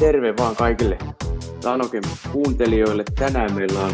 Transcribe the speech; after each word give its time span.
terve 0.00 0.36
vaan 0.36 0.56
kaikille 0.56 0.98
Sanoken 1.60 2.02
kuuntelijoille. 2.32 3.04
Tänään 3.14 3.54
meillä 3.54 3.80
on 3.80 3.92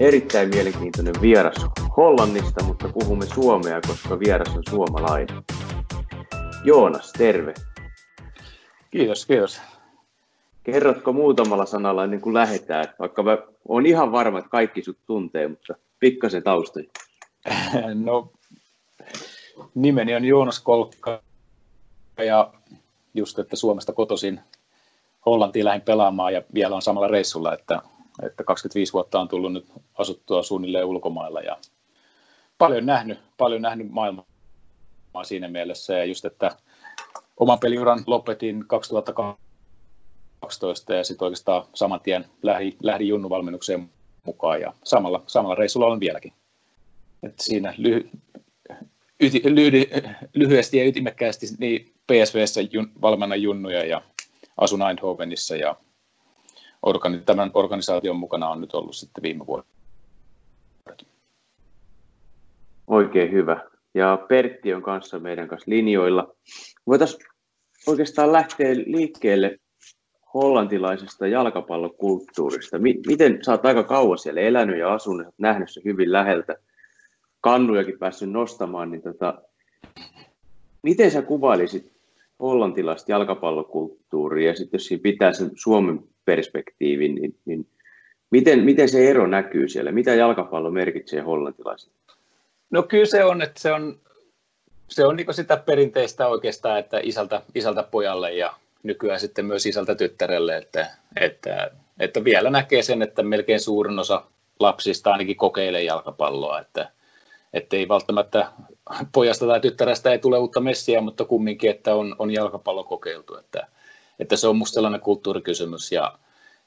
erittäin 0.00 0.48
mielenkiintoinen 0.48 1.14
vieras 1.20 1.66
Hollannista, 1.96 2.64
mutta 2.64 2.88
puhumme 2.88 3.26
suomea, 3.26 3.80
koska 3.86 4.18
vieras 4.18 4.56
on 4.56 4.62
suomalainen. 4.70 5.42
Joonas, 6.64 7.12
terve. 7.12 7.54
Kiitos, 8.90 9.26
kiitos. 9.26 9.60
Kerrotko 10.64 11.12
muutamalla 11.12 11.66
sanalla 11.66 12.04
ennen 12.04 12.20
kuin 12.20 12.34
lähdetään, 12.34 12.86
vaikka 12.98 13.22
mä 13.22 13.38
olen 13.68 13.86
ihan 13.86 14.12
varma, 14.12 14.38
että 14.38 14.50
kaikki 14.50 14.82
sut 14.82 14.98
tuntee, 15.06 15.48
mutta 15.48 15.74
pikkasen 16.00 16.42
taustoja. 16.42 16.86
No, 17.94 18.32
nimeni 19.74 20.14
on 20.14 20.24
Joonas 20.24 20.60
Kolkka 20.60 21.22
ja 22.18 22.52
just, 23.14 23.38
että 23.38 23.56
Suomesta 23.56 23.92
kotoisin 23.92 24.40
Hollantiin 25.26 25.64
lähdin 25.64 25.82
pelaamaan 25.82 26.34
ja 26.34 26.42
vielä 26.54 26.74
on 26.74 26.82
samalla 26.82 27.08
reissulla, 27.08 27.54
että, 27.54 27.82
että 28.22 28.44
25 28.44 28.92
vuotta 28.92 29.20
on 29.20 29.28
tullut 29.28 29.52
nyt 29.52 29.66
asuttua 29.94 30.42
suunnilleen 30.42 30.84
ulkomailla 30.84 31.40
ja 31.40 31.56
paljon 32.58 32.86
nähnyt, 32.86 33.18
paljon 33.36 33.62
nähnyt 33.62 33.90
maailmaa 33.90 34.24
siinä 35.22 35.48
mielessä 35.48 35.94
ja 35.94 36.04
just, 36.04 36.24
että 36.24 36.56
oman 37.36 37.58
peliuran 37.58 38.04
lopetin 38.06 38.64
2012 38.66 40.94
ja 40.94 41.04
sitten 41.04 41.26
oikeastaan 41.26 41.66
saman 41.74 42.00
tien 42.00 42.24
lähdin, 42.42 42.76
lähdin 42.82 43.08
junnuvalmennukseen 43.08 43.90
mukaan 44.24 44.60
ja 44.60 44.72
samalla, 44.84 45.22
samalla 45.26 45.54
reissulla 45.54 45.86
on 45.86 46.00
vieläkin. 46.00 46.32
Et 47.22 47.34
siinä 47.40 47.74
lyhy, 47.76 48.10
yti, 49.20 49.42
lyhy, 49.44 49.84
lyhyesti 50.34 50.78
ja 50.78 50.84
ytimekkäästi 50.84 51.46
niin 51.58 51.92
PSVssä 52.06 52.60
jun, 52.70 52.90
valmennan 53.02 53.42
junnuja 53.42 53.86
ja 53.86 54.02
asun 54.56 54.82
Eindhovenissa 54.82 55.56
ja 55.56 55.76
organi, 56.82 57.20
tämän 57.20 57.50
organisaation 57.54 58.16
mukana 58.16 58.48
on 58.48 58.60
nyt 58.60 58.74
ollut 58.74 58.96
sitten 58.96 59.22
viime 59.22 59.46
vuonna. 59.46 59.66
Oikein 62.86 63.32
hyvä. 63.32 63.60
Ja 63.94 64.18
Pertti 64.28 64.74
on 64.74 64.82
kanssa 64.82 65.18
meidän 65.18 65.48
kanssa 65.48 65.70
linjoilla. 65.70 66.34
Voitaisiin 66.86 67.26
oikeastaan 67.86 68.32
lähteä 68.32 68.74
liikkeelle 68.74 69.58
hollantilaisesta 70.34 71.26
jalkapallokulttuurista. 71.26 72.78
Miten 73.06 73.44
sä 73.44 73.52
oot 73.52 73.66
aika 73.66 73.82
kauan 73.82 74.18
siellä 74.18 74.40
elänyt 74.40 74.78
ja 74.78 74.94
asunut, 74.94 75.26
oot 75.26 75.34
nähnyt 75.38 75.70
se 75.70 75.80
hyvin 75.84 76.12
läheltä, 76.12 76.56
kannujakin 77.40 77.98
päässyt 77.98 78.30
nostamaan, 78.30 78.90
niin 78.90 79.02
tota, 79.02 79.42
miten 80.82 81.10
sä 81.10 81.22
kuvailisit 81.22 81.93
hollantilaista 82.40 83.12
jalkapallokulttuuria 83.12 84.50
ja 84.50 84.56
sitten 84.56 84.78
jos 84.78 84.86
siinä 84.86 85.02
pitää 85.02 85.32
sen 85.32 85.50
Suomen 85.54 86.00
perspektiivin, 86.24 87.14
niin, 87.14 87.38
niin 87.44 87.66
miten, 88.30 88.64
miten 88.64 88.88
se 88.88 89.10
ero 89.10 89.26
näkyy 89.26 89.68
siellä? 89.68 89.92
Mitä 89.92 90.14
jalkapallo 90.14 90.70
merkitsee 90.70 91.20
hollantilaisille? 91.20 91.94
No 92.70 92.82
kyllä 92.82 93.06
se 93.06 93.24
on, 93.24 93.42
että 93.42 93.60
se 93.60 93.72
on, 93.72 94.00
se 94.88 95.06
on 95.06 95.16
niin 95.16 95.34
sitä 95.34 95.56
perinteistä 95.56 96.28
oikeastaan, 96.28 96.78
että 96.78 97.00
isältä, 97.02 97.42
isältä 97.54 97.82
pojalle 97.82 98.32
ja 98.32 98.54
nykyään 98.82 99.20
sitten 99.20 99.44
myös 99.44 99.66
isältä 99.66 99.94
tyttärelle, 99.94 100.56
että, 100.56 100.86
että, 101.20 101.70
että 102.00 102.24
vielä 102.24 102.50
näkee 102.50 102.82
sen, 102.82 103.02
että 103.02 103.22
melkein 103.22 103.60
suurin 103.60 103.98
osa 103.98 104.24
lapsista 104.60 105.12
ainakin 105.12 105.36
kokeilee 105.36 105.82
jalkapalloa, 105.82 106.60
että, 106.60 106.90
että 107.54 107.76
ei 107.76 107.88
välttämättä 107.88 108.52
pojasta 109.12 109.46
tai 109.46 109.60
tyttärestä 109.60 110.12
ei 110.12 110.18
tule 110.18 110.38
uutta 110.38 110.60
messiä, 110.60 111.00
mutta 111.00 111.24
kumminkin, 111.24 111.70
että 111.70 111.94
on, 111.94 112.16
on 112.18 112.30
jalkapallo 112.30 112.84
kokeiltu, 112.84 113.36
että, 113.36 113.66
että 114.18 114.36
se 114.36 114.48
on 114.48 114.56
musta 114.56 114.74
sellainen 114.74 115.00
kulttuurikysymys 115.00 115.92
ja, 115.92 116.18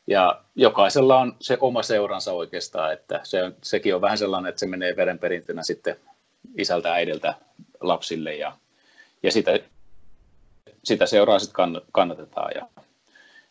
ja 0.08 0.42
jokaisella 0.56 1.20
on 1.20 1.36
se 1.40 1.58
oma 1.62 1.84
seuransa 1.84 2.34
oikeastaan, 2.34 2.94
että 2.94 3.20
se 3.24 3.44
on, 3.44 3.56
sekin 3.64 3.96
on 3.96 4.02
vähän 4.02 4.18
sellainen, 4.18 4.50
että 4.50 4.60
se 4.60 4.68
menee 4.68 4.96
verenperintönä 4.96 5.64
sitten 5.64 5.96
isältä 6.58 6.94
äidiltä 6.94 7.34
lapsille 7.82 8.36
ja, 8.36 8.58
ja 9.24 9.32
sitä, 9.32 9.60
sitä 10.84 11.06
seuraa 11.06 11.40
sitten 11.40 11.82
kannatetaan. 11.92 12.52
Ja, 12.56 12.68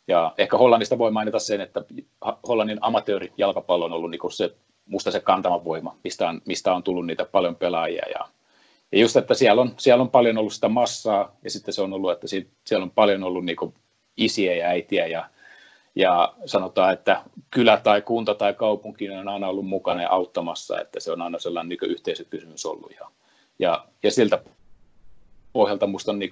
ja 0.08 0.34
ehkä 0.38 0.58
Hollannista 0.58 0.98
voi 0.98 1.10
mainita 1.10 1.38
sen, 1.38 1.60
että 1.60 1.84
Hollannin 2.48 2.78
amatöörijalkapallo 2.80 3.84
on 3.84 3.92
ollut 3.92 4.10
niin 4.10 4.32
se, 4.32 4.54
musta 4.86 5.10
se 5.10 5.20
kantama 5.20 5.64
voima, 5.64 5.96
mistä 6.04 6.28
on, 6.28 6.42
mistä 6.44 6.74
on 6.74 6.82
tullut 6.82 7.06
niitä 7.06 7.24
paljon 7.24 7.56
pelaajia. 7.56 8.04
Ja, 8.14 8.28
ja 8.92 8.98
just, 8.98 9.16
että 9.16 9.34
siellä 9.34 9.62
on, 9.62 9.74
siellä 9.76 10.02
on 10.02 10.10
paljon 10.10 10.38
ollut 10.38 10.52
sitä 10.52 10.68
massaa 10.68 11.36
ja 11.44 11.50
sitten 11.50 11.74
se 11.74 11.82
on 11.82 11.92
ollut, 11.92 12.10
että 12.10 12.26
siellä 12.64 12.84
on 12.84 12.90
paljon 12.90 13.22
ollut 13.22 13.44
niin 13.44 13.74
isiä 14.16 14.54
ja 14.54 14.66
äitiä 14.66 15.06
ja, 15.06 15.30
ja 15.94 16.34
sanotaan, 16.46 16.92
että 16.92 17.22
kylä 17.50 17.76
tai 17.76 18.02
kunta 18.02 18.34
tai 18.34 18.54
kaupunki 18.54 19.10
on 19.10 19.28
aina 19.28 19.48
ollut 19.48 19.66
mukana 19.66 20.02
ja 20.02 20.10
auttamassa, 20.10 20.80
että 20.80 21.00
se 21.00 21.12
on 21.12 21.22
aina 21.22 21.38
sellainen 21.38 21.68
niin 21.68 21.90
yhteisökysymys 21.90 22.66
ollut. 22.66 22.92
Ja, 23.00 23.10
ja, 23.58 23.86
ja 24.02 24.10
siltä 24.10 24.42
pohjalta 25.52 25.86
minusta 25.86 26.12
on 26.12 26.18
niin 26.18 26.30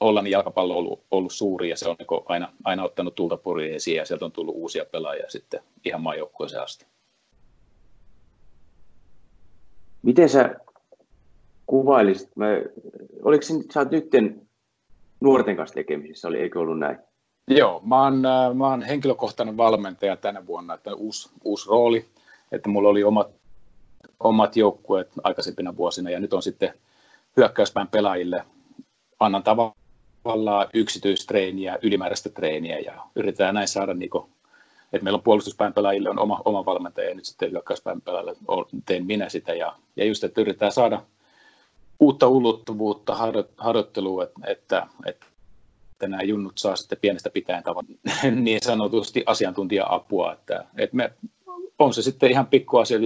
Hollannin 0.00 0.30
jalkapallo 0.30 0.74
ollut, 0.74 1.04
ollut 1.10 1.32
suuri 1.32 1.70
ja 1.70 1.76
se 1.76 1.88
on 1.88 1.96
niin 1.98 2.22
aina, 2.26 2.52
aina 2.64 2.84
ottanut 2.84 3.14
tulta 3.14 3.38
esiin 3.74 3.96
ja 3.96 4.06
sieltä 4.06 4.24
on 4.24 4.32
tullut 4.32 4.54
uusia 4.56 4.84
pelaajia 4.84 5.30
sitten 5.30 5.60
ihan 5.84 6.02
maajoukkueeseen 6.02 6.62
asti. 6.62 6.86
Miten 10.02 10.28
sä 10.28 10.54
kuvailisit, 11.66 12.36
mä, 12.36 12.46
oliko 13.22 13.42
se, 13.42 13.54
sä 13.72 13.80
oot 13.80 13.90
nyt 13.90 14.10
nuorten 15.20 15.56
kanssa 15.56 15.74
tekemisissä, 15.74 16.28
oli, 16.28 16.38
eikö 16.38 16.60
ollut 16.60 16.78
näin? 16.78 16.98
Joo, 17.48 17.80
mä 17.84 18.02
oon, 18.02 18.26
äh, 18.26 18.54
mä 18.54 18.68
oon 18.68 18.82
henkilökohtainen 18.82 19.56
valmentaja 19.56 20.16
tänä 20.16 20.46
vuonna, 20.46 20.74
että 20.74 20.94
uusi, 20.94 21.30
uusi 21.44 21.68
rooli, 21.68 22.04
että 22.52 22.68
mulla 22.68 22.88
oli 22.88 23.04
omat, 23.04 23.28
omat 24.20 24.56
joukkueet 24.56 25.10
aikaisempina 25.22 25.76
vuosina 25.76 26.10
ja 26.10 26.20
nyt 26.20 26.32
on 26.32 26.42
sitten 26.42 26.74
hyökkäyspään 27.36 27.88
pelaajille 27.88 28.44
annan 29.20 29.42
tavallaan 29.42 30.66
yksityistreeniä, 30.74 31.78
ylimääräistä 31.82 32.28
treeniä 32.28 32.78
ja 32.78 33.02
yritetään 33.16 33.54
näin 33.54 33.68
saada, 33.68 33.94
niin 33.94 34.10
että 34.92 35.04
meillä 35.04 35.16
on 35.16 35.22
puolustuspään 35.22 35.72
pelaajille 35.72 36.10
on 36.10 36.18
oma, 36.18 36.42
oma 36.44 36.64
valmentaja 36.64 37.08
ja 37.08 37.14
nyt 37.14 37.24
sitten 37.24 37.50
hyökkäyspään 37.50 38.00
pelaajille 38.00 38.36
teen 38.86 39.06
minä 39.06 39.28
sitä 39.28 39.54
ja, 39.54 39.76
ja 39.96 40.04
just, 40.04 40.24
että 40.24 40.40
yritetään 40.40 40.72
saada 40.72 41.02
uutta 42.00 42.28
ulottuvuutta 42.28 43.16
harjoittelua, 43.56 44.24
että, 44.24 44.40
että, 44.46 44.86
että 45.06 46.08
nämä 46.08 46.22
junnut 46.22 46.58
saa 46.58 46.76
sitten 46.76 46.98
pienestä 47.00 47.30
pitäen 47.30 47.62
tavan 47.62 47.84
niin 48.44 48.60
sanotusti 48.62 49.22
asiantuntija-apua, 49.26 50.32
että, 50.32 50.64
että 50.76 50.96
me, 50.96 51.12
on 51.78 51.94
se 51.94 52.02
sitten 52.02 52.30
ihan 52.30 52.46
pikkuasia, 52.46 52.98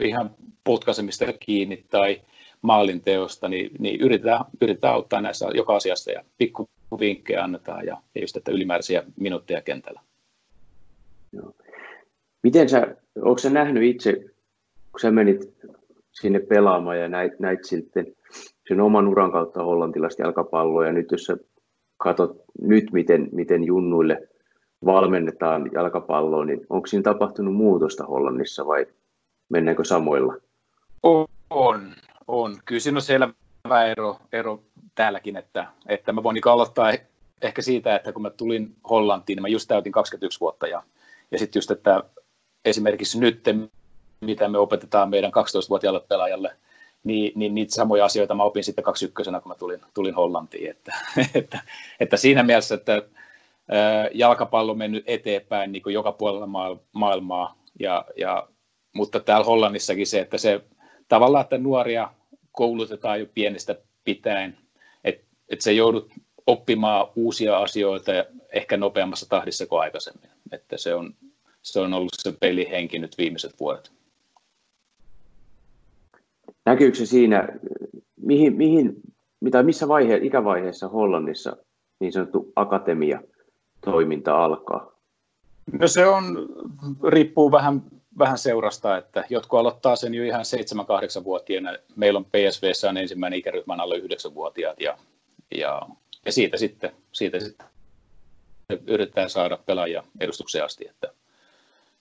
ihan 0.00 0.30
potkaisemista 0.64 1.24
kiinni 1.40 1.84
tai 1.90 2.20
maalinteosta, 2.62 3.48
niin, 3.48 3.70
niin 3.78 4.00
yritetään, 4.00 4.44
yritetään 4.60 4.94
auttaa 4.94 5.20
näissä 5.20 5.46
joka 5.54 5.76
asiassa 5.76 6.10
ja 6.10 6.24
pikku 6.38 6.68
vinkkejä 7.00 7.44
annetaan 7.44 7.86
ja, 7.86 7.96
ja 8.14 8.20
just 8.20 8.36
että 8.36 8.50
ylimääräisiä 8.50 9.02
minuutteja 9.16 9.62
kentällä. 9.62 10.00
Joo. 11.32 11.52
Miten 12.42 12.68
sä, 12.68 12.96
onko 13.16 13.38
sä 13.38 13.50
nähnyt 13.50 13.82
itse, 13.82 14.12
kun 14.92 15.00
sä 15.00 15.10
menit 15.10 15.54
sinne 16.12 16.40
pelaamaan 16.40 16.98
ja 17.00 17.08
näit, 17.08 17.40
näit 17.40 17.64
sitten 17.64 18.06
sen 18.68 18.80
oman 18.80 19.08
uran 19.08 19.32
kautta 19.32 19.64
hollantilaista 19.64 20.22
jalkapalloa 20.22 20.86
ja 20.86 20.92
nyt 20.92 21.10
jos 21.12 21.24
sä 21.24 21.36
katsot 21.96 22.44
nyt, 22.60 22.92
miten, 22.92 23.28
miten 23.32 23.64
junnuille 23.64 24.28
valmennetaan 24.84 25.70
jalkapalloa, 25.72 26.44
niin 26.44 26.66
onko 26.70 26.86
siinä 26.86 27.02
tapahtunut 27.02 27.54
muutosta 27.54 28.04
Hollannissa 28.04 28.66
vai 28.66 28.86
mennäänkö 29.48 29.84
samoilla? 29.84 30.34
On, 31.50 31.94
on. 32.28 32.56
Kyllä 32.64 32.80
siinä 32.80 32.96
on 32.96 33.02
selvä 33.02 33.84
ero, 33.90 34.18
ero 34.32 34.62
täälläkin, 34.94 35.36
että, 35.36 35.66
että 35.88 36.12
mä 36.12 36.22
voin 36.22 36.34
niin 36.34 36.48
aloittaa 36.48 36.92
ehkä 37.42 37.62
siitä, 37.62 37.96
että 37.96 38.12
kun 38.12 38.22
mä 38.22 38.30
tulin 38.30 38.74
Hollantiin, 38.90 39.36
niin 39.36 39.42
mä 39.42 39.48
just 39.48 39.68
täytin 39.68 39.92
21 39.92 40.40
vuotta 40.40 40.66
ja, 40.66 40.82
ja 41.30 41.38
sitten 41.38 41.58
just, 41.58 41.70
että 41.70 42.02
esimerkiksi 42.64 43.20
nyt, 43.20 43.44
mitä 44.20 44.48
me 44.48 44.58
opetetaan 44.58 45.10
meidän 45.10 45.30
12-vuotiaalle 45.30 46.00
pelaajalle, 46.08 46.56
niin, 47.04 47.32
niin 47.34 47.54
niitä 47.54 47.74
samoja 47.74 48.04
asioita 48.04 48.34
mä 48.34 48.42
opin 48.42 48.64
sitten 48.64 48.84
21 48.84 49.30
kun 49.42 49.52
mä 49.52 49.54
tulin, 49.54 49.80
tulin 49.94 50.14
Hollantiin. 50.14 50.70
Että, 50.70 50.92
että, 51.34 51.60
että 52.00 52.16
siinä 52.16 52.42
mielessä, 52.42 52.74
että 52.74 53.02
jalkapallo 54.14 54.72
on 54.72 54.78
mennyt 54.78 55.04
eteenpäin 55.06 55.72
niin 55.72 55.82
kuin 55.82 55.94
joka 55.94 56.12
puolella 56.12 56.78
maailmaa, 56.92 57.58
ja, 57.80 58.04
ja, 58.16 58.48
mutta 58.94 59.20
täällä 59.20 59.44
Hollannissakin 59.44 60.06
se, 60.06 60.20
että 60.20 60.38
se 60.38 60.60
tavallaan, 61.08 61.42
että 61.42 61.58
nuoria 61.58 62.10
koulutetaan 62.52 63.20
jo 63.20 63.26
pienestä 63.34 63.76
pitäen, 64.04 64.58
että 65.04 65.24
et 65.48 65.60
se 65.60 65.72
joudut 65.72 66.10
oppimaan 66.46 67.06
uusia 67.16 67.58
asioita 67.58 68.12
ehkä 68.52 68.76
nopeammassa 68.76 69.28
tahdissa 69.28 69.66
kuin 69.66 69.80
aikaisemmin. 69.80 70.30
Että 70.52 70.76
se 70.76 70.94
on, 70.94 71.14
se 71.62 71.80
on 71.80 71.94
ollut 71.94 72.12
se 72.18 72.32
pelihenki 72.40 72.98
nyt 72.98 73.18
viimeiset 73.18 73.60
vuodet. 73.60 73.92
Näkyykö 76.64 76.98
se 76.98 77.06
siinä, 77.06 77.48
mihin, 78.16 78.56
mihin, 78.56 78.94
mitä, 79.40 79.62
missä 79.62 79.88
vaihe, 79.88 80.16
ikävaiheessa 80.22 80.88
Hollannissa 80.88 81.56
niin 82.00 82.12
sanottu 82.12 82.52
akatemia 82.56 83.22
toiminta 83.84 84.44
alkaa? 84.44 84.92
No 85.80 85.88
se 85.88 86.06
on, 86.06 86.48
riippuu 87.08 87.52
vähän, 87.52 87.82
vähän 88.18 88.38
seurasta, 88.38 88.96
että 88.96 89.24
jotkut 89.30 89.60
aloittaa 89.60 89.96
sen 89.96 90.14
jo 90.14 90.24
ihan 90.24 90.44
7-8-vuotiaana. 91.20 91.70
Meillä 91.96 92.16
on 92.16 92.24
PSVssä 92.24 92.88
on 92.88 92.96
ensimmäinen 92.96 93.38
ikäryhmän 93.38 93.80
alle 93.80 93.98
9-vuotiaat 93.98 94.80
ja, 94.80 94.98
ja, 95.54 95.82
ja 96.26 96.32
siitä, 96.32 96.56
sitten, 96.56 96.90
siitä 97.12 97.40
sitten 97.40 97.66
yritetään 98.86 99.30
saada 99.30 99.58
pelaajia 99.66 100.04
edustukseen 100.20 100.64
asti. 100.64 100.88
Että, 100.88 101.12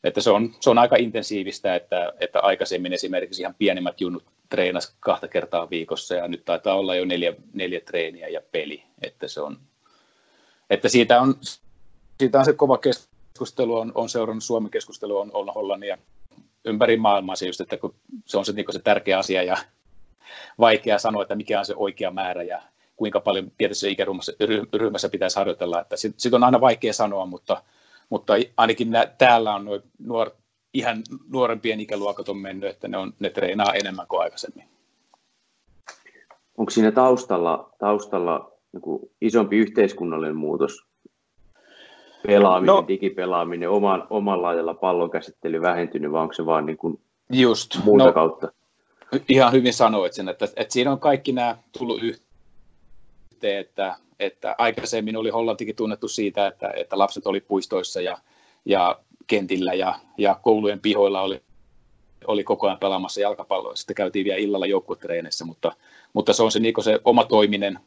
että 0.04 0.22
se, 0.22 0.30
on, 0.30 0.56
se 0.60 0.70
on 0.70 0.78
aika 0.78 0.96
intensiivistä, 0.96 1.76
että, 1.76 2.14
että 2.20 2.40
aikaisemmin 2.40 2.94
esimerkiksi 2.94 3.42
ihan 3.42 3.56
pienimmät 3.58 4.02
junnut 4.02 4.24
treenas 4.50 4.96
kahta 5.00 5.28
kertaa 5.28 5.70
viikossa 5.70 6.16
ja 6.16 6.28
nyt 6.28 6.46
taitaa 6.46 6.76
olla 6.76 6.96
jo 6.96 7.06
neljä, 7.06 7.34
neljä 7.54 7.80
treeniä 7.80 8.28
ja 8.28 8.42
peli. 8.52 8.84
Että, 9.02 9.28
se 9.28 9.42
on, 9.42 9.60
että 10.70 10.90
siitä, 10.90 11.22
on, 11.22 11.36
siitä 12.20 12.40
on 12.40 12.46
se 12.46 12.54
kova 12.54 12.78
keskustelu, 12.78 13.78
on, 13.78 13.92
on 13.96 14.10
seurannut 14.10 14.44
Suomen 14.44 14.72
keskustelu, 14.72 15.18
on, 15.18 15.32
on 15.34 15.54
Hollannin 15.56 15.90
ja 15.90 15.98
ympäri 16.66 16.98
maailmaa 16.98 17.36
se 17.36 17.46
just, 17.46 17.62
että 17.62 17.78
kun 17.78 17.96
se 18.26 18.38
on 18.38 18.46
se, 18.46 18.54
niin 18.54 18.66
se 18.70 18.80
tärkeä 18.80 19.20
asia 19.20 19.44
ja 19.44 19.58
vaikea 20.60 21.00
sanoa, 21.00 21.22
että 21.22 21.36
mikä 21.36 21.60
on 21.60 21.66
se 21.66 21.74
oikea 21.76 22.12
määrä 22.12 22.44
ja 22.44 22.62
kuinka 22.98 23.20
paljon 23.20 23.52
tietyssä 23.58 23.88
ikäryhmässä 23.88 25.10
pitäisi 25.10 25.36
harjoitella. 25.36 25.82
Että 25.82 25.98
sit, 25.98 26.14
sit 26.18 26.34
on 26.34 26.44
aina 26.44 26.62
vaikea 26.62 26.94
sanoa, 26.94 27.26
mutta, 27.26 27.64
mutta 28.10 28.34
ainakin 28.58 28.92
nä, 28.92 29.06
täällä 29.18 29.56
on 29.56 29.66
noin 29.66 29.82
nuor, 30.00 30.32
ihan 30.74 31.04
nuorempien 31.30 31.80
ikäluokat 31.80 32.30
on 32.30 32.38
mennyt, 32.38 32.70
että 32.70 32.88
ne, 32.88 32.98
on, 32.98 33.14
ne 33.20 33.30
treenaa 33.30 33.74
enemmän 33.74 34.08
kuin 34.08 34.22
aikaisemmin. 34.22 34.64
Onko 36.58 36.70
siinä 36.70 36.92
taustalla, 36.92 37.70
taustalla 37.80 38.52
niin 38.74 39.12
isompi 39.22 39.58
yhteiskunnallinen 39.58 40.36
muutos? 40.36 40.86
Pelaaminen, 42.28 42.76
no, 42.76 42.86
digipelaaminen, 42.88 43.70
oman, 43.70 44.08
oman 44.10 44.42
laajalla 44.42 44.74
pallon 44.74 45.12
käsittely 45.12 45.62
vähentynyt, 45.62 46.12
vai 46.12 46.22
onko 46.22 46.34
se 46.34 46.46
vaan 46.46 46.66
niin 46.66 46.78
kuin 46.78 47.00
just, 47.30 47.78
muuta 47.84 48.06
no, 48.06 48.14
kautta? 48.14 48.52
Ihan 49.30 49.54
hyvin 49.54 49.74
sanoit 49.74 50.14
sen, 50.14 50.30
että, 50.30 50.46
että 50.56 50.74
siinä 50.74 50.92
on 50.92 51.00
kaikki 51.00 51.32
nämä 51.32 51.58
tullut 51.78 52.04
yhteen, 52.04 52.27
että, 53.44 53.96
että 54.20 54.56
aikaisemmin 54.58 55.18
oli 55.18 55.30
Hollantikin 55.30 55.76
tunnettu 55.76 56.08
siitä, 56.08 56.48
että, 56.48 56.74
että 56.76 56.98
lapset 56.98 57.28
oli 57.28 57.42
puistoissa 57.42 58.02
ja, 58.02 58.18
ja 58.66 59.00
kentillä 59.28 59.74
ja, 59.74 60.00
ja 60.18 60.40
koulujen 60.44 60.80
pihoilla 60.80 61.22
oli, 61.22 61.42
oli 62.28 62.44
koko 62.44 62.68
ajan 62.68 62.80
pelaamassa 62.80 63.22
jalkapalloa. 63.22 63.76
Sitten 63.76 63.96
käytiin 63.96 64.26
vielä 64.26 64.38
illalla 64.38 64.66
joukkuetreeneissä, 64.66 65.46
mutta, 65.46 65.72
mutta 66.14 66.34
se 66.34 66.44
on 66.44 66.52
se, 66.52 66.60
niin 66.60 66.74
se 66.84 67.00
oma 67.06 67.26
toiminen, 67.26 67.80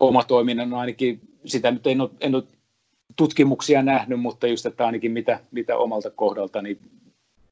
oma 0.00 0.24
toiminen 0.24 0.72
on 0.72 0.78
ainakin, 0.78 1.20
sitä 1.44 1.70
nyt 1.70 1.86
en 1.86 2.00
ole, 2.00 2.10
en 2.20 2.34
ole 2.34 2.42
tutkimuksia 3.16 3.82
nähnyt, 3.82 4.20
mutta 4.20 4.46
just, 4.46 4.66
että 4.66 4.86
ainakin 4.86 5.12
mitä, 5.12 5.40
mitä 5.50 5.76
omalta 5.76 6.10
kohdalta, 6.10 6.62
niin 6.62 6.78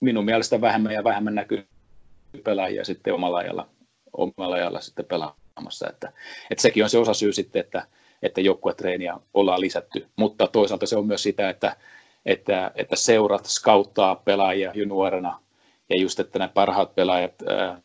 minun 0.00 0.24
mielestä 0.24 0.60
vähemmän 0.60 0.94
ja 0.94 1.04
vähemmän 1.04 1.34
näkyy 1.34 1.66
pelaajia 2.44 2.84
sitten 2.84 3.14
omalla 3.14 3.38
ajalla, 3.38 3.68
omalla 4.12 4.56
ajalla 4.56 4.80
sitten 4.80 5.04
pelaamassa. 5.54 5.88
Että, 5.88 6.12
että 6.50 6.62
sekin 6.62 6.84
on 6.84 6.90
se 6.90 6.98
osa 6.98 7.14
syy 7.14 7.32
sitten, 7.32 7.60
että, 7.60 7.86
että 8.22 8.40
joukkuetreeniä 8.40 9.16
ollaan 9.34 9.60
lisätty, 9.60 10.06
mutta 10.16 10.46
toisaalta 10.46 10.86
se 10.86 10.96
on 10.96 11.06
myös 11.06 11.22
sitä, 11.22 11.50
että 11.50 11.76
että, 12.26 12.72
että 12.74 12.96
seurat 12.96 13.46
skauttaa 13.46 14.16
pelaajia 14.16 14.72
jo 14.74 14.86
nuorena 14.86 15.40
ja 15.88 16.00
just, 16.00 16.20
että 16.20 16.38
nämä 16.38 16.48
parhaat 16.48 16.94
pelaajat 16.94 17.42
ää, 17.42 17.66
ää, 17.66 17.80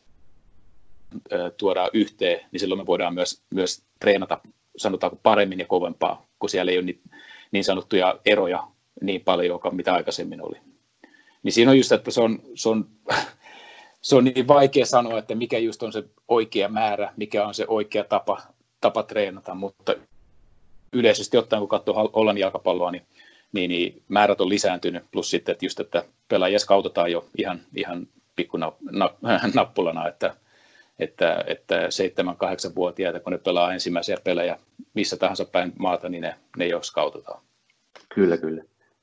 tuodaan 1.56 1.90
yhteen, 1.92 2.46
niin 2.52 2.60
silloin 2.60 2.80
me 2.80 2.86
voidaan 2.86 3.14
myös, 3.14 3.42
myös 3.54 3.82
treenata 4.00 4.40
sanotaanko 4.76 5.18
paremmin 5.22 5.58
ja 5.58 5.66
kovempaa, 5.66 6.26
kun 6.38 6.50
siellä 6.50 6.72
ei 6.72 6.78
ole 6.78 6.84
niin, 6.84 7.00
niin 7.52 7.64
sanottuja 7.64 8.20
eroja 8.26 8.68
niin 9.00 9.20
paljon, 9.20 9.60
mitä 9.70 9.94
aikaisemmin 9.94 10.42
oli. 10.42 10.56
Niin 11.42 11.52
siinä 11.52 11.70
on 11.70 11.76
just, 11.76 11.92
että 11.92 12.10
se 12.10 12.20
on, 12.20 12.42
se 12.54 12.68
on, 12.68 12.88
se 14.00 14.16
on 14.16 14.24
niin 14.24 14.48
vaikea 14.48 14.86
sanoa, 14.86 15.18
että 15.18 15.34
mikä 15.34 15.58
just 15.58 15.82
on 15.82 15.92
se 15.92 16.04
oikea 16.28 16.68
määrä, 16.68 17.12
mikä 17.16 17.46
on 17.46 17.54
se 17.54 17.64
oikea 17.68 18.04
tapa, 18.04 18.42
tapa 18.80 19.02
treenata, 19.02 19.54
mutta 19.54 19.94
yleisesti 20.92 21.36
ottaen, 21.36 21.60
kun 21.60 21.68
katsoo 21.68 22.10
Hollannin 22.14 22.40
jalkapalloa, 22.40 22.90
niin 22.90 23.06
niin, 23.52 23.68
niin 23.68 24.02
määrät 24.08 24.40
on 24.40 24.48
lisääntynyt, 24.48 25.04
plus 25.12 25.30
sitten, 25.30 25.52
että 25.52 25.64
just, 25.64 25.80
että 25.80 26.04
pelaajia 26.28 26.58
skautetaan 26.58 27.12
jo 27.12 27.26
ihan, 27.38 27.60
ihan 27.74 28.06
pikku 28.36 28.58
nappulana, 29.54 30.08
että, 30.08 30.34
että, 30.98 31.44
että 31.46 31.86
7-8-vuotiaita, 31.86 33.20
kun 33.20 33.32
ne 33.32 33.38
pelaa 33.38 33.72
ensimmäisiä 33.72 34.16
pelejä 34.24 34.58
missä 34.94 35.16
tahansa 35.16 35.44
päin 35.44 35.72
maata, 35.78 36.08
niin 36.08 36.22
ne, 36.22 36.34
ne 36.56 36.66
jo 36.66 36.82
skautetaan. 36.82 37.42
Kyllä, 38.14 38.36
kyllä. 38.36 38.62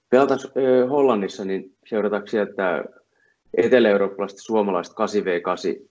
Pelataan 0.09 0.39
Hollannissa, 0.89 1.45
niin 1.45 1.75
seurataanko 1.85 2.27
sieltä 2.27 2.83
etelä-eurooppalaiset 3.57 4.39
suomalaiset 4.39 4.93
8v8 4.93 5.87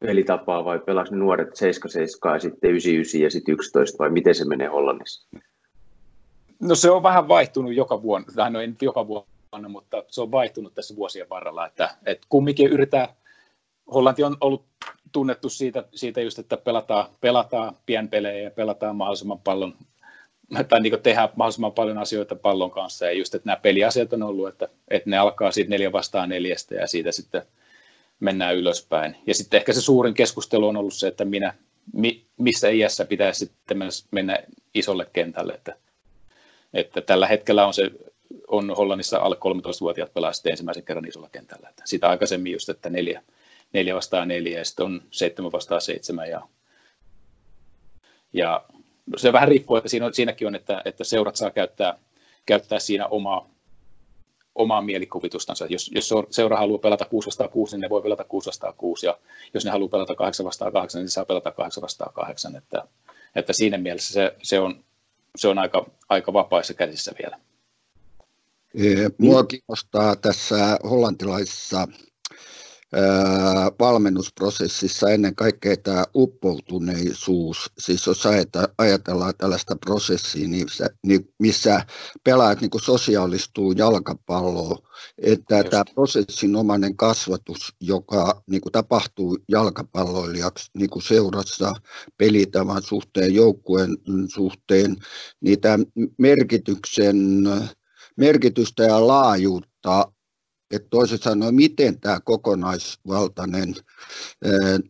pelitapaa 0.00 0.64
vai 0.64 0.80
ne 1.10 1.16
nuoret 1.16 1.48
7-7 1.48 2.32
ja 2.32 2.38
sitten 2.38 2.70
9-9 2.70 3.22
ja 3.22 3.30
sitten 3.30 3.54
11 3.54 3.98
vai 3.98 4.10
miten 4.10 4.34
se 4.34 4.44
menee 4.44 4.68
Hollannissa? 4.68 5.28
No 6.60 6.74
se 6.74 6.90
on 6.90 7.02
vähän 7.02 7.28
vaihtunut 7.28 7.74
joka 7.74 8.02
vuonna, 8.02 8.32
tai 8.36 8.50
no 8.50 8.60
ei 8.60 8.66
nyt 8.66 8.82
joka 8.82 9.06
vuonna, 9.06 9.68
mutta 9.68 10.04
se 10.06 10.20
on 10.20 10.32
vaihtunut 10.32 10.74
tässä 10.74 10.96
vuosien 10.96 11.28
varrella, 11.28 11.66
että, 11.66 11.96
että 12.06 12.26
kumminkin 12.28 12.70
yritetään, 12.70 13.08
Hollanti 13.94 14.24
on 14.24 14.36
ollut 14.40 14.64
tunnettu 15.12 15.48
siitä, 15.48 15.84
siitä 15.94 16.20
just, 16.20 16.38
että 16.38 16.56
pelataan, 16.56 17.06
pelataan 17.20 17.76
pienpelejä 17.86 18.42
ja 18.42 18.50
pelataan 18.50 18.96
mahdollisimman 18.96 19.40
paljon, 19.40 19.74
tai 20.68 20.80
niin 20.80 21.02
tehdään 21.02 21.28
mahdollisimman 21.36 21.72
paljon 21.72 21.98
asioita 21.98 22.36
pallon 22.36 22.70
kanssa, 22.70 23.06
ja 23.06 23.12
just, 23.12 23.34
että 23.34 23.46
nämä 23.46 23.56
peliasiat 23.56 24.12
on 24.12 24.22
ollut, 24.22 24.48
että, 24.48 24.68
että 24.88 25.10
ne 25.10 25.18
alkaa 25.18 25.52
siitä 25.52 25.70
neljä 25.70 25.92
vastaan 25.92 26.28
neljästä, 26.28 26.74
ja 26.74 26.86
siitä 26.86 27.12
sitten 27.12 27.42
mennään 28.20 28.56
ylöspäin. 28.56 29.16
Ja 29.26 29.34
sitten 29.34 29.58
ehkä 29.58 29.72
se 29.72 29.80
suurin 29.80 30.14
keskustelu 30.14 30.68
on 30.68 30.76
ollut 30.76 30.94
se, 30.94 31.08
että 31.08 31.24
minä, 31.24 31.54
mi, 31.92 32.24
missä 32.38 32.68
iässä 32.68 33.04
pitäisi 33.04 33.38
sitten 33.38 33.78
mennä 34.10 34.38
isolle 34.74 35.06
kentälle, 35.12 35.52
että 35.52 35.76
että 36.74 37.00
tällä 37.00 37.26
hetkellä 37.26 37.66
on 37.66 37.74
se 37.74 37.90
on 38.48 38.76
Hollannissa 38.76 39.18
alle 39.18 39.36
13-vuotiaat 39.36 40.14
pelaa 40.14 40.32
sitten 40.32 40.50
ensimmäisen 40.50 40.84
kerran 40.84 41.08
isolla 41.08 41.28
kentällä. 41.32 41.68
Että 41.68 41.82
sitä 41.86 42.08
aikaisemmin 42.08 42.52
just, 42.52 42.68
että 42.68 42.90
neljä, 42.90 43.22
neljä 43.72 43.94
vastaan 43.94 44.28
neljä 44.28 44.58
ja 44.58 44.64
sitten 44.64 44.86
on 44.86 45.02
seitsemän 45.10 45.52
vastaan 45.52 45.80
seitsemän 45.80 46.30
ja, 46.30 46.42
ja 48.32 48.64
se 49.16 49.32
vähän 49.32 49.48
riippuu, 49.48 49.76
että 49.76 49.88
siinä 49.88 50.12
siinäkin 50.12 50.46
on, 50.46 50.54
että, 50.54 50.82
että 50.84 51.04
seurat 51.04 51.36
saa 51.36 51.50
käyttää, 51.50 51.98
käyttää 52.46 52.78
siinä 52.78 53.06
omaa, 53.06 53.48
omaa 54.54 54.82
mielikuvitustansa. 54.82 55.66
Jos, 55.66 55.90
jos 55.94 56.14
seura 56.30 56.56
haluaa 56.56 56.78
pelata 56.78 57.04
6 57.04 57.26
vastaan 57.26 57.50
6, 57.50 57.76
niin 57.76 57.80
ne 57.80 57.90
voi 57.90 58.02
pelata 58.02 58.24
6 58.24 58.46
vastaan 58.46 58.74
6, 58.76 59.06
ja 59.06 59.18
jos 59.54 59.64
ne 59.64 59.70
haluaa 59.70 59.88
pelata 59.88 60.14
8 60.14 60.46
vastaan 60.46 60.72
8, 60.72 61.00
niin 61.00 61.10
saa 61.10 61.24
pelata 61.24 61.50
8 61.50 61.82
vastaan 61.82 62.12
8. 62.14 62.56
Että, 62.56 62.84
että 63.34 63.52
siinä 63.52 63.78
mielessä 63.78 64.12
se, 64.12 64.36
se 64.42 64.60
on, 64.60 64.84
se 65.36 65.48
on 65.48 65.58
aika, 65.58 65.86
aika 66.08 66.32
vapaissa 66.32 66.74
käsissä 66.74 67.12
vielä. 67.22 67.38
Mua 69.18 69.44
kiinnostaa 69.44 70.16
tässä 70.16 70.78
hollantilaisessa 70.90 71.88
valmennusprosessissa 73.80 75.10
ennen 75.10 75.34
kaikkea 75.34 75.76
tämä 75.76 76.04
uppoutuneisuus. 76.14 77.70
Siis 77.78 78.06
jos 78.06 78.24
ajatellaan 78.78 79.34
tällaista 79.38 79.76
prosessia, 79.76 80.48
niin 80.48 80.66
niin 81.06 81.28
missä 81.38 81.86
pelaajat 82.24 82.60
niin 82.60 82.70
sosiaalistuu 82.82 83.72
jalkapalloon, 83.72 84.78
että 85.18 85.56
Just. 85.56 85.70
tämä 85.70 85.84
prosessinomainen 85.94 86.96
kasvatus, 86.96 87.74
joka 87.80 88.42
niin 88.50 88.60
kuin 88.60 88.72
tapahtuu 88.72 89.38
jalkapalloilijaksi 89.48 90.70
niin 90.74 90.90
kuin 90.90 91.02
seurassa 91.02 91.74
pelitavan 92.16 92.82
suhteen, 92.82 93.34
joukkueen 93.34 93.96
suhteen, 94.34 94.96
niin 95.40 95.60
tämä 95.60 95.78
merkityksen 96.18 97.16
merkitystä 98.16 98.82
ja 98.82 99.06
laajuutta 99.06 100.12
että 100.70 100.88
toisin 100.90 101.18
sanoen, 101.18 101.54
miten 101.54 102.00
tämä 102.00 102.20
kokonaisvaltainen 102.20 103.74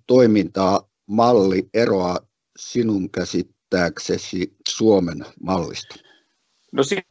toimintamalli 0.07 1.69
eroaa 1.75 2.19
sinun 2.59 3.11
käsittääksesi 3.11 4.55
Suomen 4.69 5.25
mallista? 5.43 5.95
No 6.73 6.83
siinä 6.83 7.03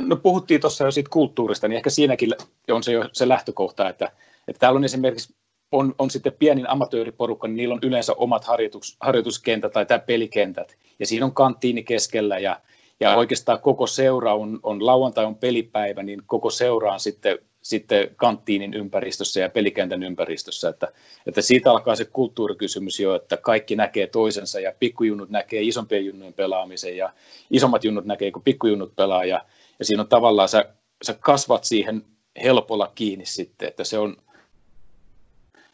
no 0.00 0.16
puhuttiin 0.16 0.60
tuossa 0.60 0.84
jo 0.84 0.90
siitä 0.90 1.10
kulttuurista, 1.10 1.68
niin 1.68 1.76
ehkä 1.76 1.90
siinäkin 1.90 2.34
on 2.68 2.82
se 2.82 2.92
jo 2.92 3.08
se 3.12 3.28
lähtökohta, 3.28 3.88
että, 3.88 4.12
että 4.48 4.60
täällä 4.60 4.78
on 4.78 4.84
esimerkiksi 4.84 5.34
on, 5.72 5.94
on 5.98 6.10
sitten 6.10 6.32
pienin 6.32 6.70
amatööriporukka, 6.70 7.48
niin 7.48 7.56
niillä 7.56 7.74
on 7.74 7.80
yleensä 7.82 8.12
omat 8.12 8.44
harjoitus, 8.44 8.96
harjoituskentät 9.00 9.72
tai 9.72 9.86
tämä 9.86 9.98
pelikentät, 9.98 10.76
ja 10.98 11.06
siinä 11.06 11.26
on 11.26 11.34
kanttiini 11.34 11.82
keskellä, 11.82 12.38
ja 12.38 12.60
ja 13.00 13.16
oikeastaan 13.16 13.60
koko 13.60 13.86
seura 13.86 14.34
on, 14.34 14.60
on 14.62 14.86
lauantai 14.86 15.24
on 15.24 15.36
pelipäivä, 15.36 16.02
niin 16.02 16.22
koko 16.26 16.50
seura 16.50 16.92
on 16.92 17.00
sitten 17.00 17.38
sitten 17.66 18.10
kanttiinin 18.16 18.74
ympäristössä 18.74 19.40
ja 19.40 19.50
pelikentän 19.50 20.02
ympäristössä, 20.02 20.68
että, 20.68 20.92
että 21.26 21.42
siitä 21.42 21.70
alkaa 21.70 21.96
se 21.96 22.04
kulttuurikysymys 22.04 23.00
jo, 23.00 23.14
että 23.14 23.36
kaikki 23.36 23.76
näkee 23.76 24.06
toisensa 24.06 24.60
ja 24.60 24.72
pikkujunnut 24.78 25.30
näkee 25.30 25.62
isompien 25.62 26.06
junnujen 26.06 26.32
pelaamisen 26.32 26.96
ja 26.96 27.12
isommat 27.50 27.84
junnut 27.84 28.04
näkee, 28.04 28.30
kun 28.30 28.42
pikkujunnut 28.42 28.96
pelaa. 28.96 29.24
Ja, 29.24 29.44
ja 29.78 29.84
siinä 29.84 30.02
on 30.02 30.08
tavallaan, 30.08 30.48
sä, 30.48 30.74
sä 31.02 31.14
kasvat 31.20 31.64
siihen 31.64 32.04
helpolla 32.42 32.92
kiinni 32.94 33.26
sitten, 33.26 33.68
että 33.68 33.84
se 33.84 33.98
on, 33.98 34.16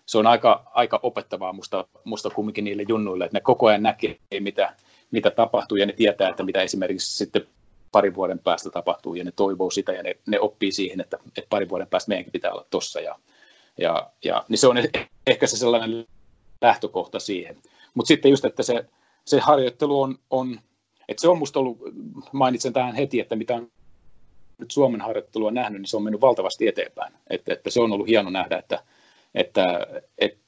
se 0.07 0.19
on 0.19 0.27
aika, 0.27 0.71
aika 0.75 1.01
opettavaa 1.03 1.53
musta, 1.53 1.85
musta 2.05 2.31
kumminkin 2.31 2.65
niille 2.65 2.85
junnuille, 2.89 3.25
että 3.25 3.37
ne 3.37 3.41
koko 3.41 3.67
ajan 3.67 3.83
näkee, 3.83 4.17
mitä, 4.41 4.75
mitä 5.13 5.31
tapahtuu 5.31 5.77
ja 5.77 5.87
ne 5.87 5.93
tietää, 5.93 6.29
että 6.29 6.43
mitä 6.43 6.63
esimerkiksi 6.63 7.17
sitten 7.17 7.47
parin 7.93 8.15
vuoden 8.15 8.39
päästä 8.39 8.71
tapahtuu 8.71 9.15
ja 9.15 9.25
ne 9.25 9.33
toivoo 9.37 9.71
sitä 9.71 9.93
ja 9.93 10.03
ne, 10.03 10.17
ne 10.27 10.41
oppii 10.41 10.73
siihen, 10.73 11.01
että, 11.01 11.19
että 11.27 11.49
parin 11.51 11.69
vuoden 11.69 11.87
päästä 11.87 12.09
meidänkin 12.09 12.33
pitää 12.33 12.53
olla 12.53 12.67
tossa 12.71 13.01
ja, 13.01 13.19
ja, 13.79 14.11
ja 14.25 14.45
niin 14.49 14.59
se 14.59 14.69
on 14.69 14.77
ehkä 15.27 15.47
se 15.47 15.57
sellainen 15.57 16.07
lähtökohta 16.61 17.21
siihen. 17.21 17.57
Mutta 17.95 18.09
sitten 18.09 18.31
just, 18.31 18.45
että 18.45 18.63
se, 18.63 18.85
se 19.25 19.41
harjoittelu 19.41 20.03
on, 20.03 20.19
on, 20.31 20.61
että 21.09 21.21
se 21.21 21.29
on 21.29 21.39
musta 21.39 21.61
ollut, 21.61 21.79
mainitsen 22.33 22.73
tähän 22.73 22.95
heti, 22.95 23.21
että 23.21 23.37
mitä 23.37 23.55
on 23.55 23.71
nyt 24.59 24.71
Suomen 24.71 25.01
harjoittelua 25.01 25.51
nähnyt, 25.51 25.81
niin 25.81 25.89
se 25.89 25.97
on 25.97 26.03
mennyt 26.03 26.21
valtavasti 26.21 26.69
eteenpäin. 26.69 27.13
Että, 27.31 27.53
että 27.53 27.71
se 27.71 27.81
on 27.81 27.93
ollut 27.93 28.09
hieno 28.09 28.31
nähdä, 28.31 28.59
että, 28.59 28.85
että, 29.35 29.87
että 30.19 30.39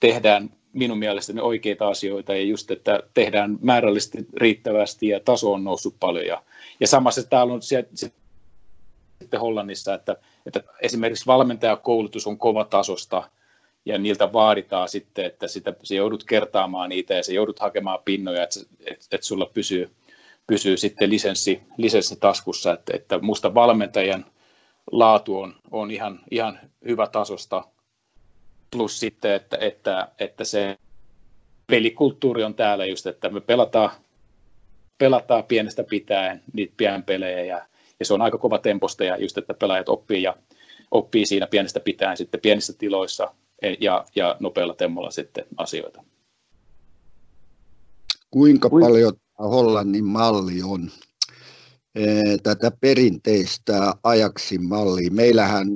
tehdään 0.00 0.50
minun 0.74 0.98
mielestäni 0.98 1.40
oikeita 1.40 1.88
asioita 1.88 2.34
ja 2.34 2.42
just, 2.42 2.70
että 2.70 3.00
tehdään 3.14 3.58
määrällisesti 3.62 4.18
riittävästi 4.36 5.08
ja 5.08 5.20
taso 5.20 5.52
on 5.52 5.64
noussut 5.64 5.94
paljon. 6.00 6.26
Ja, 6.26 6.42
ja 6.80 6.86
samassa 6.86 7.22
täällä 7.22 7.52
on 7.52 7.62
sitten 7.62 9.40
Hollannissa, 9.40 9.94
että, 9.94 10.16
että 10.46 10.62
esimerkiksi 10.80 11.26
valmentajakoulutus 11.26 12.26
on 12.26 12.38
kova 12.38 12.64
tasosta 12.64 13.30
ja 13.84 13.98
niiltä 13.98 14.32
vaaditaan 14.32 14.88
sitten, 14.88 15.24
että 15.24 15.48
sitä, 15.48 15.74
se 15.82 15.94
joudut 15.94 16.24
kertaamaan 16.24 16.88
niitä 16.88 17.14
ja 17.14 17.22
se 17.22 17.34
joudut 17.34 17.58
hakemaan 17.58 17.98
pinnoja, 18.04 18.42
että, 18.42 18.60
että, 18.86 19.06
että 19.12 19.26
sulla 19.26 19.50
pysyy, 19.54 19.90
pysyy 20.46 20.76
sitten 20.76 21.10
lisenssi, 21.10 21.62
lisenssi 21.76 22.16
taskussa, 22.16 22.72
että, 22.72 22.96
että 22.96 23.18
musta 23.18 23.54
valmentajan 23.54 24.24
laatu 24.92 25.38
on, 25.38 25.54
on 25.70 25.90
ihan, 25.90 26.20
ihan 26.30 26.60
hyvä 26.86 27.06
tasosta 27.06 27.64
plus 28.74 29.00
sitten, 29.00 29.32
että, 29.32 29.56
että, 29.60 30.08
että 30.18 30.44
se 30.44 30.78
pelikulttuuri 31.66 32.44
on 32.44 32.54
täällä 32.54 32.86
just, 32.86 33.06
että 33.06 33.28
me 33.28 33.40
pelataan, 33.40 33.90
pelataan 34.98 35.44
pienestä 35.44 35.84
pitäen 35.84 36.42
niitä 36.52 36.74
pian 36.76 37.02
pelejä 37.02 37.44
ja, 37.44 37.66
ja 38.00 38.06
se 38.06 38.14
on 38.14 38.22
aika 38.22 38.38
kova 38.38 38.58
temposta 38.58 39.04
ja 39.04 39.16
just, 39.16 39.38
että 39.38 39.54
pelaajat 39.54 39.88
oppii 39.88 40.22
ja 40.22 40.36
oppii 40.90 41.26
siinä 41.26 41.46
pienestä 41.46 41.80
pitäen 41.80 42.16
sitten 42.16 42.40
pienissä 42.40 42.72
tiloissa 42.78 43.34
ja, 43.80 44.04
ja 44.16 44.36
nopealla 44.40 44.74
temmolla 44.74 45.10
sitten 45.10 45.44
asioita. 45.56 46.04
Kuinka 48.30 48.70
paljon 48.70 49.12
Hollannin 49.38 50.04
malli 50.04 50.62
on 50.62 50.90
eh, 51.94 52.22
tätä 52.42 52.70
perinteistä 52.80 53.94
ajaksi 54.02 54.58
mallia. 54.58 55.10
Meillähän 55.10 55.68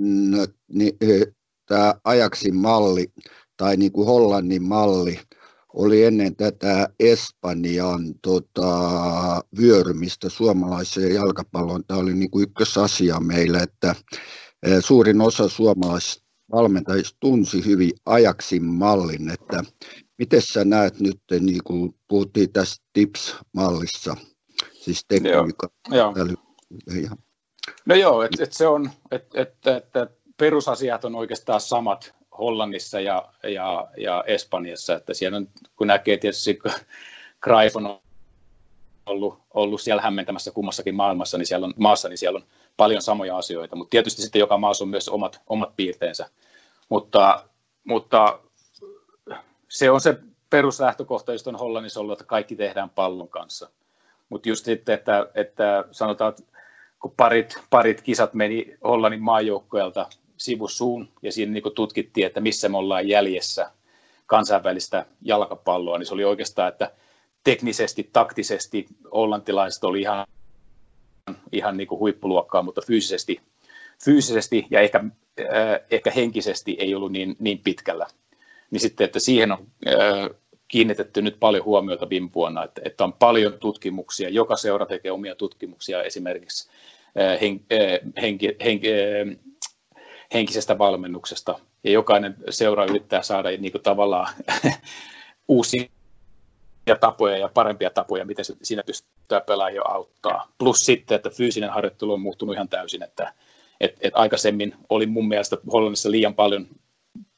eh, 1.00 1.26
tämä 1.68 1.94
Ajaksin 2.04 2.56
malli 2.56 3.12
tai 3.56 3.76
niin 3.76 3.92
kuin 3.92 4.06
Hollannin 4.06 4.62
malli 4.62 5.20
oli 5.74 6.04
ennen 6.04 6.36
tätä 6.36 6.88
Espanjan 7.00 8.14
tota, 8.22 8.70
vyörymistä 9.60 10.28
suomalaiseen 10.28 11.14
jalkapalloon. 11.14 11.84
Tämä 11.84 12.00
oli 12.00 12.14
niin 12.14 12.30
kuin 12.30 12.42
ykkösasia 12.42 13.20
meillä, 13.20 13.58
että 13.58 13.94
e, 14.62 14.80
suurin 14.80 15.20
osa 15.20 15.48
suomalaisista 15.48 16.24
valmentajista 16.52 17.16
tunsi 17.20 17.64
hyvin 17.64 17.90
Ajaksin 18.06 18.64
mallin, 18.64 19.30
että 19.30 19.64
miten 20.18 20.42
sä 20.42 20.64
näet 20.64 21.00
nyt, 21.00 21.20
niin 21.40 21.64
kuin 21.64 21.94
puhuttiin 22.08 22.52
tästä 22.52 22.84
TIPS-mallissa, 22.92 24.16
siis 24.72 25.04
tekniikka. 25.08 25.68
Joo, 25.90 26.14
joo. 26.16 27.16
No 27.86 27.94
joo, 27.94 28.22
että 28.22 28.44
et 28.44 28.52
se 28.52 28.66
on, 28.66 28.90
että 29.10 29.40
et, 29.40 29.66
et, 29.66 29.96
et 29.96 30.17
perusasiat 30.38 31.04
on 31.04 31.14
oikeastaan 31.14 31.60
samat 31.60 32.14
Hollannissa 32.38 33.00
ja, 33.00 33.28
ja, 33.42 33.88
ja 33.96 34.24
Espanjassa, 34.26 34.94
että 34.94 35.14
siellä 35.14 35.36
on, 35.36 35.48
kun 35.76 35.86
näkee 35.86 36.16
tietysti, 36.16 36.58
Greif 37.40 37.76
on 37.76 38.00
ollut, 39.06 39.38
ollut 39.54 39.80
siellä 39.80 40.02
hämmentämässä 40.02 40.50
kummassakin 40.50 40.94
maailmassa, 40.94 41.38
niin 41.38 41.46
siellä 41.46 41.66
on, 41.66 41.74
maassa, 41.76 42.08
niin 42.08 42.18
siellä 42.18 42.36
on 42.36 42.44
paljon 42.76 43.02
samoja 43.02 43.36
asioita, 43.36 43.76
mutta 43.76 43.90
tietysti 43.90 44.22
sitten 44.22 44.40
joka 44.40 44.58
maassa 44.58 44.84
on 44.84 44.88
myös 44.88 45.08
omat, 45.08 45.40
omat 45.46 45.76
piirteensä, 45.76 46.28
mutta, 46.88 47.44
mutta 47.84 48.38
se 49.68 49.90
on 49.90 50.00
se 50.00 50.18
peruslähtökohta, 50.50 51.32
josta 51.32 51.50
on 51.50 51.58
Hollannissa 51.58 52.00
ollut, 52.00 52.12
että 52.12 52.24
kaikki 52.24 52.56
tehdään 52.56 52.90
pallon 52.90 53.28
kanssa. 53.28 53.70
Mutta 54.28 54.48
just 54.48 54.64
sitten, 54.64 54.94
että, 54.94 55.26
että 55.34 55.84
sanotaan, 55.90 56.30
että 56.30 56.42
kun 57.00 57.14
parit, 57.16 57.54
parit 57.70 58.00
kisat 58.00 58.34
meni 58.34 58.76
Hollannin 58.84 59.22
maajoukkoelta 59.22 60.06
sivusuun 60.38 61.08
ja 61.22 61.32
siinä 61.32 61.52
niin 61.52 61.74
tutkittiin, 61.74 62.26
että 62.26 62.40
missä 62.40 62.68
me 62.68 62.78
ollaan 62.78 63.08
jäljessä 63.08 63.70
kansainvälistä 64.26 65.06
jalkapalloa, 65.22 65.98
niin 65.98 66.06
se 66.06 66.14
oli 66.14 66.24
oikeastaan, 66.24 66.68
että 66.68 66.90
teknisesti, 67.44 68.10
taktisesti 68.12 68.86
hollantilaiset 69.14 69.84
oli 69.84 70.00
ihan, 70.00 70.26
ihan 71.52 71.76
niin 71.76 71.86
kuin 71.86 71.98
huippuluokkaa, 71.98 72.62
mutta 72.62 72.82
fyysisesti, 72.86 73.40
fyysisesti 74.04 74.66
ja 74.70 74.80
ehkä, 74.80 75.04
äh, 75.40 75.46
ehkä 75.90 76.10
henkisesti 76.10 76.76
ei 76.78 76.94
ollut 76.94 77.12
niin, 77.12 77.36
niin 77.38 77.58
pitkällä. 77.58 78.06
Niin 78.70 78.80
sitten, 78.80 79.04
että 79.04 79.18
siihen 79.18 79.52
on 79.52 79.66
äh, 79.88 80.30
kiinnitetty 80.68 81.22
nyt 81.22 81.36
paljon 81.40 81.64
huomiota 81.64 82.08
viime 82.08 82.30
vuonna, 82.34 82.64
että, 82.64 82.80
että 82.84 83.04
on 83.04 83.12
paljon 83.12 83.52
tutkimuksia, 83.60 84.28
joka 84.28 84.56
seura 84.56 84.86
tekee 84.86 85.12
omia 85.12 85.34
tutkimuksia 85.34 86.02
esimerkiksi 86.02 86.70
äh, 87.20 87.32
äh, 87.32 87.38
henki, 88.22 88.56
henki, 88.64 88.88
äh, 88.92 89.36
henkisestä 90.34 90.78
valmennuksesta. 90.78 91.58
Ja 91.84 91.90
jokainen 91.90 92.36
seura 92.50 92.84
yrittää 92.84 93.22
saada 93.22 93.50
niin 93.50 93.72
kuin 93.72 93.82
tavallaan 93.82 94.34
uusia 95.48 95.88
tapoja 97.00 97.38
ja 97.38 97.50
parempia 97.54 97.90
tapoja, 97.90 98.24
miten 98.24 98.44
se, 98.44 98.56
siinä 98.62 98.82
pystytään 98.82 99.42
pelaajia 99.46 99.82
auttaa. 99.84 100.52
Plus 100.58 100.86
sitten, 100.86 101.16
että 101.16 101.30
fyysinen 101.30 101.70
harjoittelu 101.70 102.12
on 102.12 102.20
muuttunut 102.20 102.54
ihan 102.54 102.68
täysin, 102.68 103.02
että 103.02 103.32
et, 103.80 103.96
et 104.00 104.12
aikaisemmin 104.16 104.74
oli 104.88 105.06
mun 105.06 105.28
mielestä 105.28 105.56
Hollannissa 105.72 106.10
liian 106.10 106.34
paljon 106.34 106.66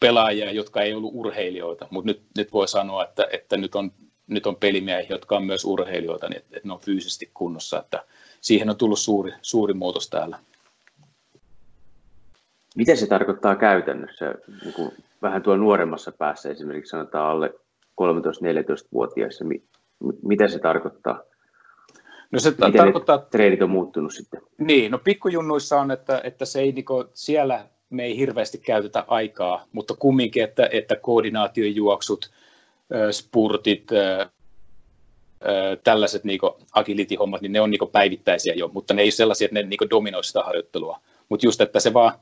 pelaajia, 0.01 0.53
jotka 0.53 0.83
ei 0.83 0.95
ollut 0.95 1.15
urheilijoita, 1.15 1.87
mutta 1.91 2.07
nyt, 2.07 2.23
nyt 2.37 2.53
voi 2.53 2.69
sanoa, 2.69 3.05
että, 3.05 3.27
että 3.33 3.57
nyt, 3.57 3.75
on, 3.75 3.93
nyt 4.27 4.47
on 4.47 4.57
pelimiehiä, 4.57 5.11
jotka 5.11 5.37
on 5.37 5.45
myös 5.45 5.65
urheilijoita, 5.65 6.29
niin 6.29 6.37
että, 6.37 6.57
että 6.57 6.69
ne 6.69 6.75
on 6.75 6.81
fyysisesti 6.81 7.31
kunnossa, 7.35 7.79
että 7.79 8.05
siihen 8.41 8.71
on 8.71 8.77
tullut 8.77 8.99
suuri, 8.99 9.33
suuri 9.43 9.75
muutos 9.75 10.09
täällä. 10.09 10.39
Mitä 12.77 12.95
se 12.95 13.07
tarkoittaa 13.07 13.57
käytännössä, 13.57 14.35
niin 14.65 14.75
kuin 14.75 14.93
vähän 15.23 15.43
tuolla 15.43 15.61
nuoremmassa 15.61 16.13
päässä 16.13 16.51
esimerkiksi 16.51 16.91
sanotaan 16.91 17.31
alle 17.31 17.55
13-14-vuotiaissa, 18.01 19.45
mitä 20.23 20.49
se 20.49 20.59
tarkoittaa? 20.59 21.23
No 22.31 22.39
se 22.39 22.51
Miten 22.51 22.73
tarkoittaa... 22.73 23.19
treenit 23.19 23.63
on 23.63 23.71
muuttunut 23.71 24.15
sitten? 24.15 24.41
Niin, 24.59 24.91
no 24.91 24.99
pikkujunnuissa 24.99 25.81
on, 25.81 25.91
että, 25.91 26.21
että 26.25 26.45
se 26.45 26.61
ei, 26.61 26.73
niin 26.73 26.85
kuin, 26.85 27.07
siellä 27.15 27.67
me 27.91 28.05
ei 28.05 28.17
hirveästi 28.17 28.59
käytetä 28.59 29.05
aikaa, 29.09 29.65
mutta 29.73 29.95
kumminkin, 29.99 30.45
että, 30.45 30.69
että 30.73 30.97
koordinaatiojuoksut, 30.97 32.31
spurtit, 33.11 33.89
tällaiset 35.85 36.25
niin 36.25 36.41
agility-hommat, 36.73 37.41
niin 37.41 37.53
ne 37.53 37.61
on 37.61 37.71
niin 37.71 37.91
päivittäisiä 37.93 38.55
jo, 38.55 38.69
mutta 38.69 38.95
ne 38.95 39.03
ei 39.03 39.07
ole 39.07 39.11
sellaisia, 39.11 39.45
että 39.45 39.55
ne 39.55 39.63
niin 39.63 39.91
dominoi 39.91 40.25
sitä 40.25 40.43
harjoittelua. 40.43 41.01
Mutta 41.29 41.47
just, 41.47 41.61
että 41.61 41.81
se 41.81 41.93
vaan 41.95 42.13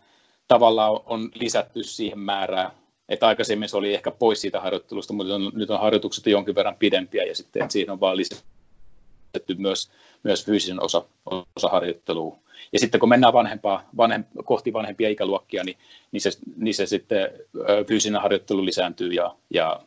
tavallaan 0.49 1.00
on 1.07 1.31
lisätty 1.35 1.83
siihen 1.83 2.19
määrään, 2.19 2.71
että 3.09 3.26
aikaisemmin 3.26 3.69
se 3.69 3.76
oli 3.76 3.95
ehkä 3.95 4.11
pois 4.11 4.40
siitä 4.40 4.61
harjoittelusta, 4.61 5.12
mutta 5.12 5.35
on, 5.35 5.52
nyt 5.55 5.71
on 5.71 5.81
harjoitukset 5.81 6.26
jonkin 6.26 6.55
verran 6.55 6.76
pidempiä 6.76 7.25
ja 7.25 7.35
sitten 7.35 7.62
että 7.62 7.73
siihen 7.73 7.90
on 7.90 8.00
vaan 8.00 8.17
lisätty 8.17 9.55
myös, 9.57 9.90
myös 10.23 10.45
fyysinen 10.45 10.83
osa, 10.83 11.05
osa 11.57 11.69
harjoittelua. 11.69 12.37
Ja 12.73 12.78
sitten 12.78 13.00
kun 13.00 13.09
mennään 13.09 13.33
vanhempaa, 13.33 13.88
vanhem, 13.97 14.25
kohti 14.45 14.73
vanhempia 14.73 15.09
ikäluokkia, 15.09 15.64
niin, 15.64 15.76
niin, 16.12 16.21
se, 16.21 16.31
niin 16.57 16.75
se 16.75 16.87
sitten 16.87 17.31
fyysinen 17.87 18.23
harjoittelu 18.23 18.64
lisääntyy 18.64 19.12
ja, 19.12 19.37
ja, 19.50 19.81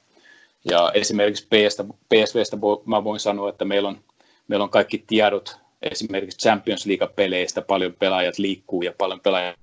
ja 0.69 0.91
esimerkiksi 0.93 1.47
PSstä, 1.47 1.83
PSVstä 1.83 2.57
mä 2.85 3.03
voin 3.03 3.19
sanoa, 3.19 3.49
että 3.49 3.65
meillä 3.65 3.89
on, 3.89 3.99
meillä 4.47 4.63
on 4.63 4.69
kaikki 4.69 5.03
tiedot 5.07 5.57
esimerkiksi 5.81 6.37
Champions 6.37 6.85
League-peleistä, 6.85 7.61
paljon 7.61 7.93
pelaajat 7.93 8.37
liikkuu 8.37 8.81
ja 8.81 8.93
paljon 8.97 9.19
pelaajat 9.19 9.55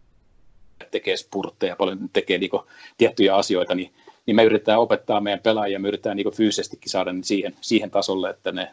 tekee 0.91 1.17
spurtteja, 1.17 1.77
paljon 1.77 2.09
tekee 2.13 2.39
niin 2.39 2.51
tiettyjä 2.99 3.37
asioita, 3.37 3.75
niin, 3.75 3.93
niin 4.27 4.37
me 4.37 4.45
yritetään 4.45 4.81
opettaa 4.81 5.21
meidän 5.21 5.41
pelaajia, 5.41 5.79
me 5.79 5.89
yritetään 5.89 6.17
niin 6.17 6.33
fyysisestikin 6.37 6.91
saada 6.91 7.13
ne 7.13 7.23
siihen, 7.23 7.55
siihen 7.61 7.91
tasolle, 7.91 8.31
että 8.31 8.53
ne 8.53 8.71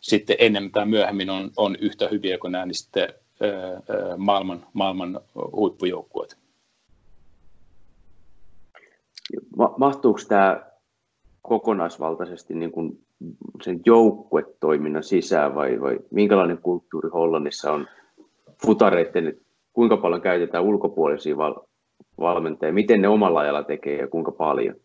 sitten 0.00 0.36
enemmän 0.38 0.72
tai 0.72 0.86
myöhemmin 0.86 1.30
on, 1.30 1.50
on 1.56 1.76
yhtä 1.76 2.08
hyviä 2.08 2.38
kuin 2.38 2.52
nämä 2.52 2.66
niin 2.66 2.74
sitten, 2.74 3.08
ää, 3.40 4.16
maailman, 4.16 4.66
maailman 4.72 5.20
huippujoukkueet. 5.52 6.36
mahtuuko 9.78 10.20
tämä 10.28 10.72
kokonaisvaltaisesti 11.42 12.54
niin 12.54 12.72
kuin 12.72 13.04
sen 13.62 13.80
joukkuetoiminnan 13.86 15.02
sisään 15.02 15.54
vai, 15.54 15.80
vai 15.80 15.98
minkälainen 16.10 16.58
kulttuuri 16.58 17.08
Hollannissa 17.08 17.72
on 17.72 17.88
futareiden, 18.66 19.36
kuinka 19.72 19.96
paljon 19.96 20.20
käytetään 20.20 20.64
ulkopuolisia 20.64 21.36
val, 21.36 21.54
valmentajia, 22.20 22.72
miten 22.72 23.02
ne 23.02 23.08
omalla 23.08 23.40
ajalla 23.40 23.62
tekee 23.62 23.96
ja 23.96 24.08
kuinka 24.08 24.32
paljon? 24.32 24.76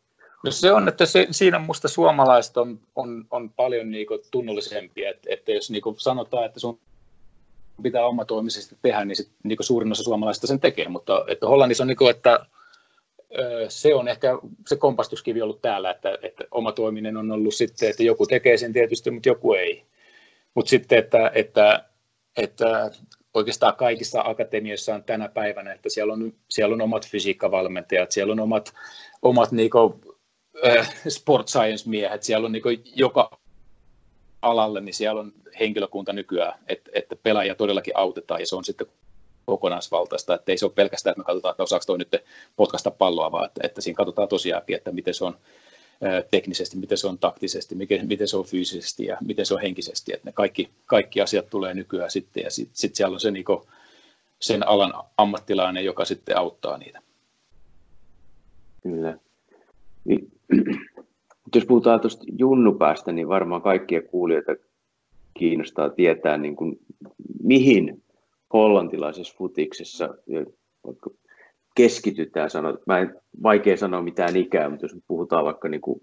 No 0.44 0.51
se 0.51 0.72
on, 0.72 0.88
että 0.88 1.06
se, 1.06 1.27
siinä 1.32 1.60
minusta 1.60 1.88
suomalaiset 1.88 2.58
on, 2.58 2.79
on, 2.96 3.25
on 3.32 3.50
paljon 3.50 3.91
niinku 3.91 4.20
tunnollisempia, 4.32 5.10
että, 5.10 5.29
että 5.32 5.51
jos 5.51 5.72
niinku 5.72 5.96
sanotaan, 5.98 6.46
että 6.46 6.60
sun 6.60 6.79
pitää 7.84 8.06
omatoimisesti 8.06 8.75
tehdä, 8.82 9.06
niin 9.06 9.15
sit, 9.15 9.29
niinku 9.44 9.63
suurin 9.63 9.91
osa 9.91 10.03
suomalaisista 10.03 10.48
sen 10.48 10.60
tekee, 10.60 10.88
mutta 10.88 11.25
että 11.27 11.48
Hollannissa 11.48 11.84
on, 11.84 11.88
niinku, 11.88 12.08
että 12.08 12.46
se 13.70 13.96
on 13.96 14.08
ehkä 14.08 14.39
se 14.67 14.75
kompastuskivi 14.75 15.41
ollut 15.41 15.62
täällä, 15.62 15.91
että, 15.91 16.17
että 16.22 16.44
oma 16.51 16.72
toiminen 16.72 17.17
on 17.17 17.32
ollut 17.32 17.53
sitten, 17.53 17.89
että 17.89 18.03
joku 18.03 18.25
tekee 18.25 18.58
sen 18.58 18.74
tietysti, 18.74 19.12
mutta 19.12 19.29
joku 19.29 19.53
ei. 19.53 19.84
Mutta 20.53 20.70
sitten, 20.70 21.00
että, 21.00 21.32
että, 21.36 21.84
että 22.38 22.91
oikeastaan 23.38 23.75
kaikissa 23.75 24.22
akatemioissa 24.25 24.96
on 24.96 25.03
tänä 25.03 25.29
päivänä, 25.29 25.74
että 25.74 25.89
siellä 25.89 26.13
on, 26.13 26.34
siellä 26.50 26.74
on 26.74 26.82
omat 26.82 27.08
fysiikkavalmentajat, 27.08 28.12
siellä 28.12 28.32
on 28.32 28.39
omat, 28.39 28.74
omat 29.22 29.51
niinku, 29.51 30.01
äh, 30.67 30.96
sport 31.08 31.48
science-miehet, 31.48 32.24
siellä 32.24 32.46
on 32.46 32.51
niinku 32.51 32.70
joka 32.96 33.39
alalle, 34.41 34.82
niin 34.82 34.94
siellä 34.94 35.22
on 35.22 35.34
henkilökunta 35.60 36.13
nykyään, 36.13 36.60
että, 36.67 36.91
että 36.94 37.15
pelaajia 37.24 37.56
todellakin 37.56 37.98
autetaan, 37.98 38.39
ja 38.39 38.48
se 38.48 38.56
on 38.56 38.65
sitten 38.65 38.88
kokonaisvaltaista, 39.46 40.36
että 40.36 40.51
ei 40.51 40.58
se 40.58 40.65
ole 40.65 40.74
pelkästään, 40.75 41.12
että 41.12 41.20
me 41.20 41.25
katsotaan, 41.25 41.51
että 41.51 41.63
osaako 41.63 41.84
toi 41.88 41.98
nyt 41.98 42.15
potkasta 42.56 42.91
palloa, 42.91 43.32
vaan 43.32 43.46
että, 43.46 43.62
että 43.63 43.82
siinä 43.82 43.98
katsotaan 43.98 44.27
tosiaankin, 44.27 44.75
että 44.75 44.91
miten 44.91 45.13
se 45.13 45.25
on 45.25 45.38
teknisesti, 46.32 46.77
miten 46.77 46.98
se 46.98 47.08
on 47.08 47.18
taktisesti, 47.18 47.75
miten, 47.75 48.27
se 48.27 48.38
on 48.38 48.46
fyysisesti 48.46 49.06
ja 49.06 49.18
miten 49.25 49.46
se 49.46 49.54
on 49.54 49.62
henkisesti, 49.62 50.13
että 50.13 50.30
ne 50.30 50.32
kaikki, 50.32 50.70
kaikki 50.86 51.22
asiat 51.22 51.50
tulee 51.50 51.74
nykyään 51.74 52.12
sitten 52.12 52.44
ja 52.44 52.51
sitten 52.51 52.77
sit 52.77 52.96
siellä 52.96 53.13
on 53.13 53.20
se 53.20 53.32
niin 53.32 53.46
sen 54.42 54.68
alan 54.68 54.94
ammattilainen, 55.18 55.86
joka 55.86 56.06
sitten 56.06 56.38
auttaa 56.38 56.77
niitä. 56.77 57.01
Kyllä. 58.84 59.18
Niin, 60.06 60.32
jos 61.56 61.66
puhutaan 61.66 62.00
tuosta 62.00 62.25
junnupäästä, 62.39 63.12
niin 63.12 63.27
varmaan 63.27 63.62
kaikkia 63.62 64.01
kuulijoita 64.01 64.56
kiinnostaa 65.34 65.89
tietää, 65.89 66.38
niin 66.38 66.56
kuin, 66.56 66.80
mihin 67.44 68.04
hollantilaisessa 68.54 69.36
futiksessa 69.38 70.16
keskitytään, 71.77 72.50
sanot, 72.50 72.88
mä 72.88 73.00
en, 73.00 73.22
vaikea 73.43 73.77
sanoa 73.77 74.01
mitään 74.01 74.36
ikää, 74.36 74.69
mutta 74.69 74.86
jos 74.86 74.96
puhutaan 75.07 75.46
vaikka 75.46 75.69
niin 75.69 75.81
kuin 75.81 76.01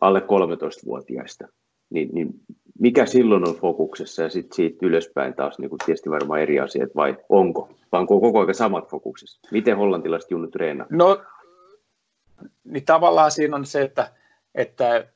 alle 0.00 0.20
13-vuotiaista, 0.20 1.48
niin, 1.90 2.08
niin 2.12 2.28
mikä 2.78 3.06
silloin 3.06 3.48
on 3.48 3.54
fokuksessa 3.54 4.22
ja 4.22 4.28
sitten 4.28 4.56
siitä 4.56 4.86
ylöspäin 4.86 5.34
taas 5.34 5.58
niin 5.58 5.70
kuin 5.70 5.78
tietysti 5.86 6.10
varmaan 6.10 6.40
eri 6.40 6.60
asiat 6.60 6.90
vai 6.96 7.16
onko? 7.28 7.68
Vai 7.92 8.00
onko 8.00 8.20
koko 8.20 8.40
ajan 8.40 8.54
samat 8.54 8.90
fokuksessa? 8.90 9.48
Miten 9.52 9.76
hollantilaiset 9.76 10.30
junnut 10.30 10.50
treenaa? 10.50 10.86
No, 10.90 11.22
niin 12.64 12.84
tavallaan 12.84 13.30
siinä 13.30 13.56
on 13.56 13.66
se, 13.66 13.82
että, 13.82 14.12
että, 14.54 15.06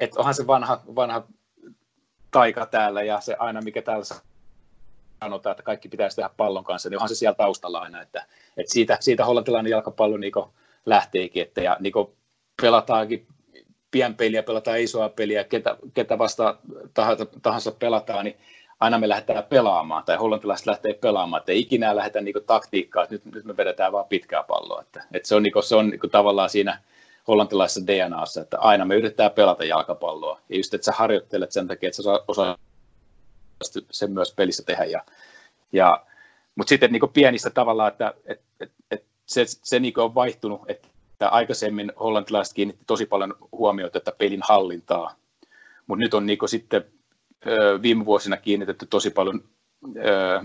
että 0.00 0.20
onhan 0.20 0.34
se 0.34 0.46
vanha, 0.46 0.80
vanha 0.96 1.26
taika 2.30 2.66
täällä 2.66 3.02
ja 3.02 3.20
se 3.20 3.36
aina 3.38 3.60
mikä 3.60 3.82
täällä 3.82 4.04
sanotaan, 5.20 5.50
että 5.50 5.62
kaikki 5.62 5.88
pitäisi 5.88 6.16
tehdä 6.16 6.30
pallon 6.36 6.64
kanssa, 6.64 6.88
niin 6.88 6.96
onhan 6.96 7.08
se 7.08 7.14
siellä 7.14 7.34
taustalla 7.34 7.78
aina, 7.78 8.02
että, 8.02 8.26
että 8.56 8.72
siitä, 8.72 8.96
siitä 9.00 9.24
hollantilainen 9.24 9.70
jalkapallo 9.70 10.16
niin 10.16 10.32
lähteekin, 10.86 11.42
että 11.42 11.60
ja 11.60 11.76
niin 11.80 11.92
pelataankin 12.62 13.26
pienpeliä, 13.90 14.42
pelataan 14.42 14.80
isoa 14.80 15.08
peliä, 15.08 15.44
ketä, 15.44 15.76
ketä 15.94 16.18
vasta 16.18 16.56
tahansa, 16.94 17.26
tahansa 17.42 17.72
pelataan, 17.72 18.24
niin 18.24 18.36
aina 18.80 18.98
me 18.98 19.08
lähdetään 19.08 19.44
pelaamaan, 19.44 20.04
tai 20.04 20.16
hollantilaiset 20.16 20.66
lähtee 20.66 20.94
pelaamaan, 20.94 21.40
että 21.40 21.52
ei 21.52 21.60
ikinä 21.60 21.96
lähdetä 21.96 22.20
niin 22.20 22.34
taktiikkaa, 22.46 23.02
että 23.02 23.14
nyt, 23.14 23.24
nyt 23.34 23.44
me 23.44 23.56
vedetään 23.56 23.92
vaan 23.92 24.06
pitkää 24.08 24.42
palloa. 24.42 24.80
Että, 24.80 25.04
että 25.12 25.28
se 25.28 25.34
on, 25.34 25.42
niin 25.42 25.52
kuin, 25.52 25.62
se 25.62 25.76
on 25.76 25.88
niin 25.88 26.10
tavallaan 26.10 26.50
siinä 26.50 26.78
hollantilaisessa 27.28 27.86
DNAssa, 27.86 28.40
että 28.40 28.58
aina 28.58 28.84
me 28.84 28.94
yritetään 28.94 29.30
pelata 29.30 29.64
jalkapalloa. 29.64 30.40
Ja 30.48 30.56
just, 30.56 30.74
että 30.74 30.84
sä 30.84 30.92
harjoittelet 30.92 31.52
sen 31.52 31.68
takia, 31.68 31.88
että 31.88 32.02
sä 32.02 32.10
osaa 32.28 32.56
sen 33.90 34.12
myös 34.12 34.34
pelissä 34.34 34.62
tehdä. 34.62 34.84
Ja, 34.84 35.04
ja, 35.72 36.04
mutta 36.54 36.68
sitten 36.68 36.92
niin 36.92 37.02
pienistä 37.12 37.50
tavallaan, 37.50 37.92
että 37.92 38.14
et, 38.26 38.40
et, 38.60 38.72
et 38.90 39.04
se, 39.26 39.44
se 39.46 39.80
niin 39.80 39.98
on 39.98 40.14
vaihtunut, 40.14 40.60
että 40.68 41.28
aikaisemmin 41.28 41.92
hollantilaiset 42.00 42.54
kiinnitti 42.54 42.84
tosi 42.86 43.06
paljon 43.06 43.34
huomiota 43.52 43.98
että 43.98 44.12
pelin 44.18 44.40
hallintaa, 44.48 45.14
mutta 45.86 46.00
nyt 46.00 46.14
on 46.14 46.26
niin 46.26 46.38
sitten 46.46 46.84
viime 47.82 48.04
vuosina 48.04 48.36
kiinnitetty 48.36 48.86
tosi 48.86 49.10
paljon 49.10 49.44
ö, 49.96 50.42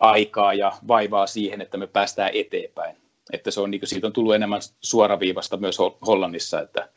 aikaa 0.00 0.54
ja 0.54 0.72
vaivaa 0.88 1.26
siihen, 1.26 1.60
että 1.60 1.76
me 1.76 1.86
päästään 1.86 2.30
eteenpäin. 2.34 2.96
Että 3.32 3.50
se 3.50 3.60
on, 3.60 3.70
niin 3.70 3.80
kuin, 3.80 3.88
siitä 3.88 4.06
on 4.06 4.12
tullut 4.12 4.34
enemmän 4.34 4.60
suoraviivasta 4.80 5.56
myös 5.56 5.78
Hollannissa, 6.06 6.60
että, 6.60 6.88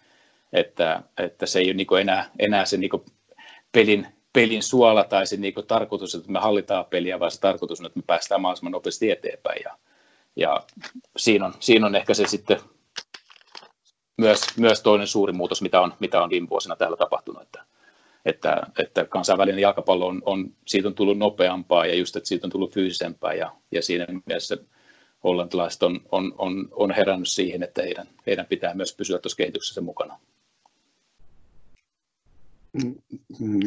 että, 0.54 1.02
että 1.17 1.46
se 1.46 1.60
ei 1.60 1.65
ole 1.65 1.74
niin 1.74 1.88
enää, 2.02 2.30
enää 2.39 2.65
se 2.65 2.78
niin 2.78 2.91
pelin 3.72 4.08
pelin 4.34 4.63
suola 4.63 5.04
tai 5.04 5.28
se 5.28 5.38
niin 5.38 5.54
tarkoitus, 5.67 6.15
että 6.15 6.32
me 6.32 6.39
hallitaan 6.39 6.86
peliä, 6.86 7.20
vaan 7.20 7.32
se 7.32 7.39
tarkoitus 7.39 7.80
on, 7.80 7.86
että 7.86 8.00
me 8.00 8.04
päästään 8.08 8.41
mahdollisimman 8.41 8.72
nopeasti 8.72 9.12
eteenpäin. 9.12 9.62
Ja, 9.63 9.78
ja 10.36 10.63
siinä, 11.17 11.46
on, 11.46 11.54
siinä 11.60 11.86
on 11.86 11.96
ehkä 11.96 12.13
se 12.13 12.28
sitten 12.28 12.60
myös, 14.17 14.41
myös 14.58 14.82
toinen 14.82 15.08
suuri 15.08 15.34
muutos, 15.34 15.62
mitä 15.62 15.82
on, 15.82 15.94
mitä 16.00 16.24
on 16.24 16.30
viime 16.30 16.50
vuosina 16.50 16.76
täällä 16.76 16.98
tapahtunut, 16.98 17.41
että, 17.41 17.65
että, 18.26 18.62
että 18.80 19.06
kansainvälinen 19.06 19.62
jalkapallo 19.62 20.08
on, 20.08 20.22
on, 20.26 20.54
siitä 20.67 20.88
on 20.88 20.96
tullut 20.96 21.17
nopeampaa 21.17 21.86
ja 21.86 21.96
just, 21.96 22.15
että 22.15 22.28
siitä 22.28 22.48
on 22.48 22.52
tullut 22.52 22.74
fyysisempää 22.74 23.34
ja, 23.34 23.56
ja 23.72 23.82
siinä 23.82 24.06
mielessä 24.26 24.58
hollantilaiset 25.24 25.84
on, 25.84 26.00
on, 26.12 26.36
on, 26.38 26.67
on 26.72 26.91
herännyt 26.91 27.30
siihen, 27.30 27.63
että 27.63 27.82
heidän, 27.82 28.08
heidän 28.28 28.46
pitää 28.46 28.74
myös 28.74 28.96
pysyä 28.96 29.20
tuossa 29.20 29.38
kehityksessä 29.38 29.82
mukana. 29.82 30.20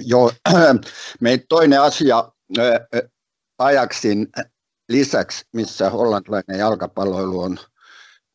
Joo, 0.04 0.32
meidän 1.20 1.46
toinen 1.48 1.80
asia 1.80 2.32
ajaksin 3.58 4.28
lisäksi, 4.88 5.44
missä 5.52 5.90
hollantilainen 5.90 6.58
jalkapalloilu 6.58 7.40
on 7.40 7.58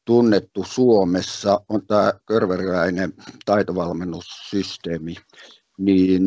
tunnettu 0.06 0.64
Suomessa, 0.64 1.62
on 1.70 1.88
tämä 1.88 2.14
körveriläinen 2.26 3.14
taitovalmennussysteemi. 3.46 5.16
Niin 5.78 6.24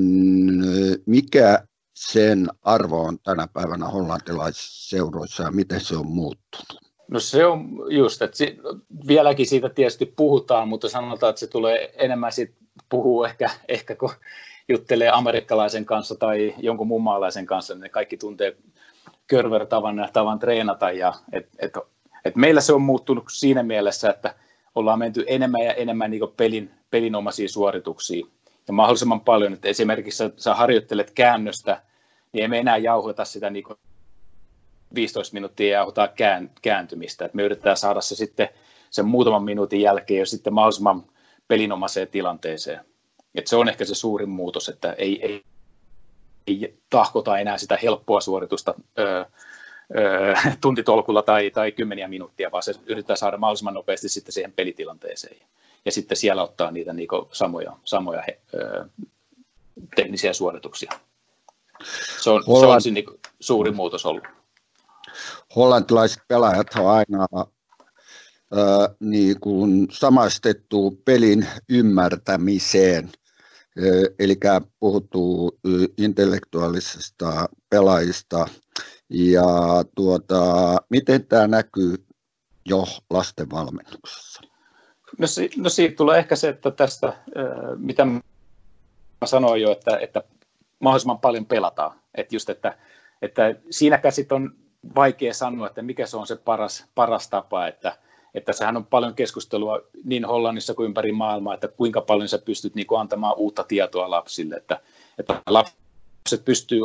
mikä 1.07 1.65
sen 1.95 2.49
arvo 2.63 3.03
on 3.03 3.19
tänä 3.19 3.49
päivänä 3.53 3.89
hollantilaisseuroissa 3.89 5.43
ja 5.43 5.51
miten 5.51 5.81
se 5.81 5.97
on 5.97 6.07
muuttunut? 6.07 6.93
No 7.09 7.21
se 7.21 7.47
on 7.47 7.69
just, 7.89 8.23
että 8.23 8.45
vieläkin 9.07 9.47
siitä 9.47 9.69
tietysti 9.69 10.07
puhutaan, 10.07 10.69
mutta 10.69 10.89
sanotaan, 10.89 11.31
että 11.31 11.41
se 11.41 11.47
tulee 11.47 11.93
enemmän 11.97 12.33
sit 12.33 12.62
puhuu 12.89 13.25
ehkä, 13.25 13.51
ehkä 13.69 13.95
kun 13.95 14.11
juttelee 14.69 15.11
amerikkalaisen 15.11 15.85
kanssa 15.85 16.15
tai 16.15 16.55
jonkun 16.59 16.87
muun 16.87 17.03
maalaisen 17.03 17.47
kanssa, 17.47 17.75
niin 17.75 17.81
ne 17.81 17.89
kaikki 17.89 18.17
tuntee 18.17 18.57
Körver-tavan 19.27 19.99
ja 19.99 20.09
tavan 20.13 20.39
treenata. 20.39 20.91
Ja 20.91 21.15
et, 21.33 21.49
et, 21.59 21.73
et 22.25 22.37
meillä 22.37 22.61
se 22.61 22.73
on 22.73 22.83
muuttunut 22.83 23.25
siinä 23.29 23.63
mielessä, 23.63 24.11
että 24.11 24.35
ollaan 24.75 24.99
menty 24.99 25.25
enemmän 25.27 25.61
ja 25.61 25.75
enemmän 25.75 26.11
niin 26.11 26.23
pelin, 26.37 26.71
pelinomaisia 26.91 27.49
suorituksia. 27.49 28.27
Ja 28.67 28.73
mahdollisimman 28.73 29.21
paljon, 29.21 29.53
että 29.53 29.69
esimerkiksi 29.69 30.19
sä, 30.19 30.31
sä 30.37 30.55
harjoittelet 30.55 31.11
käännöstä, 31.11 31.83
niin 32.33 32.45
emme 32.45 32.59
enää 32.59 32.77
jauhota 32.77 33.25
sitä 33.25 33.51
niin 33.51 33.65
15 34.95 35.35
minuuttia 35.35 35.73
jauhotaan 35.73 36.09
kään, 36.17 36.51
kääntymistä. 36.63 37.25
Et 37.25 37.35
me 37.35 37.43
yritetään 37.43 37.77
saada 37.77 38.01
se 38.01 38.15
sitten 38.15 38.49
sen 38.91 39.07
muutaman 39.07 39.45
minuutin 39.45 39.81
jälkeen 39.81 40.21
jo 40.21 40.27
sitten 40.27 40.55
mahdollisimman 40.55 41.05
pelinomaiseen 41.49 42.09
tilanteeseen. 42.09 42.85
Et 43.35 43.47
se 43.47 43.57
on 43.57 43.69
ehkä 43.69 43.85
se 43.85 43.95
suurin 43.95 44.29
muutos, 44.29 44.69
että 44.69 44.93
ei, 44.93 45.23
ei, 45.23 45.45
ei 46.47 46.79
tahkota 46.91 47.39
enää 47.39 47.59
sitä 47.59 47.79
helppoa 47.83 48.21
suoritusta 48.21 48.75
öö, 48.99 49.25
öö, 49.97 50.35
tuntitolkulla 50.61 51.23
tai, 51.23 51.51
tai 51.51 51.73
kymmeniä 51.73 52.09
minuuttia, 52.09 52.53
vaan 52.53 52.63
se 52.63 52.75
yritetään 52.87 53.17
saada 53.17 53.37
mahdollisimman 53.37 53.75
nopeasti 53.75 54.09
sitten 54.09 54.33
siihen 54.33 54.53
pelitilanteeseen. 54.53 55.37
Ja 55.85 55.93
sitten 55.93 56.17
siellä 56.17 56.43
ottaa 56.43 56.71
niitä 56.71 56.93
niin 56.93 57.09
samoja, 57.33 57.77
samoja 57.85 58.23
öö, 58.55 58.85
teknisiä 59.97 60.33
suorituksia. 60.33 60.93
Se 62.23 62.31
on, 62.31 62.45
Holland... 62.47 62.71
se 62.71 62.75
on 62.75 62.83
se 62.83 62.91
niin 62.91 63.21
suuri 63.41 63.71
muutos 63.71 64.07
ollut. 64.07 64.25
Hollantilaiset 65.57 66.23
pelaajat 66.29 66.67
on 66.79 66.91
aina 66.91 67.27
niin 69.01 69.41
kuin 69.41 69.89
samastettu 69.91 71.03
pelin 71.05 71.47
ymmärtämiseen. 71.69 73.11
Eli 74.19 74.37
puhuttu 74.81 75.51
intellektuaalisesta 75.99 77.49
pelaajista. 77.71 78.47
Ja 79.11 79.45
tuota, 79.95 80.77
miten 80.91 81.27
tämä 81.27 81.47
näkyy 81.47 82.05
jo 82.67 82.85
lasten 83.11 83.51
valmennuksessa? 83.51 84.41
No, 85.19 85.27
no 85.57 85.69
siitä 85.69 85.97
tulee 85.97 86.19
ehkä 86.19 86.37
se, 86.37 86.49
että 86.49 86.71
tästä, 86.71 87.13
mitä 87.77 88.05
mä 88.05 88.23
sanoin 89.25 89.63
jo, 89.63 89.73
että, 89.73 89.99
että 89.99 90.23
mahdollisimman 90.79 91.19
paljon 91.19 91.47
pelataan. 91.47 92.01
Että 92.15 92.37
just, 92.37 92.51
että, 92.51 92.79
että 93.23 93.55
siinä 93.71 93.99
käsit 93.99 94.33
on 94.33 94.55
vaikea 94.95 95.35
sanoa, 95.35 95.67
että 95.67 95.83
mikä 95.83 96.07
se 96.07 96.17
on 96.17 96.27
se 96.27 96.37
paras, 96.37 96.85
paras 96.95 97.29
tapa, 97.29 97.67
että, 97.67 97.99
että 98.35 98.53
sehän 98.53 98.77
on 98.77 98.87
paljon 98.87 99.15
keskustelua 99.15 99.81
niin 100.05 100.25
Hollannissa 100.25 100.75
kuin 100.75 100.87
ympäri 100.87 101.13
maailmaa, 101.13 101.55
että 101.55 101.69
kuinka 101.69 102.01
paljon 102.01 102.29
sä 102.29 102.39
pystyt 102.39 102.75
niin 102.75 102.87
kuin 102.87 103.01
antamaan 103.01 103.37
uutta 103.37 103.65
tietoa 103.65 104.11
lapsille, 104.11 104.55
että, 104.55 104.81
että 105.19 105.43
lapset 105.47 106.45
pystyy 106.45 106.81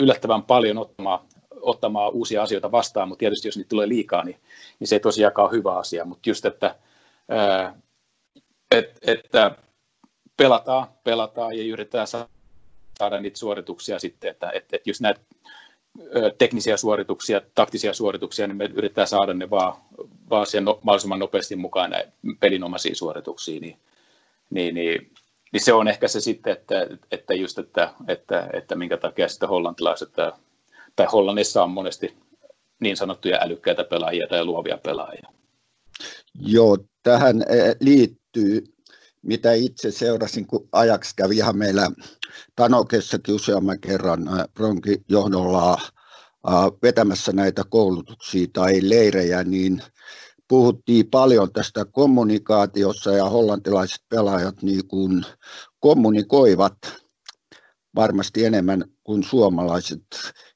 yllättävän 0.00 0.42
paljon 0.42 0.78
ottamaan, 0.78 1.18
ottamaan 1.60 2.12
uusia 2.12 2.42
asioita 2.42 2.72
vastaan, 2.72 3.08
mutta 3.08 3.20
tietysti 3.20 3.48
jos 3.48 3.56
niitä 3.56 3.68
tulee 3.68 3.88
liikaa, 3.88 4.24
niin, 4.24 4.40
niin 4.80 4.88
se 4.88 4.94
ei 4.94 5.00
tosiaankaan 5.00 5.48
ole 5.48 5.56
hyvä 5.56 5.78
asia, 5.78 6.04
mutta 6.04 6.30
just, 6.30 6.44
että, 6.44 6.74
ää, 7.28 7.76
et, 8.70 8.98
että 9.02 9.56
pelataan, 10.36 10.86
pelataan 11.04 11.58
ja 11.58 11.64
yritetään 11.64 12.06
saada 12.06 13.20
niitä 13.20 13.38
suorituksia 13.38 13.98
sitten, 13.98 14.30
että, 14.30 14.50
että, 14.50 14.76
että 14.76 14.90
jos 14.90 15.00
näitä 15.00 15.20
teknisiä 16.38 16.76
suorituksia, 16.76 17.40
taktisia 17.54 17.92
suorituksia, 17.94 18.46
niin 18.46 18.56
me 18.56 18.70
yritetään 18.74 19.08
saada 19.08 19.34
ne 19.34 19.50
vaan, 19.50 19.76
vaan 20.30 20.46
siihen 20.46 20.64
no, 20.64 20.78
mahdollisimman 20.82 21.18
nopeasti 21.18 21.56
mukaan 21.56 21.90
näin 21.90 22.12
pelinomaisiin 22.40 22.96
suorituksiin, 22.96 23.62
niin, 23.62 23.76
niin, 24.50 24.74
niin, 24.74 25.10
niin, 25.52 25.60
se 25.64 25.72
on 25.72 25.88
ehkä 25.88 26.08
se 26.08 26.20
sitten, 26.20 26.52
että, 26.52 26.86
että 27.10 27.34
just, 27.34 27.58
että, 27.58 27.94
että, 28.08 28.50
että 28.52 28.74
minkä 28.74 28.96
takia 28.96 29.28
sitten 29.28 29.48
hollantilaiset 29.48 30.12
tai 30.96 31.06
Hollannissa 31.12 31.62
on 31.62 31.70
monesti 31.70 32.16
niin 32.80 32.96
sanottuja 32.96 33.38
älykkäitä 33.42 33.84
pelaajia 33.84 34.26
tai 34.26 34.44
luovia 34.44 34.78
pelaajia. 34.78 35.28
Joo, 36.34 36.78
tähän 37.02 37.44
liittyy, 37.80 38.64
mitä 39.22 39.52
itse 39.52 39.90
seurasin, 39.90 40.46
kun 40.46 40.68
ajaksi 40.72 41.16
kävi 41.16 41.36
ihan 41.36 41.58
meillä 41.58 41.90
Tanokessakin 42.56 43.34
useamman 43.34 43.80
kerran 43.80 44.20
Bronkin 44.54 45.04
johdolla 45.08 45.78
vetämässä 46.82 47.32
näitä 47.32 47.62
koulutuksia 47.68 48.46
tai 48.52 48.78
leirejä, 48.82 49.44
niin 49.44 49.82
puhuttiin 50.48 51.10
paljon 51.10 51.52
tästä 51.52 51.84
kommunikaatiossa 51.84 53.12
ja 53.12 53.24
hollantilaiset 53.24 54.00
pelaajat 54.08 54.62
niin 54.62 54.88
kuin 54.88 55.24
kommunikoivat 55.80 56.76
varmasti 57.94 58.44
enemmän 58.44 58.84
kuin 59.04 59.22
suomalaiset 59.22 60.02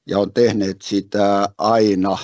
ja 0.07 0.19
on 0.19 0.33
tehneet 0.33 0.83
sitä 0.83 1.49
aina, 1.59 2.19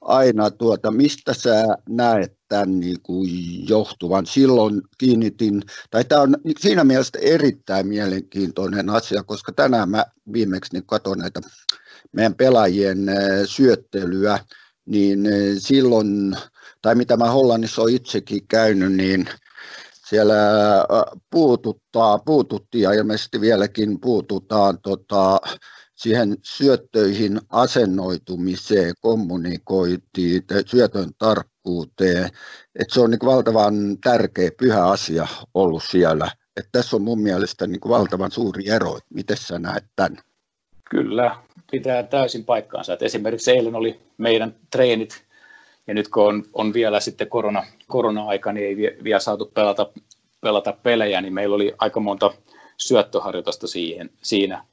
aina 0.00 0.50
tuota, 0.50 0.90
mistä 0.90 1.34
sä 1.34 1.76
näet 1.88 2.38
tämän 2.52 2.80
niin 2.80 3.02
kuin 3.02 3.28
johtuvan. 3.68 4.26
Silloin 4.26 4.82
kiinnitin, 4.98 5.62
tai 5.90 6.04
tämä 6.04 6.22
on 6.22 6.36
siinä 6.58 6.84
mielessä 6.84 7.18
erittäin 7.22 7.86
mielenkiintoinen 7.86 8.90
asia, 8.90 9.22
koska 9.22 9.52
tänään 9.52 9.88
mä 9.88 10.04
viimeksi 10.32 10.72
niin 10.72 10.86
katson 10.86 11.18
näitä 11.18 11.40
meidän 12.12 12.34
pelaajien 12.34 12.98
syöttelyä, 13.44 14.38
niin 14.86 15.28
silloin, 15.58 16.36
tai 16.82 16.94
mitä 16.94 17.16
mä 17.16 17.30
Hollannissa 17.30 17.82
olen 17.82 17.94
itsekin 17.94 18.48
käynyt, 18.48 18.92
niin 18.92 19.26
siellä 20.08 20.34
puututtaa, 21.30 22.18
puututtiin 22.18 22.82
ja 22.82 22.92
ilmeisesti 22.92 23.40
vieläkin 23.40 24.00
puututaan 24.00 24.78
tota, 24.82 25.40
siihen 26.02 26.36
syöttöihin 26.42 27.40
asennoitumiseen, 27.50 28.94
kommunikoitiin, 29.00 30.42
syötön 30.66 31.10
tarkkuuteen, 31.18 32.24
että 32.80 32.94
se 32.94 33.00
on 33.00 33.10
niin 33.10 33.18
valtavan 33.24 33.98
tärkeä, 34.04 34.50
pyhä 34.58 34.84
asia 34.84 35.26
ollut 35.54 35.82
siellä. 35.82 36.30
Että 36.56 36.68
tässä 36.72 36.96
on 36.96 37.02
mun 37.02 37.20
mielestä 37.20 37.66
niin 37.66 37.80
valtavan 37.88 38.30
suuri 38.30 38.68
ero, 38.68 38.98
miten 39.14 39.36
sä 39.36 39.58
näet 39.58 39.84
tämän? 39.96 40.18
Kyllä, 40.90 41.36
pitää 41.70 42.02
täysin 42.02 42.44
paikkaansa. 42.44 42.92
Että 42.92 43.04
esimerkiksi 43.04 43.50
eilen 43.50 43.74
oli 43.74 44.00
meidän 44.18 44.54
treenit, 44.70 45.24
ja 45.86 45.94
nyt 45.94 46.08
kun 46.08 46.26
on, 46.26 46.44
on 46.52 46.74
vielä 46.74 47.00
sitten 47.00 47.28
korona, 47.28 47.66
korona-aika, 47.86 48.52
niin 48.52 48.66
ei 48.66 49.04
vielä 49.04 49.20
saatu 49.20 49.46
pelata, 49.54 49.92
pelata 50.40 50.72
pelejä, 50.72 51.20
niin 51.20 51.34
meillä 51.34 51.56
oli 51.56 51.74
aika 51.78 52.00
monta 52.00 52.30
syöttöharjoitusta 52.76 53.66
siihen, 53.66 54.10
siinä 54.22 54.64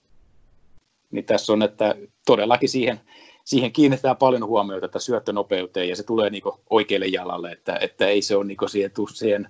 niin 1.12 1.26
tässä 1.26 1.54
on, 1.54 1.64
että 1.64 1.96
todellakin 2.26 2.70
siihen, 2.70 3.00
siihen 3.46 3.72
kiinnitetään 3.72 4.18
paljon 4.18 4.48
huomiota, 4.48 4.86
että 4.86 5.00
syöttönopeuteen 5.00 5.90
ja 5.90 5.96
se 5.96 6.04
tulee 6.04 6.30
niin 6.30 6.44
oikealle 6.70 7.08
jalalle, 7.08 7.52
että, 7.52 7.78
että 7.82 8.08
ei 8.08 8.22
se 8.22 8.36
ole 8.36 8.46
niin 8.46 8.58
siihen, 8.68 8.92
siihen 9.14 9.50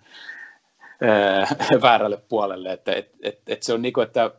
ää, 1.02 1.48
väärälle 1.82 2.18
puolelle, 2.30 2.74
että 2.74 2.92
et, 2.92 3.12
et, 3.22 3.42
et 3.48 3.64
se 3.64 3.74
on 3.74 3.82
niin 3.82 3.94
kuin, 3.94 4.08
että 4.08 4.32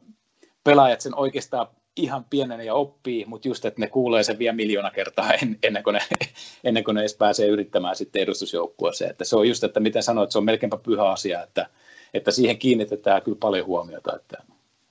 pelaajat 0.65 1.01
sen 1.01 1.15
oikeastaan 1.15 1.67
ihan 1.97 2.25
pienenä 2.25 2.63
ja 2.63 2.75
oppii, 2.75 3.25
mutta 3.25 3.49
just, 3.49 3.65
että 3.65 3.81
ne 3.81 3.87
kuulee 3.87 4.23
sen 4.23 4.39
vielä 4.39 4.57
miljoona 4.57 4.91
kertaa 4.91 5.31
ennen 5.63 5.83
kuin 5.83 5.95
ne, 5.95 6.01
ennen 6.65 6.85
kuin 6.85 6.95
ne 6.95 7.01
edes 7.01 7.17
pääsee 7.17 7.47
yrittämään 7.47 7.97
sitten 7.97 8.23
edustusjoukkueeseen. 8.23 9.11
Että 9.11 9.25
se 9.25 9.37
on 9.37 9.49
just, 9.49 9.65
että 9.65 9.81
miten 9.81 10.03
sanoit, 10.03 10.31
se 10.31 10.39
on 10.39 10.45
melkeinpä 10.45 10.77
pyhä 10.77 11.11
asia, 11.11 11.43
että, 11.43 11.67
että 12.15 12.31
siihen 12.31 12.59
kiinnitetään 12.59 13.23
kyllä 13.23 13.39
paljon 13.41 13.67
huomiota. 13.67 14.17
Että, 14.17 14.43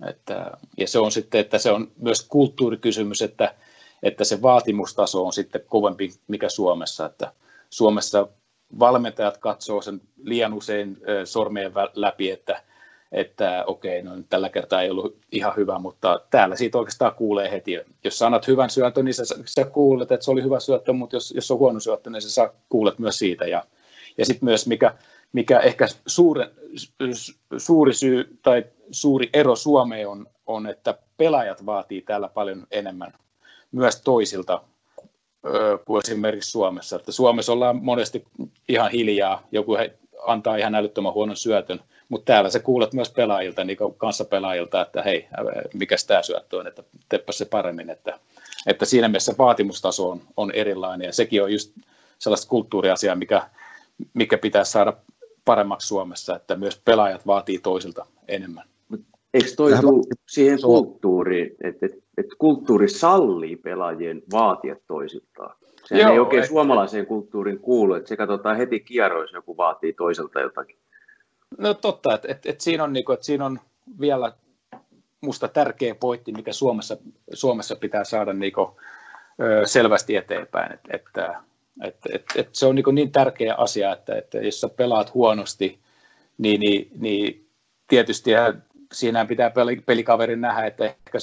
että, 0.08 0.52
ja 0.78 0.88
se 0.88 1.00
on 1.00 1.12
sitten, 1.12 1.42
että 1.42 1.58
se 1.58 1.72
on 1.72 1.92
myös 1.98 2.28
kulttuurikysymys, 2.28 3.22
että, 3.22 3.56
että 4.04 4.24
se 4.24 4.42
vaatimustaso 4.42 5.26
on 5.26 5.34
sitten 5.34 5.62
kovempi 5.68 6.14
mikä 6.28 6.50
Suomessa, 6.50 7.06
että 7.06 7.34
Suomessa 7.70 8.28
valmentajat 8.80 9.38
katsoo 9.38 9.82
sen 9.82 10.02
liian 10.24 10.54
usein 10.54 10.98
sormien 11.26 11.72
läpi, 11.94 12.32
että, 12.32 12.64
että 13.12 13.64
okei, 13.68 14.02
no 14.02 14.12
tällä 14.30 14.50
kertaa 14.50 14.82
ei 14.82 14.90
ollut 14.90 15.18
ihan 15.32 15.56
hyvä, 15.58 15.80
mutta 15.80 16.22
täällä 16.30 16.56
siitä 16.56 16.78
oikeastaan 16.78 17.16
kuulee 17.16 17.52
heti. 17.52 17.80
Jos 18.04 18.20
sanat 18.20 18.48
hyvän 18.48 18.70
syötön, 18.70 19.06
niin 19.06 19.14
sä, 19.14 19.24
sä 19.46 19.66
kuulet, 19.66 20.12
että 20.12 20.24
se 20.24 20.32
oli 20.32 20.44
hyvä 20.44 20.60
syöttö, 20.60 20.94
mutta 20.94 21.16
jos, 21.16 21.32
jos 21.32 21.52
on 21.52 21.60
huono 21.60 21.80
syöttö, 21.80 22.10
niin 22.10 22.22
sä 22.22 22.54
kuulet 22.70 23.00
myös 23.00 23.20
siitä. 23.20 23.46
Ja, 23.46 23.64
ja 24.18 24.26
sitten 24.26 24.46
myös, 24.46 24.68
mikä, 24.68 24.96
mikä 25.34 25.60
ehkä 25.60 25.88
suure, 26.08 26.50
suuri 27.58 27.94
syy 27.94 28.38
tai 28.42 28.66
suuri 28.92 29.30
ero 29.34 29.56
Suomeen 29.56 30.08
on, 30.08 30.28
on, 30.46 30.68
että 30.68 30.98
pelaajat 31.18 31.66
vaatii 31.66 32.02
täällä 32.02 32.28
paljon 32.28 32.68
enemmän 32.72 33.14
myös 33.72 34.02
toisilta 34.02 34.62
kuin 35.86 36.02
esimerkiksi 36.06 36.52
Suomessa. 36.52 36.96
Että 36.96 37.12
Suomessa 37.12 37.54
ollaan 37.54 37.76
monesti 37.76 38.26
ihan 38.70 38.92
hiljaa, 38.92 39.48
joku 39.52 39.78
antaa 40.26 40.56
ihan 40.56 40.76
älyttömän 40.76 41.14
huonon 41.14 41.38
syötön, 41.38 41.80
mutta 42.10 42.26
täällä 42.26 42.50
se 42.50 42.60
kuulet 42.60 42.94
myös 42.94 43.12
pelaajilta, 43.12 43.64
niin 43.64 43.78
pelaajilta, 44.30 44.82
että 44.82 45.04
hei, 45.04 45.28
mikä 45.74 45.96
tämä 46.08 46.22
syöttö 46.22 46.58
on, 46.58 46.68
että 46.68 46.84
teppä 47.10 47.32
se 47.32 47.46
paremmin. 47.46 47.90
Että, 47.90 48.20
että 48.68 48.86
siinä 48.86 49.08
mielessä 49.08 49.36
vaatimustaso 49.38 50.10
on, 50.10 50.22
on 50.38 50.52
erilainen 50.52 51.06
ja 51.06 51.14
sekin 51.14 51.44
on 51.44 51.52
just 51.52 51.72
sellaista 52.20 52.50
kulttuuriasiaa, 52.50 53.16
mikä, 53.16 53.50
mikä 54.14 54.38
pitää 54.38 54.64
saada 54.64 54.94
paremmaksi 55.50 55.88
Suomessa, 55.88 56.36
että 56.36 56.56
myös 56.56 56.82
pelaajat 56.86 57.28
vaatii 57.28 57.60
toisilta 57.60 58.06
enemmän. 58.28 58.64
Eikö 59.34 59.50
toi 59.58 59.72
tuu 59.82 60.04
siihen 60.28 60.60
kulttuuriin, 60.62 61.56
että, 61.64 61.86
että, 61.86 61.98
että 62.18 62.36
kulttuuri 62.38 62.90
sallii 62.90 63.56
pelaajien 63.56 64.22
vaatia 64.32 64.76
toisiltaan? 64.88 65.56
Sehän 65.86 66.02
Joo, 66.02 66.14
ei 66.14 66.20
oikein 66.20 66.44
et... 66.44 66.50
suomalaiseen 66.50 67.06
kulttuuriin 67.06 67.60
kuulu, 67.60 67.94
että 67.94 68.10
se 68.10 68.18
katsotaan 68.18 68.58
heti 68.58 68.80
kierroissa, 68.80 69.38
joku 69.38 69.58
vaatii 69.58 69.94
toiselta 69.94 70.42
jotakin. 70.42 70.78
No 71.58 71.74
totta, 71.74 72.16
että, 72.16 72.28
että, 72.32 72.50
että, 72.50 72.64
siinä, 72.64 72.84
on, 72.84 72.94
niin 72.94 73.06
kuin, 73.06 73.14
että 73.14 73.26
siinä 73.26 73.46
on 73.46 73.60
vielä 74.00 74.34
musta 75.22 75.48
tärkeä 75.48 75.96
pointti, 75.96 76.32
mikä 76.32 76.54
Suomessa, 76.54 76.98
Suomessa 77.34 77.76
pitää 77.76 78.04
saada 78.04 78.34
niin 78.34 78.54
kuin, 78.54 78.70
selvästi 79.66 80.16
eteenpäin, 80.16 80.74
että, 80.74 80.90
että 80.94 81.42
et, 81.84 81.96
et, 82.14 82.26
et 82.36 82.50
se 82.52 82.66
on 82.66 82.76
niin, 82.76 82.96
niin 82.96 83.12
tärkeä 83.12 83.56
asia, 83.56 83.94
että, 83.94 84.16
että 84.16 84.38
jos 84.38 84.62
sä 84.62 84.70
pelaat 84.70 85.14
huonosti, 85.14 85.80
niin, 86.38 86.60
niin, 86.60 86.92
niin 87.00 87.50
tietysti 87.88 88.32
siinä 88.94 89.26
pitää 89.26 89.52
pelikaverin 89.86 90.42
nähdä, 90.42 90.66
että 90.66 90.86
ehkä, 90.86 91.18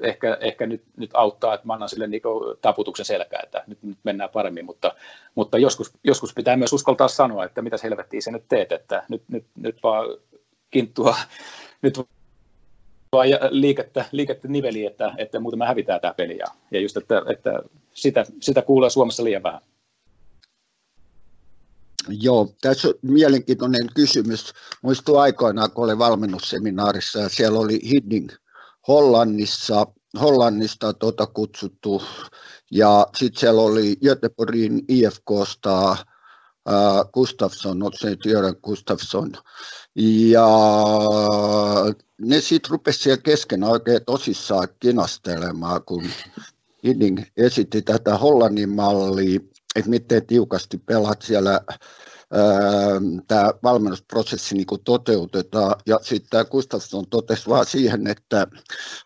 ehkä, 0.00 0.38
ehkä 0.40 0.66
nyt, 0.66 0.82
nyt 0.96 1.10
auttaa, 1.14 1.54
että 1.54 1.66
mä 1.66 1.72
annan 1.72 1.88
sille 1.88 2.06
niin 2.06 2.22
taputuksen 2.60 3.06
selkää, 3.06 3.40
että 3.42 3.64
nyt, 3.66 3.82
nyt 3.82 3.98
mennään 4.04 4.30
paremmin, 4.30 4.64
mutta, 4.64 4.94
mutta 5.34 5.58
joskus, 5.58 5.92
joskus 6.04 6.34
pitää 6.34 6.56
myös 6.56 6.72
uskaltaa 6.72 7.08
sanoa, 7.08 7.44
että 7.44 7.62
mitä 7.62 7.76
helvettiä 7.82 8.20
sä 8.20 8.30
nyt 8.30 8.44
teet, 8.48 8.72
että 8.72 9.04
nyt, 9.08 9.22
nyt, 9.28 9.44
nyt 9.56 9.82
vaan 9.82 10.06
kinttua, 10.70 11.16
nyt 11.82 11.98
vaan 13.12 13.28
liikettä, 13.50 14.04
liikettä 14.12 14.48
niveliin, 14.48 14.86
että, 14.86 15.14
että 15.18 15.40
muuten 15.40 15.58
me 15.58 15.66
hävitään 15.66 16.00
tämä 16.00 16.14
peli. 16.14 16.38
Ja, 16.38 16.46
ja 16.70 16.80
just, 16.80 16.96
että, 16.96 17.22
että 17.28 17.62
sitä, 17.94 18.26
sitä 18.40 18.62
kuulee 18.62 18.90
Suomessa 18.90 19.24
liian 19.24 19.42
vähän. 19.42 19.60
Joo, 22.08 22.48
tässä 22.60 22.88
on 22.88 22.94
mielenkiintoinen 23.02 23.86
kysymys. 23.94 24.52
Muistuu 24.82 25.16
aikoinaan, 25.16 25.70
kun 25.70 25.84
olin 25.84 25.98
valmennusseminaarissa 25.98 27.18
ja 27.18 27.28
siellä 27.28 27.58
oli 27.58 27.80
Hidding 27.90 28.28
Hollannissa, 28.88 29.86
Hollannista 30.20 30.92
tuota 30.92 31.26
kutsuttu 31.26 32.02
ja 32.70 33.06
sitten 33.16 33.40
siellä 33.40 33.62
oli 33.62 33.96
Göteborgin 34.04 34.84
IFKsta 34.88 35.96
Gustafsson, 37.12 37.82
otsent 37.82 38.24
Jörgen 38.24 38.56
Gustafsson. 38.62 39.32
Ja 39.96 40.48
ne 42.24 42.40
sitten 42.40 42.70
rupesivat 42.70 43.02
siellä 43.02 43.22
kesken 43.22 43.64
oikein 43.64 44.04
tosissaan 44.06 44.68
kinastelemaan, 44.80 45.84
kun 45.84 46.04
Hidding 46.84 47.22
esitti 47.36 47.82
tätä 47.82 48.18
Hollannin 48.18 48.68
mallia, 48.68 49.40
että 49.76 49.90
miten 49.90 50.26
tiukasti 50.26 50.78
pelaat 50.78 51.22
siellä 51.22 51.60
tämä 53.28 53.50
valmennusprosessi 53.62 54.54
niin 54.54 54.66
toteutetaan. 54.84 55.74
Ja 55.86 55.98
sitten 56.02 56.30
tämä 56.30 56.44
Gustafsson 56.44 57.06
totesi 57.10 57.48
vaan 57.48 57.66
siihen, 57.66 58.06
että 58.06 58.46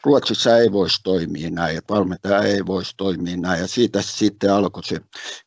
Ruotsissa 0.05 0.59
ei 0.59 0.73
voisi 0.73 1.01
toimia 1.05 1.51
näin, 1.51 1.79
että 1.79 1.95
valmentaja 1.95 2.43
ei 2.43 2.67
voisi 2.67 2.95
toimia 2.97 3.37
näin. 3.37 3.61
Ja 3.61 3.67
siitä 3.67 4.03
sitten 4.03 4.53
alkoi 4.53 4.85
se 4.85 5.01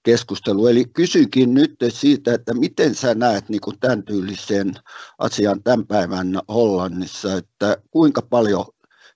keskustelu. 0.04 0.68
Eli 0.68 0.86
kysynkin 0.86 1.54
nyt 1.54 1.76
siitä, 1.90 2.34
että 2.34 2.54
miten 2.54 2.96
sä 2.96 3.16
näet 3.16 3.50
niin 3.50 3.62
tämän 3.80 4.04
tyylisen 4.04 4.74
asian 5.18 5.64
tämän 5.64 5.88
päivän 5.88 6.40
Hollannissa, 6.48 7.34
että 7.34 7.78
kuinka 7.92 8.22
paljon 8.22 8.66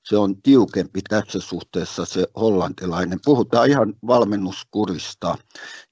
se 0.03 0.17
on 0.17 0.41
tiukempi 0.41 0.99
tässä 1.09 1.39
suhteessa 1.39 2.05
se 2.05 2.27
hollantilainen. 2.35 3.19
Puhutaan 3.25 3.69
ihan 3.69 3.93
valmennuskurista 4.07 5.37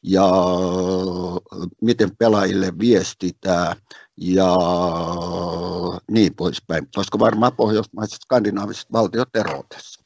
ja 0.03 0.29
miten 1.81 2.15
pelaajille 2.17 2.73
viestitään 2.79 3.75
ja 4.17 4.55
niin 6.11 6.35
poispäin, 6.35 6.87
koska 6.95 7.19
varmaan 7.19 7.55
pohjoismaiset 7.55 8.19
skandinaaviset 8.21 8.91
valtiot 8.91 9.35
eroavat 9.35 9.69
tässä. 9.69 10.01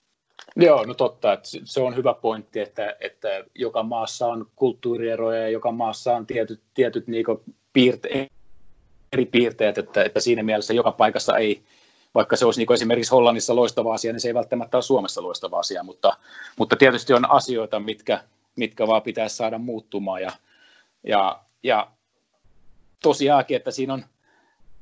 Joo, 0.55 0.85
no 0.85 0.93
totta. 0.93 1.33
Että 1.33 1.49
se 1.63 1.81
on 1.81 1.95
hyvä 1.95 2.13
pointti, 2.13 2.59
että, 2.59 2.95
että 2.99 3.43
joka 3.55 3.83
maassa 3.83 4.27
on 4.27 4.45
kulttuurieroja 4.55 5.41
ja 5.41 5.49
joka 5.49 5.71
maassa 5.71 6.15
on 6.15 6.25
tietyt, 6.25 6.61
tietyt 6.73 7.07
niin 7.07 7.25
piirte, 7.73 8.29
eri 9.13 9.25
piirteet, 9.25 9.77
että, 9.77 10.03
että 10.03 10.19
siinä 10.19 10.43
mielessä 10.43 10.73
joka 10.73 10.91
paikassa 10.91 11.37
ei, 11.37 11.63
vaikka 12.15 12.35
se 12.35 12.45
olisi 12.45 12.59
niin 12.61 12.73
esimerkiksi 12.73 13.11
Hollannissa 13.11 13.55
loistava 13.55 13.93
asia, 13.93 14.13
niin 14.13 14.21
se 14.21 14.27
ei 14.27 14.33
välttämättä 14.33 14.77
ole 14.77 14.83
Suomessa 14.83 15.23
loistava 15.23 15.59
asia, 15.59 15.83
mutta, 15.83 16.17
mutta 16.57 16.75
tietysti 16.75 17.13
on 17.13 17.31
asioita, 17.31 17.79
mitkä, 17.79 18.23
mitkä 18.55 18.87
vaan 18.87 19.01
pitäisi 19.01 19.35
saada 19.35 19.57
muuttumaan 19.57 20.21
ja, 20.21 20.31
ja, 21.03 21.39
ja 21.63 21.91
tosiaankin, 23.03 23.57
että 23.57 23.71
siinä 23.71 23.93
on, 23.93 24.05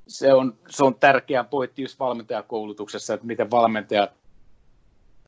se 0.08 0.34
on, 0.34 0.58
se 0.70 0.84
on 0.84 0.96
tärkeä 0.96 1.44
pointti 1.44 1.82
just 1.82 2.00
valmentajakoulutuksessa, 2.00 3.14
että 3.14 3.28
miten 3.28 3.52
valmentajat 3.52 4.12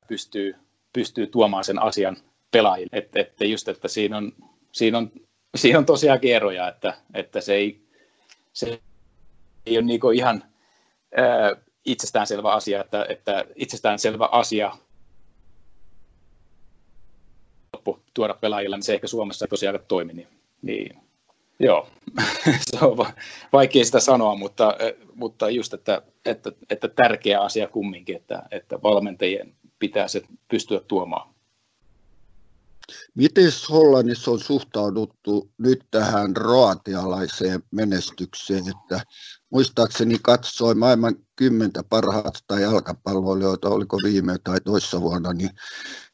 pystyy, 0.07 0.55
pystyy 0.93 1.27
tuomaan 1.27 1.63
sen 1.63 1.81
asian 1.81 2.17
pelaajille. 2.51 2.97
Että, 2.97 3.19
että 3.19 3.45
just, 3.45 3.67
että 3.67 3.87
siinä 3.87 4.17
on, 4.17 4.33
siinä 4.71 4.97
on, 4.97 5.11
siinä 5.55 5.79
on 5.79 5.85
tosiaankin 5.85 6.35
eroja, 6.35 6.67
että, 6.67 6.93
että 7.13 7.41
se 7.41 7.53
ei, 7.53 7.81
se 8.53 8.81
ei 9.65 9.77
ole 9.77 9.85
niin 9.85 9.99
ihan 10.15 10.43
ää, 11.17 11.55
itsestäänselvä 11.85 12.53
asia, 12.53 12.81
että, 12.81 13.05
että 13.09 13.45
itsestäänselvä 13.55 14.29
asia 14.31 14.71
loppu 17.73 17.99
tuoda 18.13 18.33
pelaajille, 18.33 18.75
niin 18.75 18.83
se 18.83 18.93
ehkä 18.93 19.07
Suomessa 19.07 19.45
ei 19.45 19.49
tosiaan 19.49 19.79
toimi. 19.87 20.13
Niin, 20.13 20.27
niin 20.61 20.97
joo, 21.59 21.87
se 22.71 22.85
on 22.85 23.05
vaikea 23.53 23.85
sitä 23.85 23.99
sanoa, 23.99 24.35
mutta, 24.35 24.73
mutta 25.15 25.49
just, 25.49 25.73
että, 25.73 26.01
että, 26.25 26.51
että 26.69 26.87
tärkeä 26.87 27.41
asia 27.41 27.67
kumminkin, 27.67 28.15
että, 28.15 28.43
että 28.51 28.81
valmentajien 28.83 29.55
pitää 29.79 30.07
se 30.07 30.21
pystyä 30.47 30.79
tuomaan. 30.87 31.34
Miten 33.15 33.51
Hollannissa 33.69 34.31
on 34.31 34.39
suhtauduttu 34.39 35.49
nyt 35.57 35.83
tähän 35.91 36.35
roatialaiseen 36.35 37.63
menestykseen, 37.71 38.63
että 38.67 39.01
muistaakseni 39.49 40.19
katsoi 40.21 40.75
maailman 40.75 41.15
kymmentä 41.35 41.83
parhaasta 41.89 42.59
jalkapalloilijoita, 42.59 43.69
oliko 43.69 43.99
viime 44.03 44.37
tai 44.43 44.61
toissa 44.61 45.01
vuonna, 45.01 45.33
niin 45.33 45.49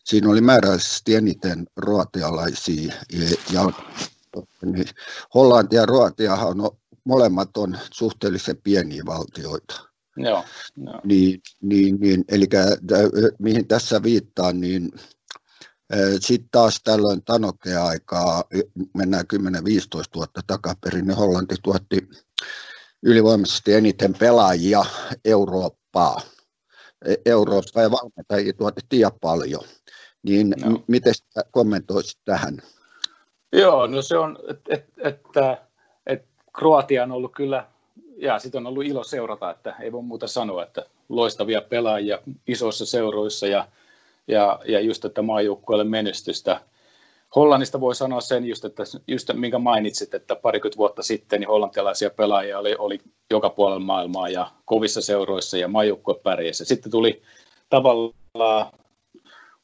siinä 0.03 0.29
oli 0.29 0.41
määräisesti 0.41 1.15
eniten 1.15 1.67
roatialaisia. 1.75 2.93
Ja, 3.53 3.71
niin 4.65 4.87
Hollanti 5.33 5.75
ja 5.75 5.85
Roatiahan 5.85 6.61
on, 6.61 6.77
molemmat 7.03 7.57
on 7.57 7.77
suhteellisen 7.93 8.57
pieniä 8.63 9.03
valtioita. 9.05 9.91
Joo, 10.17 10.45
joo. 10.77 11.01
Niin, 11.03 11.41
niin, 11.61 11.99
niin, 11.99 12.25
eli 12.27 12.45
mihin 13.39 13.67
tässä 13.67 14.03
viittaan, 14.03 14.59
niin 14.59 14.91
sitten 16.19 16.49
taas 16.51 16.81
tällöin 16.83 17.23
Tanokea 17.23 17.85
aikaa, 17.85 18.43
mennään 18.93 19.25
10-15 19.33 19.37
vuotta 20.15 20.41
takaperin, 20.47 21.07
niin 21.07 21.17
Hollanti 21.17 21.55
tuotti 21.63 22.07
ylivoimaisesti 23.03 23.73
eniten 23.73 24.13
pelaajia 24.13 24.85
Eurooppaa. 25.25 26.21
E, 27.05 27.15
Eurooppa 27.25 27.81
ja 27.81 27.91
valmentajia 27.91 28.53
tuotettiin 28.53 28.99
ja 28.99 29.11
paljon. 29.21 29.63
Niin 30.23 30.53
no. 30.65 30.83
miten 30.87 31.13
kommentoisit 31.51 32.19
tähän? 32.25 32.57
Joo, 33.53 33.87
no 33.87 34.01
se 34.01 34.17
on, 34.17 34.39
että 34.49 34.75
et, 34.75 34.85
että 34.97 35.57
et 36.05 36.25
Kroatia 36.57 37.03
on 37.03 37.11
ollut 37.11 37.31
kyllä, 37.35 37.67
ja 38.17 38.39
sitten 38.39 38.59
on 38.59 38.67
ollut 38.67 38.85
ilo 38.85 39.03
seurata, 39.03 39.51
että 39.51 39.75
ei 39.79 39.91
voi 39.91 40.03
muuta 40.03 40.27
sanoa, 40.27 40.63
että 40.63 40.85
loistavia 41.09 41.61
pelaajia 41.61 42.19
isoissa 42.47 42.85
seuroissa 42.85 43.47
ja, 43.47 43.67
ja, 44.27 44.59
ja 44.67 44.79
just, 44.79 45.05
että 45.05 45.21
maajoukkueelle 45.21 45.83
menestystä. 45.83 46.61
Hollannista 47.35 47.79
voi 47.79 47.95
sanoa 47.95 48.21
sen, 48.21 48.45
just, 48.45 48.65
että, 48.65 48.83
just 49.07 49.29
minkä 49.33 49.59
mainitsit, 49.59 50.13
että 50.13 50.35
parikymmentä 50.35 50.77
vuotta 50.77 51.03
sitten 51.03 51.39
niin 51.39 51.47
hollantilaisia 51.47 52.09
pelaajia 52.09 52.59
oli, 52.59 52.75
oli 52.79 52.99
joka 53.29 53.49
puolella 53.49 53.79
maailmaa 53.85 54.29
ja 54.29 54.51
kovissa 54.65 55.01
seuroissa 55.01 55.57
ja 55.57 55.67
maajoukkue 55.67 56.15
pärjäsi. 56.23 56.65
Sitten 56.65 56.91
tuli 56.91 57.21
tavallaan 57.69 58.71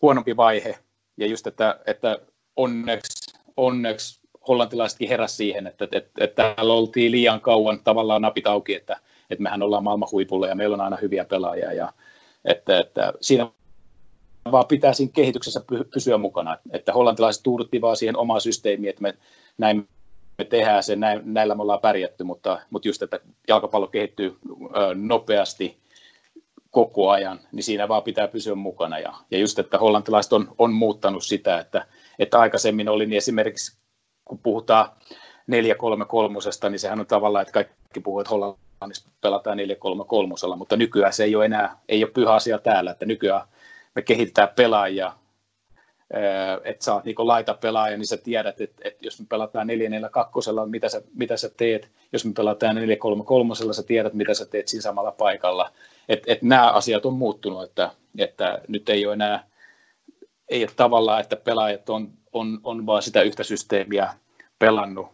huonompi 0.01 0.37
vaihe 0.37 0.79
ja 1.17 1.27
just, 1.27 1.47
että, 1.47 1.79
että 1.85 2.19
onneksi, 2.55 3.39
onneksi 3.57 4.19
hollantilaisetkin 4.47 5.09
heräsi 5.09 5.35
siihen, 5.35 5.67
että, 5.67 5.87
että, 5.91 6.23
että, 6.23 6.53
täällä 6.55 6.73
oltiin 6.73 7.11
liian 7.11 7.41
kauan 7.41 7.79
tavallaan 7.83 8.21
napit 8.21 8.47
auki, 8.47 8.75
että, 8.75 8.97
että 9.29 9.43
mehän 9.43 9.63
ollaan 9.63 9.83
maailman 9.83 10.09
huipulla 10.11 10.47
ja 10.47 10.55
meillä 10.55 10.73
on 10.73 10.81
aina 10.81 10.97
hyviä 11.01 11.25
pelaajia 11.25 11.73
ja 11.73 11.93
että, 12.45 12.79
että 12.79 13.13
siinä 13.21 13.49
vaan 14.51 14.67
pitää 14.67 14.93
siinä 14.93 15.11
kehityksessä 15.13 15.61
pysyä 15.93 16.17
mukana. 16.17 16.57
Että 16.71 16.93
hollantilaiset 16.93 17.43
tuudutti 17.43 17.81
vaan 17.81 17.97
siihen 17.97 18.17
omaan 18.17 18.41
systeemiin, 18.41 18.89
että 18.89 19.01
me 19.01 19.13
näin 19.57 19.87
me 20.37 20.45
tehdään 20.45 20.83
sen, 20.83 20.99
näin, 20.99 21.21
näillä 21.23 21.55
me 21.55 21.61
ollaan 21.61 21.79
pärjätty, 21.79 22.23
mutta, 22.23 22.59
mutta 22.69 22.87
just, 22.87 23.01
että 23.01 23.19
jalkapallo 23.47 23.87
kehittyy 23.87 24.37
nopeasti 24.95 25.77
koko 26.71 27.09
ajan, 27.09 27.39
niin 27.51 27.63
siinä 27.63 27.87
vaan 27.87 28.03
pitää 28.03 28.27
pysyä 28.27 28.55
mukana. 28.55 28.99
Ja, 28.99 29.13
ja 29.31 29.37
just, 29.37 29.59
että 29.59 29.77
hollantilaiset 29.77 30.33
on, 30.33 30.55
on 30.57 30.73
muuttanut 30.73 31.23
sitä, 31.23 31.59
että, 31.59 31.85
että 32.19 32.39
aikaisemmin 32.39 32.89
oli 32.89 33.05
niin 33.05 33.17
esimerkiksi, 33.17 33.77
kun 34.25 34.39
puhutaan 34.39 34.89
4-3-3, 35.51 36.69
niin 36.69 36.79
sehän 36.79 36.99
on 36.99 37.07
tavallaan, 37.07 37.41
että 37.41 37.53
kaikki 37.53 37.99
puhuvat, 37.99 38.21
että 38.21 38.29
Hollannissa 38.29 39.09
pelataan 39.21 39.57
4-3-3, 39.57 40.55
mutta 40.55 40.77
nykyään 40.77 41.13
se 41.13 41.23
ei 41.23 41.35
ole 41.35 41.45
enää, 41.45 41.79
ei 41.89 42.03
ole 42.03 42.11
pyhä 42.11 42.33
asia 42.33 42.57
täällä, 42.57 42.91
että 42.91 43.05
nykyään 43.05 43.47
me 43.97 44.01
kehitetään 44.01 44.49
pelaajia, 44.55 45.13
että 46.63 46.85
sä 46.85 46.93
oot 46.93 47.05
niin 47.05 47.15
laita 47.17 47.53
pelaaja, 47.53 47.97
niin 47.97 48.07
sä 48.07 48.17
tiedät, 48.17 48.61
että, 48.61 48.81
että 48.85 49.05
jos 49.05 49.19
me 49.19 49.25
pelataan 49.29 49.67
4-4-2, 49.67 50.69
mitä 50.69 50.89
sä, 50.89 51.01
mitä 51.13 51.37
sä 51.37 51.49
teet, 51.57 51.91
jos 52.13 52.25
me 52.25 52.31
pelataan 52.33 52.77
4-3-3, 52.77 53.73
sä 53.73 53.83
tiedät, 53.83 54.13
mitä 54.13 54.33
sä 54.33 54.45
teet 54.45 54.67
siinä 54.67 54.81
samalla 54.81 55.11
paikalla. 55.11 55.71
Että 56.09 56.33
et 56.33 56.41
nämä 56.41 56.71
asiat 56.71 57.05
on 57.05 57.13
muuttunut, 57.13 57.63
että, 57.63 57.91
että 58.17 58.61
nyt 58.67 58.89
ei 58.89 59.05
ole 59.05 59.13
enää, 59.13 59.47
ei 60.49 60.63
ole 60.63 60.71
tavallaan, 60.75 61.21
että 61.21 61.35
pelaajat 61.35 61.89
on, 61.89 62.09
on, 62.33 62.59
on 62.63 62.85
vaan 62.85 63.01
sitä 63.01 63.21
yhtä 63.21 63.43
systeemiä 63.43 64.13
pelannut, 64.59 65.07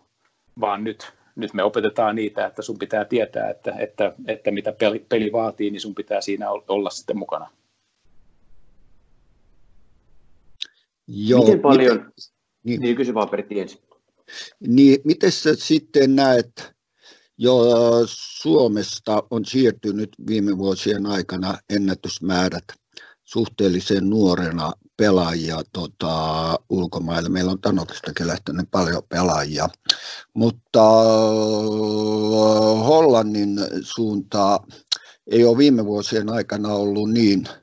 vaan 0.59 0.83
nyt, 0.83 1.13
nyt 1.35 1.53
me 1.53 1.63
opetetaan 1.63 2.15
niitä, 2.15 2.45
että 2.45 2.61
sun 2.61 2.79
pitää 2.79 3.05
tietää, 3.05 3.49
että, 3.49 3.73
että, 3.77 4.13
että 4.27 4.51
mitä 4.51 4.71
peli, 4.71 5.05
peli 5.09 5.31
vaatii, 5.31 5.71
niin 5.71 5.81
sun 5.81 5.95
pitää 5.95 6.21
siinä 6.21 6.49
olla 6.49 6.89
sitten 6.89 7.17
mukana. 7.17 7.49
Joo, 11.07 11.43
Miten 11.45 11.59
paljon, 11.59 11.97
miten, 11.97 12.13
niin, 12.63 12.81
niin 12.81 12.95
kysy 12.95 13.13
vaan 13.13 13.29
Pertti 13.29 13.59
ensin. 13.59 13.79
Niin, 14.59 15.01
miten 15.03 15.31
sä 15.31 15.55
sitten 15.55 16.15
näet, 16.15 16.73
jo 17.37 17.61
Suomesta 18.05 19.23
on 19.29 19.45
siirtynyt 19.45 20.09
viime 20.27 20.57
vuosien 20.57 21.05
aikana 21.05 21.57
ennätysmäärät 21.69 22.63
suhteellisen 23.23 24.09
nuorena 24.09 24.71
pelaajia 24.97 25.61
tota, 25.73 26.55
ulkomaille. 26.69 27.29
Meillä 27.29 27.51
on 27.51 27.61
Tanokestakin 27.61 28.27
lähtenyt 28.27 28.67
paljon 28.71 29.03
pelaajia, 29.09 29.69
mutta 30.33 30.81
Hollannin 32.85 33.59
suuntaa 33.81 34.67
ei 35.27 35.45
ole 35.45 35.57
viime 35.57 35.85
vuosien 35.85 36.29
aikana 36.29 36.73
ollut 36.73 37.11
niin– 37.11 37.47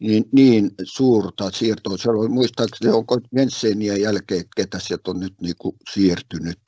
niin, 0.00 0.24
niin 0.32 0.70
suurta 0.82 1.50
siirtoa. 1.50 1.96
Se 1.96 2.10
oli 2.10 2.28
muistaakseni, 2.28 2.92
onko 2.92 3.18
Jensenien 3.36 4.00
jälkeen, 4.00 4.44
ketä 4.56 4.78
sieltä 4.78 5.10
on 5.10 5.20
nyt 5.20 5.34
niin 5.40 5.56
kuin 5.58 5.76
siirtynyt. 5.92 6.60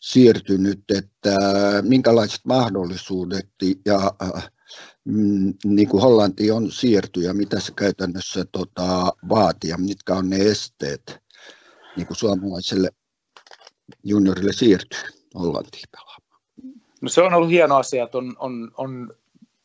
siirtynyt, 0.00 0.84
että 0.94 1.38
minkälaiset 1.82 2.40
mahdollisuudet 2.44 3.48
ja 3.86 4.14
mm, 5.04 5.54
niin 5.64 5.88
kuin 5.88 6.02
Hollanti 6.02 6.50
on 6.50 6.70
siirtynyt 6.70 7.26
ja 7.26 7.34
mitä 7.34 7.60
se 7.60 7.72
käytännössä 7.76 8.44
tota, 8.52 9.12
vaatii 9.28 9.70
ja 9.70 9.78
mitkä 9.78 10.14
on 10.14 10.30
ne 10.30 10.36
esteet 10.36 11.18
niin 11.96 12.06
kuin 12.06 12.16
suomalaiselle 12.16 12.90
juniorille 14.02 14.52
siirtyy 14.52 15.00
Hollantiin 15.34 15.88
pelaamaan? 15.90 16.42
No 17.00 17.08
se 17.08 17.22
on 17.22 17.34
ollut 17.34 17.50
hieno 17.50 17.76
asia, 17.76 18.04
että 18.04 18.18
on, 18.18 18.36
on, 18.38 18.70
on 18.76 19.14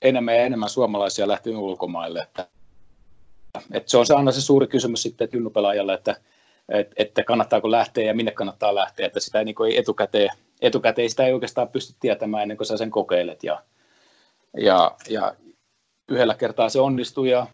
enemmän 0.02 0.36
ja 0.36 0.42
enemmän 0.42 0.70
suomalaisia 0.70 1.28
lähtenyt 1.28 1.60
ulkomaille. 1.60 2.20
Että, 2.20 2.48
että 3.72 3.92
se 3.92 3.98
on 3.98 4.06
se 4.06 4.14
aina 4.14 4.32
se 4.32 4.42
suuri 4.42 4.68
kysymys 4.68 5.02
sitten 5.02 5.26
että 5.26 5.38
junnupelaajalle, 5.38 5.94
että, 5.94 6.16
että, 6.70 6.94
että 6.98 7.24
kannattaako 7.24 7.72
lähteä 7.72 8.04
ja 8.04 8.16
minne 8.16 8.32
kannattaa 8.32 8.76
lähteä, 8.76 9.08
että 9.08 9.20
sitä 9.20 9.40
ei, 9.40 9.46
niin 9.46 9.56
kuin 9.56 9.76
etukäteen, 9.76 10.30
etukäteen 10.62 11.10
sitä 11.10 11.26
ei 11.26 11.34
oikeastaan 11.34 11.70
pysty 11.70 11.94
tietämään 12.00 12.44
ennen 12.44 12.58
kuin 12.58 12.68
sä 12.68 12.78
sen 12.78 12.92
kokeilet 12.92 13.44
ja, 13.44 13.64
ja, 14.58 14.96
ja 15.10 15.36
yhdellä 16.10 16.34
kertaa 16.34 16.70
se 16.70 16.80
onnistuu 16.80 17.26
ja 17.26 17.48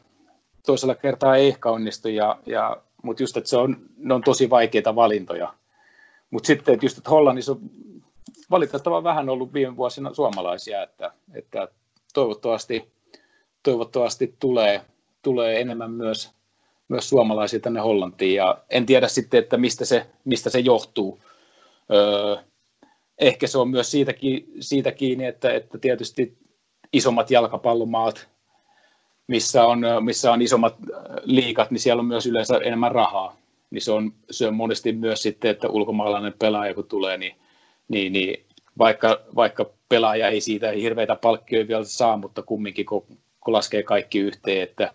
toisella 0.65 0.95
kertaa 0.95 1.35
ei 1.35 1.47
ehkä 1.47 1.69
onnistu, 1.69 2.07
ja, 2.07 2.39
ja, 2.45 2.77
mutta 3.03 3.23
just, 3.23 3.37
että 3.37 3.49
se 3.49 3.57
on, 3.57 3.77
ne 3.97 4.13
on 4.13 4.21
tosi 4.21 4.49
vaikeita 4.49 4.95
valintoja. 4.95 5.53
Mutta 6.29 6.47
sitten, 6.47 6.73
että 6.73 6.85
just, 6.85 6.97
että 6.97 7.09
Hollannissa 7.09 7.51
on 7.51 7.59
valitettavan 8.51 9.03
vähän 9.03 9.29
ollut 9.29 9.53
viime 9.53 9.77
vuosina 9.77 10.13
suomalaisia, 10.13 10.83
että, 10.83 11.11
että 11.33 11.67
toivottavasti, 12.15 12.91
toivottavasti 13.63 14.35
tulee, 14.39 14.81
tulee 15.21 15.61
enemmän 15.61 15.91
myös, 15.91 16.31
myös 16.87 17.09
suomalaisia 17.09 17.59
tänne 17.59 17.79
Hollantiin, 17.79 18.35
ja 18.35 18.57
en 18.69 18.85
tiedä 18.85 19.07
sitten, 19.07 19.39
että 19.39 19.57
mistä 19.57 19.85
se, 19.85 20.05
mistä 20.25 20.49
se 20.49 20.59
johtuu. 20.59 21.19
Öö, 21.93 22.35
ehkä 23.17 23.47
se 23.47 23.57
on 23.57 23.69
myös 23.69 23.91
siitä, 23.91 24.13
siitä 24.59 24.91
kiinni, 24.91 25.25
että, 25.25 25.53
että 25.53 25.77
tietysti 25.77 26.37
isommat 26.93 27.31
jalkapallomaat, 27.31 28.29
missä 29.27 29.65
on, 29.65 29.81
missä 29.99 30.31
on 30.31 30.41
isommat 30.41 30.75
liikat, 31.23 31.71
niin 31.71 31.79
siellä 31.79 31.99
on 31.99 32.05
myös 32.05 32.25
yleensä 32.25 32.57
enemmän 32.57 32.91
rahaa. 32.91 33.35
Niin 33.71 33.81
se 33.81 33.91
on, 33.91 34.13
se 34.31 34.47
on 34.47 34.55
monesti 34.55 34.91
myös 34.91 35.21
sitten, 35.21 35.51
että 35.51 35.69
ulkomaalainen 35.69 36.33
pelaaja 36.39 36.73
kun 36.73 36.87
tulee, 36.87 37.17
niin, 37.17 37.35
niin, 37.87 38.13
niin 38.13 38.45
vaikka, 38.77 39.21
vaikka 39.35 39.74
pelaaja 39.95 40.27
ei 40.27 40.41
siitä 40.41 40.71
hirveitä 40.71 41.15
palkkioita 41.15 41.67
vielä 41.67 41.83
saa, 41.83 42.17
mutta 42.17 42.41
kumminkin 42.41 42.85
kun, 42.85 43.05
kun 43.41 43.53
laskee 43.53 43.83
kaikki 43.83 44.19
yhteen, 44.19 44.63
että, 44.63 44.93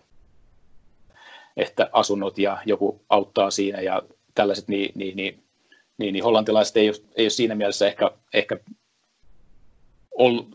että 1.57 1.91
asunnot 1.93 2.39
ja 2.39 2.59
joku 2.67 3.01
auttaa 3.09 3.51
siinä 3.51 3.81
ja 3.81 4.03
tällaiset, 4.35 4.69
niin, 4.69 4.93
niin, 4.95 5.17
niin, 5.17 5.43
niin, 5.99 6.13
niin 6.13 6.25
hollantilaiset 6.25 6.77
ei 6.77 6.89
ole, 6.89 6.97
ei 7.17 7.25
ole 7.25 7.31
siinä 7.31 7.55
mielessä 7.55 7.87
ehkä, 7.87 8.11
ehkä 8.35 8.57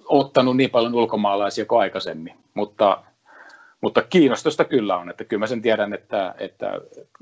ottanut 0.09 0.57
niin 0.57 0.69
paljon 0.69 0.95
ulkomaalaisia 0.95 1.65
kuin 1.65 1.79
aikaisemmin, 1.79 2.33
mutta, 2.53 3.03
mutta 3.81 4.01
kiinnostusta 4.01 4.65
kyllä 4.65 4.97
on, 4.97 5.09
että 5.09 5.23
kyllä 5.23 5.39
mä 5.39 5.47
sen 5.47 5.61
tiedän, 5.61 5.93
että, 5.93 6.35
että 6.37 6.81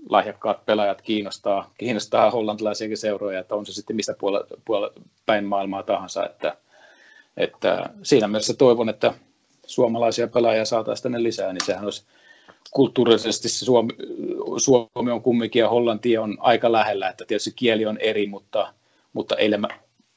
lahjakkaat 0.10 0.66
pelaajat 0.66 1.02
kiinnostaa, 1.02 1.72
kiinnostaa 1.78 2.32
hollantilaisiakin 2.32 2.98
seuroja, 2.98 3.40
että 3.40 3.56
on 3.56 3.66
se 3.66 3.74
sitten 3.74 3.96
mistä 3.96 4.16
puolella, 4.20 4.48
puolella 4.66 4.94
päin 5.26 5.46
maailmaa 5.46 5.84
tahansa, 5.84 6.26
että, 6.26 6.58
että 7.38 7.90
siinä 8.04 8.28
mielessä 8.28 8.54
toivon, 8.54 8.90
että 8.90 9.14
suomalaisia 9.66 10.28
pelaajia 10.28 10.66
saataisiin 10.66 11.04
tänne 11.04 11.24
lisää, 11.24 11.54
niin 11.54 11.66
sehän 11.66 11.84
olisi 11.84 12.06
kulttuurisesti 12.72 13.50
se 13.50 13.66
Suomi, 13.66 13.94
Suomi 14.58 15.12
on 15.12 15.22
kumminkin 15.22 15.60
ja 15.60 15.70
Hollanti 15.70 16.18
on 16.18 16.38
aika 16.40 16.72
lähellä, 16.72 17.10
että 17.10 17.26
tietysti 17.26 17.54
kieli 17.56 17.86
on 17.86 17.98
eri, 17.98 18.28
mutta, 18.28 18.74
mutta 19.14 19.36
elämä, 19.36 19.68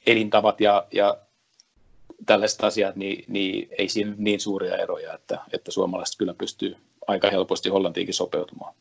elintavat 0.06 0.60
ja, 0.60 0.86
ja 0.92 1.16
tällaiset 2.26 2.64
asiat, 2.64 2.96
niin, 2.96 3.24
niin 3.28 3.68
ei 3.78 3.88
siinä 3.88 4.14
niin 4.18 4.40
suuria 4.40 4.76
eroja, 4.76 5.14
että, 5.14 5.38
että 5.52 5.70
suomalaiset 5.70 6.18
kyllä 6.18 6.34
pystyy 6.34 6.76
aika 7.06 7.30
helposti 7.30 7.68
Hollantiinkin 7.68 8.14
sopeutumaan. 8.14 8.74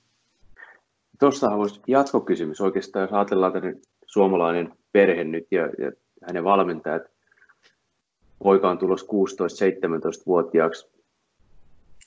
Tuossa 1.19 1.57
voisi 1.57 1.81
jatkokysymys 1.87 2.61
oikeastaan, 2.61 3.03
jos 3.03 3.13
ajatellaan 3.13 3.53
tänne 3.53 3.75
suomalainen 4.05 4.73
perhe 4.91 5.23
nyt 5.23 5.47
ja, 5.51 5.61
ja 5.61 5.91
hänen 6.27 6.43
valmentajat, 6.43 7.01
poika 8.43 8.69
on 8.69 8.77
tulossa 8.77 9.07
16-17-vuotiaaksi, 9.07 10.87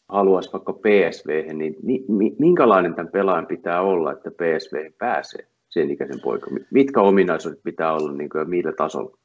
haluaisi 0.09 0.53
vaikka 0.53 0.73
PSV, 0.73 1.55
niin 1.55 1.77
mi, 2.09 2.35
minkälainen 2.39 2.95
tämän 2.95 3.13
pelaajan 3.13 3.47
pitää 3.47 3.83
olla, 3.83 4.13
että 4.13 4.31
PSV 4.31 4.93
pääsee 4.99 5.47
sen 5.69 5.91
ikäisen 5.91 6.21
poika? 6.21 6.47
Mitkä 6.71 7.01
ominaisuudet 7.01 7.63
pitää 7.65 7.93
olla 7.93 8.13
niin 8.13 8.31
kuin, 8.31 8.41
ja 8.41 8.45
millä 8.45 8.73
tasolla? 8.73 9.19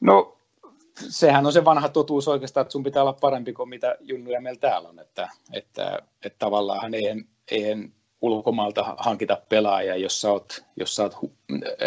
No 0.00 0.36
sehän 0.94 1.46
on 1.46 1.52
se 1.52 1.64
vanha 1.64 1.88
totuus 1.88 2.28
oikeastaan, 2.28 2.62
että 2.62 2.72
sun 2.72 2.82
pitää 2.82 3.02
olla 3.02 3.18
parempi 3.20 3.52
kuin 3.52 3.68
mitä 3.68 3.96
junnuja 4.00 4.40
meillä 4.40 4.60
täällä 4.60 4.88
on, 4.88 4.98
että, 4.98 5.28
että, 5.52 5.98
että 6.24 6.38
tavallaan 6.38 6.94
eihän, 6.94 7.24
eihän 7.50 7.92
ulkomaalta 8.24 8.94
hankita 8.98 9.38
pelaajia, 9.48 9.96
jos 9.96 10.20
sä, 10.20 10.32
oot, 10.32 10.64
jos 10.76 10.96
sä 10.96 11.02
oot 11.02 11.16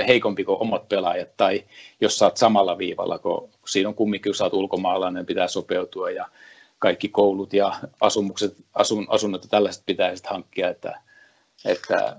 heikompi 0.08 0.44
kuin 0.44 0.62
omat 0.62 0.90
pelaajat, 0.90 1.38
tai 1.38 1.64
jos 2.02 2.20
sä 2.20 2.26
oot 2.26 2.38
samalla 2.38 2.78
viivalla, 2.78 3.20
kun 3.20 3.50
siinä 3.68 3.90
on 3.90 3.96
kumminkin, 3.96 4.30
jos 4.30 4.38
sä 4.38 4.44
oot 4.44 4.54
ulkomaalainen, 4.54 5.26
pitää 5.26 5.48
sopeutua, 5.48 6.10
ja 6.10 6.26
kaikki 6.80 7.10
koulut 7.10 7.54
ja 7.54 7.76
asumukset, 8.02 8.56
asun, 8.74 9.08
asunnot 9.10 9.44
ja 9.44 9.50
tällaiset 9.50 9.84
pitää 9.86 10.16
sitten 10.16 10.32
hankkia, 10.32 10.70
että, 10.70 11.02
että 11.66 12.18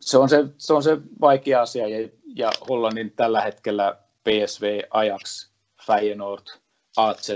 se, 0.00 0.18
on 0.18 0.28
se, 0.28 0.44
se 0.58 0.72
on 0.72 0.82
se 0.82 0.98
vaikea 1.20 1.62
asia, 1.62 1.88
ja, 1.88 2.08
ja 2.36 2.50
Hollannin 2.68 3.12
tällä 3.16 3.40
hetkellä 3.40 3.96
PSV, 4.24 4.80
Ajax, 4.90 5.48
Feyenoord, 5.86 6.46
AZ, 6.96 7.30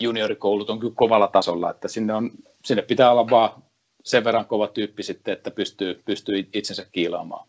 juniorikoulut 0.00 0.70
on 0.70 0.80
kyllä 0.80 0.94
kovalla 0.96 1.28
tasolla, 1.28 1.70
että 1.70 1.88
sinne, 1.88 2.14
on, 2.14 2.30
sinne 2.64 2.82
pitää 2.82 3.10
olla 3.10 3.30
vaan 3.30 3.62
sen 4.02 4.24
verran 4.24 4.46
kova 4.46 4.68
tyyppi 4.68 5.02
sitten, 5.02 5.32
että 5.32 5.50
pystyy, 5.50 6.02
pystyy 6.04 6.48
itsensä 6.52 6.86
kiilaamaan. 6.92 7.48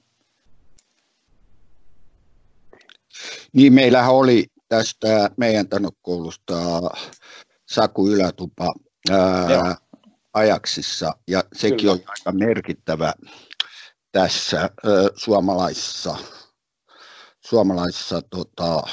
Niin, 3.54 3.74
meillähän 3.74 4.13
oli 4.13 4.46
tästä 4.68 5.30
meidän 5.38 5.68
koulusta 6.02 6.54
Saku 7.66 8.08
Ylätupa 8.08 8.74
ää, 9.12 9.76
ajaksissa, 10.34 11.13
ja 11.28 11.44
sekin 11.54 11.78
Kyllä. 11.78 11.92
oli 11.92 12.04
aika 12.08 12.32
merkittävä 12.32 13.13
tässä 14.12 14.60
ää, 14.60 14.70
suomalaisessa, 15.16 16.16
suomalaisessa 17.46 18.22
tota, 18.22 18.84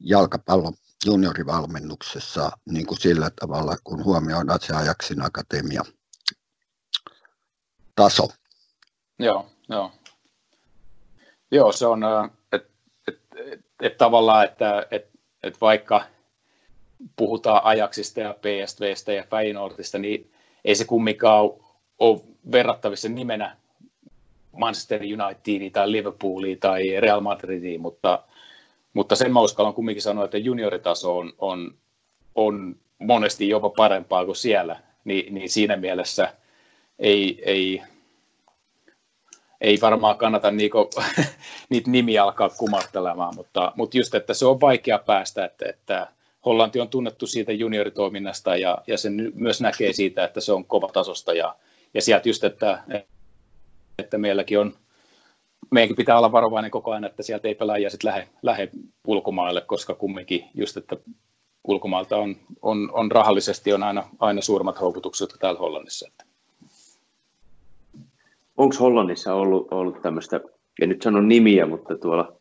jalkapallon 0.00 0.74
juniorivalmennuksessa 1.06 2.50
niin 2.70 2.86
kuin 2.86 3.00
sillä 3.00 3.30
tavalla, 3.40 3.76
kun 3.84 4.04
huomioidaan 4.04 4.60
se 4.62 4.74
Ajaksin 4.74 5.22
akatemia 5.22 5.84
taso. 8.02 8.28
Joo, 9.18 9.46
joo. 9.68 9.92
Joo, 11.50 11.72
se 11.72 11.86
on, 11.86 12.00
että 12.52 12.68
et, 13.08 13.18
et, 13.52 13.60
et 13.82 13.96
tavallaan, 13.96 14.44
että 14.44 14.86
et, 14.90 15.08
et 15.42 15.60
vaikka 15.60 16.02
puhutaan 17.16 17.64
Ajaksista 17.64 18.20
ja 18.20 18.34
PSVstä 18.34 19.12
ja 19.12 19.24
Feyenoordista, 19.30 19.98
niin 19.98 20.32
ei 20.64 20.74
se 20.74 20.84
kumminkaan 20.84 21.50
ole, 21.98 22.20
verrattavissa 22.52 23.08
nimenä 23.08 23.56
Manchester 24.52 25.00
Unitediin 25.02 25.72
tai 25.72 25.92
Liverpooliin 25.92 26.58
tai 26.58 27.00
Real 27.00 27.20
Madridiin, 27.20 27.80
mutta 27.80 28.24
mutta 28.92 29.16
sen 29.16 29.32
mä 29.32 29.40
uskallan 29.40 29.74
kumminkin 29.74 30.02
sanoa, 30.02 30.24
että 30.24 30.38
junioritaso 30.38 31.18
on, 31.18 31.32
on, 31.38 31.74
on 32.34 32.76
monesti 32.98 33.48
jopa 33.48 33.70
parempaa 33.70 34.24
kuin 34.24 34.36
siellä, 34.36 34.80
Ni, 35.04 35.26
niin 35.30 35.50
siinä 35.50 35.76
mielessä 35.76 36.34
ei, 36.98 37.42
ei, 37.46 37.82
ei 39.60 39.78
varmaan 39.80 40.18
kannata 40.18 40.50
niinku, 40.50 40.90
niitä 41.70 41.90
nimiä 41.90 42.22
alkaa 42.22 42.48
kumartelemaan, 42.48 43.34
mutta, 43.34 43.72
mutta 43.76 43.98
just, 43.98 44.14
että 44.14 44.34
se 44.34 44.46
on 44.46 44.60
vaikea 44.60 44.98
päästä, 44.98 45.44
että, 45.44 45.68
että 45.68 46.06
Hollanti 46.44 46.80
on 46.80 46.88
tunnettu 46.88 47.26
siitä 47.26 47.52
junioritoiminnasta 47.52 48.56
ja, 48.56 48.78
ja 48.86 48.98
sen 48.98 49.32
myös 49.34 49.60
näkee 49.60 49.92
siitä, 49.92 50.24
että 50.24 50.40
se 50.40 50.52
on 50.52 50.64
kova 50.64 50.88
tasosta 50.88 51.32
ja, 51.32 51.56
ja 51.94 52.02
sieltä 52.02 52.28
just, 52.28 52.44
että, 52.44 52.82
että 53.98 54.18
meilläkin 54.18 54.58
on 54.58 54.74
meidänkin 55.70 55.96
pitää 55.96 56.18
olla 56.18 56.32
varovainen 56.32 56.70
koko 56.70 56.90
ajan, 56.90 57.04
että 57.04 57.22
sieltä 57.22 57.48
ei 57.48 57.54
pelaajia 57.54 57.90
sitten 57.90 58.08
lähde, 58.08 58.28
lähde 58.42 58.70
ulkomaille, 59.06 59.60
koska 59.60 59.94
kumminkin 59.94 60.44
just, 60.54 60.76
että 60.76 60.96
ulkomailta 61.64 62.16
on, 62.16 62.36
on, 62.62 62.90
on 62.92 63.10
rahallisesti 63.10 63.72
on 63.72 63.82
aina, 63.82 64.08
aina 64.18 64.40
suurimmat 64.40 64.80
houkutukset 64.80 65.30
täällä 65.40 65.60
Hollannissa. 65.60 66.10
Onko 68.60 68.74
Hollannissa 68.80 69.34
ollut, 69.34 69.72
ollut 69.72 70.02
tämmöistä, 70.02 70.40
en 70.82 70.88
nyt 70.88 71.02
sano 71.02 71.20
nimiä, 71.20 71.66
mutta 71.66 71.96
tuolla 71.96 72.32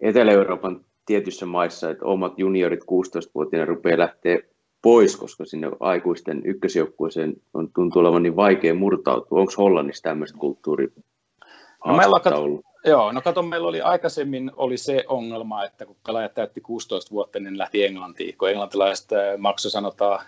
Etelä-Euroopan 0.00 0.84
tietyissä 1.06 1.46
maissa, 1.46 1.90
että 1.90 2.04
omat 2.04 2.38
juniorit 2.38 2.80
16-vuotiaana 2.80 3.66
rupeaa 3.66 3.98
lähteä 3.98 4.38
pois, 4.82 5.16
koska 5.16 5.44
sinne 5.44 5.70
aikuisten 5.80 6.42
ykkösjoukkueeseen 6.44 7.34
on 7.54 7.68
tuntuu 7.74 8.00
olevan 8.00 8.22
niin 8.22 8.36
vaikea 8.36 8.74
murtautua. 8.74 9.40
Onko 9.40 9.52
Hollannissa 9.58 10.02
tämmöistä 10.02 10.38
kulttuuria 10.38 10.88
No 11.86 11.96
meillä, 11.96 12.20
on, 12.36 12.60
Joo, 12.84 13.12
no 13.12 13.22
kato, 13.22 13.42
meillä 13.42 13.68
oli 13.68 13.80
aikaisemmin 13.80 14.52
oli 14.56 14.76
se 14.76 15.04
ongelma, 15.08 15.64
että 15.64 15.86
kun 15.86 15.96
pelaajat 16.06 16.34
täytti 16.34 16.60
16 16.60 17.10
vuotta, 17.10 17.40
niin 17.40 17.58
lähti 17.58 17.84
Englantiin, 17.84 18.38
kun 18.38 18.50
englantilaiset 18.50 19.12
äh, 19.12 19.38
maksu 19.38 19.70
sanotaan 19.70 20.24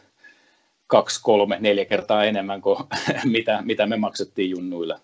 kaksi, 0.92 1.20
kolme, 1.22 1.56
neljä 1.60 1.84
kertaa 1.84 2.24
enemmän 2.24 2.60
kuin 2.62 2.78
mitä, 3.24 3.62
mitä 3.64 3.86
me 3.86 3.96
maksettiin 3.96 4.50
junnuilla. 4.50 5.00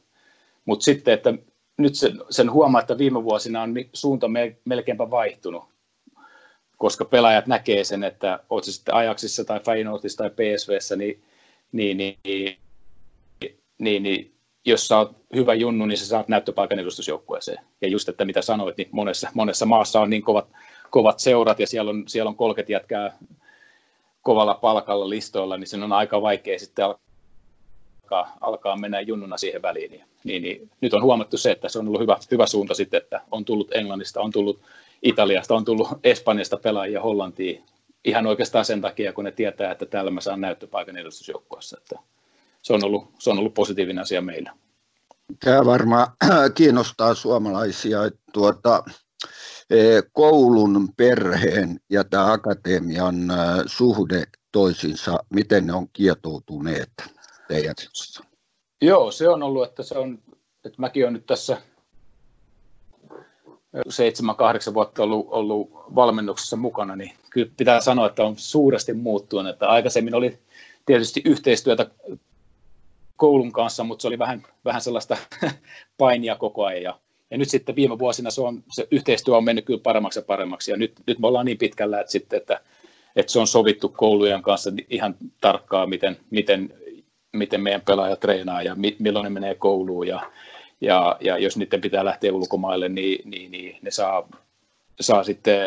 Mutta 0.64 0.84
sitten, 0.84 1.14
että 1.14 1.34
nyt 1.76 1.94
sen, 1.94 2.20
sen 2.30 2.52
huomaa, 2.52 2.80
että 2.80 2.98
viime 2.98 3.24
vuosina 3.24 3.62
on 3.62 3.74
suunta 3.92 4.26
melkeinpä 4.64 5.10
vaihtunut, 5.10 5.64
koska 6.76 7.04
pelaajat 7.04 7.46
näkee 7.46 7.84
sen, 7.84 8.04
että 8.04 8.40
oot 8.50 8.64
se 8.64 8.72
sitten 8.72 8.94
Ajaxissa 8.94 9.44
tai 9.44 9.60
Feyenoordissa 9.60 10.18
tai 10.18 10.30
PSVssä, 10.30 10.96
niin, 10.96 11.22
niin, 11.72 11.96
niin, 11.96 12.56
niin, 13.78 14.02
niin 14.02 14.34
jos 14.64 14.88
sä 14.88 14.98
oot 14.98 15.16
hyvä 15.34 15.54
junnu, 15.54 15.86
niin 15.86 15.98
sä 15.98 16.06
saat 16.06 16.28
näyttöpaikan 16.28 16.78
edustusjoukkueeseen. 16.78 17.58
Ja 17.80 17.88
just, 17.88 18.08
että 18.08 18.24
mitä 18.24 18.42
sanoit, 18.42 18.76
niin 18.76 18.88
monessa, 18.92 19.30
monessa 19.34 19.66
maassa 19.66 20.00
on 20.00 20.10
niin 20.10 20.22
kovat, 20.22 20.48
kovat 20.90 21.18
seurat 21.18 21.60
ja 21.60 21.66
siellä 21.66 21.90
on, 21.90 22.04
siellä 22.06 22.28
on 22.28 22.36
30 22.36 22.72
jätkää 22.72 23.18
kovalla 24.22 24.54
palkalla 24.54 25.08
listoilla, 25.08 25.56
niin 25.56 25.68
sen 25.68 25.82
on 25.82 25.92
aika 25.92 26.22
vaikea 26.22 26.58
sitten 26.58 26.84
alkaa, 26.84 28.36
alkaa 28.40 28.76
mennä 28.76 29.00
junnuna 29.00 29.36
siihen 29.36 29.62
väliin. 29.62 29.90
Niin, 29.90 30.02
niin, 30.24 30.42
niin, 30.42 30.70
nyt 30.80 30.94
on 30.94 31.02
huomattu 31.02 31.38
se, 31.38 31.50
että 31.50 31.68
se 31.68 31.78
on 31.78 31.88
ollut 31.88 32.00
hyvä, 32.00 32.16
hyvä 32.30 32.46
suunta 32.46 32.74
sitten, 32.74 33.02
että 33.02 33.20
on 33.30 33.44
tullut 33.44 33.74
Englannista, 33.74 34.20
on 34.20 34.30
tullut 34.30 34.60
Italiasta, 35.02 35.54
on 35.54 35.64
tullut 35.64 35.88
Espanjasta 36.04 36.56
pelaajia 36.56 37.02
Hollantiin 37.02 37.64
ihan 38.04 38.26
oikeastaan 38.26 38.64
sen 38.64 38.80
takia, 38.80 39.12
kun 39.12 39.24
ne 39.24 39.32
tietää, 39.32 39.72
että 39.72 39.86
täällä 39.86 40.10
mä 40.10 40.20
saan 40.20 40.40
näyttöpaikan 40.40 40.96
edustusjoukkueessa. 40.96 41.76
Että 41.80 41.98
se, 42.62 42.72
on 42.72 42.84
ollut, 42.84 43.08
se 43.18 43.30
on 43.30 43.38
ollut 43.38 43.54
positiivinen 43.54 44.02
asia 44.02 44.22
meillä. 44.22 44.52
Tämä 45.44 45.64
varmaan 45.64 46.06
kiinnostaa 46.54 47.14
suomalaisia, 47.14 48.04
että 48.04 48.20
tuota, 48.32 48.84
koulun, 50.12 50.88
perheen 50.96 51.80
ja 51.90 52.04
tämä 52.04 52.32
akatemian 52.32 53.14
suhde 53.66 54.24
toisiinsa, 54.52 55.18
miten 55.30 55.66
ne 55.66 55.72
on 55.72 55.88
kietoutuneet 55.92 56.92
teidän 57.48 57.74
Joo, 58.82 59.10
se 59.10 59.28
on 59.28 59.42
ollut, 59.42 59.68
että 59.68 59.82
se 59.82 59.98
on, 59.98 60.18
että 60.64 60.76
mäkin 60.78 61.04
olen 61.04 61.12
nyt 61.12 61.26
tässä 61.26 61.62
seitsemän, 63.88 64.36
kahdeksan 64.36 64.74
vuotta 64.74 65.02
ollut, 65.02 65.26
ollut 65.30 65.70
valmennuksessa 65.72 66.56
mukana, 66.56 66.96
niin 66.96 67.12
kyllä 67.30 67.52
pitää 67.56 67.80
sanoa, 67.80 68.06
että 68.06 68.24
on 68.24 68.34
suuresti 68.36 68.92
muuttunut. 68.92 69.52
Että 69.52 69.68
aikaisemmin 69.68 70.14
oli 70.14 70.38
tietysti 70.86 71.22
yhteistyötä 71.24 71.90
koulun 73.16 73.52
kanssa, 73.52 73.84
mutta 73.84 74.02
se 74.02 74.08
oli 74.08 74.18
vähän, 74.18 74.42
vähän 74.64 74.80
sellaista 74.80 75.16
painia 75.98 76.36
koko 76.36 76.64
ajan. 76.64 76.82
Ja, 76.82 77.00
ja 77.30 77.38
nyt 77.38 77.48
sitten 77.48 77.76
viime 77.76 77.98
vuosina 77.98 78.30
se, 78.30 78.40
on, 78.40 78.62
se 78.72 78.88
yhteistyö 78.90 79.36
on 79.36 79.44
mennyt 79.44 79.64
kyllä 79.64 79.80
paremmaksi 79.82 80.18
ja 80.18 80.22
paremmaksi. 80.22 80.70
Ja 80.70 80.76
nyt, 80.76 80.92
nyt 81.06 81.18
me 81.18 81.26
ollaan 81.26 81.46
niin 81.46 81.58
pitkällä, 81.58 82.00
että, 82.00 82.12
sitten, 82.12 82.36
että, 82.36 82.60
että 83.16 83.32
se 83.32 83.38
on 83.38 83.46
sovittu 83.46 83.88
koulujen 83.88 84.42
kanssa 84.42 84.70
ihan 84.90 85.14
tarkkaan, 85.40 85.88
miten, 85.88 86.16
miten, 86.30 86.74
miten 87.32 87.60
meidän 87.60 87.82
pelaajat 87.86 88.20
treenaa 88.20 88.62
ja 88.62 88.74
mi, 88.74 88.96
milloin 88.98 89.24
ne 89.24 89.30
menee 89.30 89.54
kouluun. 89.54 90.06
Ja, 90.06 90.30
ja, 90.80 91.16
ja 91.20 91.38
jos 91.38 91.56
niiden 91.56 91.80
pitää 91.80 92.04
lähteä 92.04 92.32
ulkomaille, 92.32 92.88
niin, 92.88 93.30
niin, 93.30 93.50
niin 93.50 93.78
ne 93.82 93.90
saa, 93.90 94.28
saa 95.00 95.24
sitten 95.24 95.60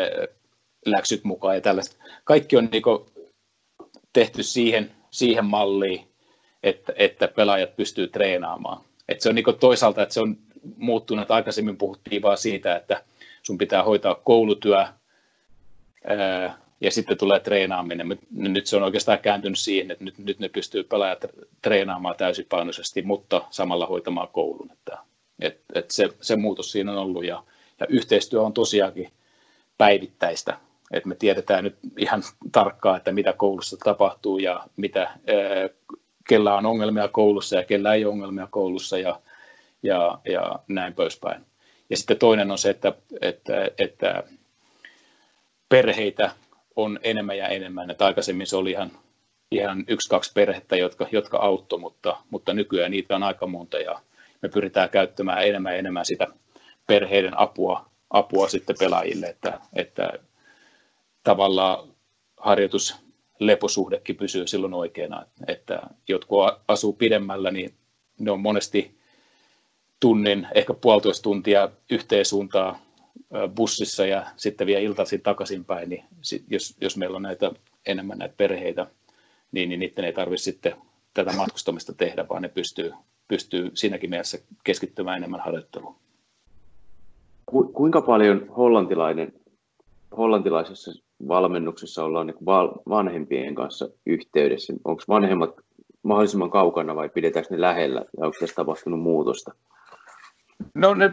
läksyt 0.86 1.24
mukaan 1.24 1.54
ja 1.54 1.60
tällaista. 1.60 1.96
Kaikki 2.24 2.56
on 2.56 2.68
niin 2.72 2.82
tehty 4.12 4.42
siihen, 4.42 4.92
siihen 5.10 5.44
malliin, 5.44 6.06
että, 6.62 6.92
että 6.96 7.28
pelaajat 7.28 7.76
pystyy 7.76 8.06
treenaamaan. 8.06 8.84
Et 9.08 9.20
se 9.20 9.28
on 9.28 9.34
niin 9.34 9.44
toisaalta, 9.60 10.02
että 10.02 10.14
se 10.14 10.20
on 10.20 10.36
muuttunut, 10.76 11.30
aikaisemmin 11.30 11.76
puhuttiin 11.76 12.22
vaan 12.22 12.38
siitä, 12.38 12.76
että 12.76 13.02
sun 13.42 13.58
pitää 13.58 13.82
hoitaa 13.82 14.14
koulutyö 14.14 14.86
ja 16.80 16.90
sitten 16.90 17.18
tulee 17.18 17.40
treenaaminen. 17.40 18.18
Nyt 18.30 18.66
se 18.66 18.76
on 18.76 18.82
oikeastaan 18.82 19.18
kääntynyt 19.18 19.58
siihen, 19.58 19.90
että 19.90 20.04
nyt, 20.04 20.18
nyt 20.18 20.38
ne 20.38 20.48
pystyy 20.48 20.84
pelaajat 20.84 21.24
treenaamaan 21.62 22.16
täysipainoisesti, 22.16 23.02
mutta 23.02 23.44
samalla 23.50 23.86
hoitamaan 23.86 24.28
koulun. 24.28 24.70
Että, 24.72 24.98
et, 25.40 25.60
et 25.74 25.90
se, 25.90 26.08
se 26.20 26.36
muutos 26.36 26.72
siinä 26.72 26.92
on 26.92 26.98
ollut 26.98 27.24
ja, 27.24 27.42
ja 27.80 27.86
yhteistyö 27.86 28.42
on 28.42 28.52
tosiaankin 28.52 29.08
päivittäistä. 29.78 30.58
Et 30.90 31.04
me 31.04 31.14
tiedetään 31.14 31.64
nyt 31.64 31.76
ihan 31.98 32.22
tarkkaan, 32.52 32.96
että 32.96 33.12
mitä 33.12 33.32
koulussa 33.32 33.76
tapahtuu 33.76 34.38
ja 34.38 34.66
mitä 34.76 35.10
kellä 36.28 36.54
on 36.54 36.66
ongelmia 36.66 37.08
koulussa 37.08 37.56
ja 37.56 37.64
kellä 37.64 37.94
ei 37.94 38.04
ole 38.04 38.12
ongelmia 38.12 38.48
koulussa 38.50 38.98
ja, 38.98 39.20
ja, 39.82 40.18
ja 40.24 40.58
näin 40.68 40.94
poispäin. 40.94 41.46
Ja 41.90 41.96
sitten 41.96 42.18
toinen 42.18 42.50
on 42.50 42.58
se, 42.58 42.70
että, 42.70 42.92
että, 43.20 43.70
että 43.78 44.22
perheitä 45.68 46.30
on 46.76 47.00
enemmän 47.02 47.38
ja 47.38 47.48
enemmän. 47.48 47.90
Että 47.90 48.06
aikaisemmin 48.06 48.46
se 48.46 48.56
oli 48.56 48.70
ihan, 48.70 48.90
ihan 49.50 49.84
yksi, 49.88 50.08
kaksi 50.08 50.32
perhettä, 50.34 50.76
jotka, 50.76 51.06
jotka 51.12 51.38
auttoi, 51.38 51.78
mutta, 51.78 52.16
mutta 52.30 52.54
nykyään 52.54 52.90
niitä 52.90 53.16
on 53.16 53.22
aika 53.22 53.46
monta 53.46 53.78
ja 53.78 54.00
me 54.42 54.48
pyritään 54.48 54.90
käyttämään 54.90 55.46
enemmän 55.46 55.72
ja 55.72 55.78
enemmän 55.78 56.04
sitä 56.04 56.26
perheiden 56.86 57.38
apua, 57.38 57.90
apua 58.10 58.48
sitten 58.48 58.76
pelaajille, 58.78 59.26
että, 59.26 59.60
että 59.74 60.12
tavallaan 61.22 61.88
harjoitus 62.36 62.96
leposuhdekin 63.38 64.16
pysyy 64.16 64.46
silloin 64.46 64.74
oikeana. 64.74 65.26
Että 65.46 65.82
jotkut 66.08 66.44
asuu 66.68 66.92
pidemmällä, 66.92 67.50
niin 67.50 67.74
ne 68.18 68.30
on 68.30 68.40
monesti 68.40 69.01
tunnin, 70.02 70.46
ehkä 70.54 70.74
puolitoista 70.74 71.22
tuntia 71.22 71.68
yhteen 71.90 72.24
suuntaan 72.24 72.76
bussissa 73.56 74.06
ja 74.06 74.26
sitten 74.36 74.66
vielä 74.66 74.80
iltaisin 74.80 75.22
takaisinpäin, 75.22 75.88
niin 75.88 76.04
jos, 76.50 76.76
jos 76.80 76.96
meillä 76.96 77.16
on 77.16 77.22
näitä 77.22 77.50
enemmän 77.86 78.18
näitä 78.18 78.34
perheitä, 78.36 78.86
niin, 79.52 79.68
niin 79.68 79.80
niiden 79.80 80.04
ei 80.04 80.12
tarvitse 80.12 80.44
sitten 80.44 80.74
tätä 81.14 81.32
matkustamista 81.32 81.92
tehdä, 81.92 82.28
vaan 82.28 82.42
ne 82.42 82.48
pystyy, 82.48 82.92
pystyy 83.28 83.70
siinäkin 83.74 84.10
mielessä 84.10 84.38
keskittymään 84.64 85.16
enemmän 85.16 85.40
harjoitteluun. 85.40 85.94
Kuinka 87.72 88.00
paljon 88.00 88.46
hollantilainen, 88.56 89.32
hollantilaisessa 90.16 90.92
valmennuksessa 91.28 92.04
ollaan 92.04 92.26
niin 92.26 92.46
vanhempien 92.88 93.54
kanssa 93.54 93.88
yhteydessä? 94.06 94.72
Onko 94.84 95.02
vanhemmat 95.08 95.50
mahdollisimman 96.02 96.50
kaukana 96.50 96.96
vai 96.96 97.08
pidetäänkö 97.08 97.54
ne 97.54 97.60
lähellä 97.60 98.04
ja 98.18 98.26
onko 98.26 98.36
tässä 98.40 98.56
tapahtunut 98.56 99.00
muutosta? 99.00 99.54
No 100.74 100.94
ne, 100.94 101.12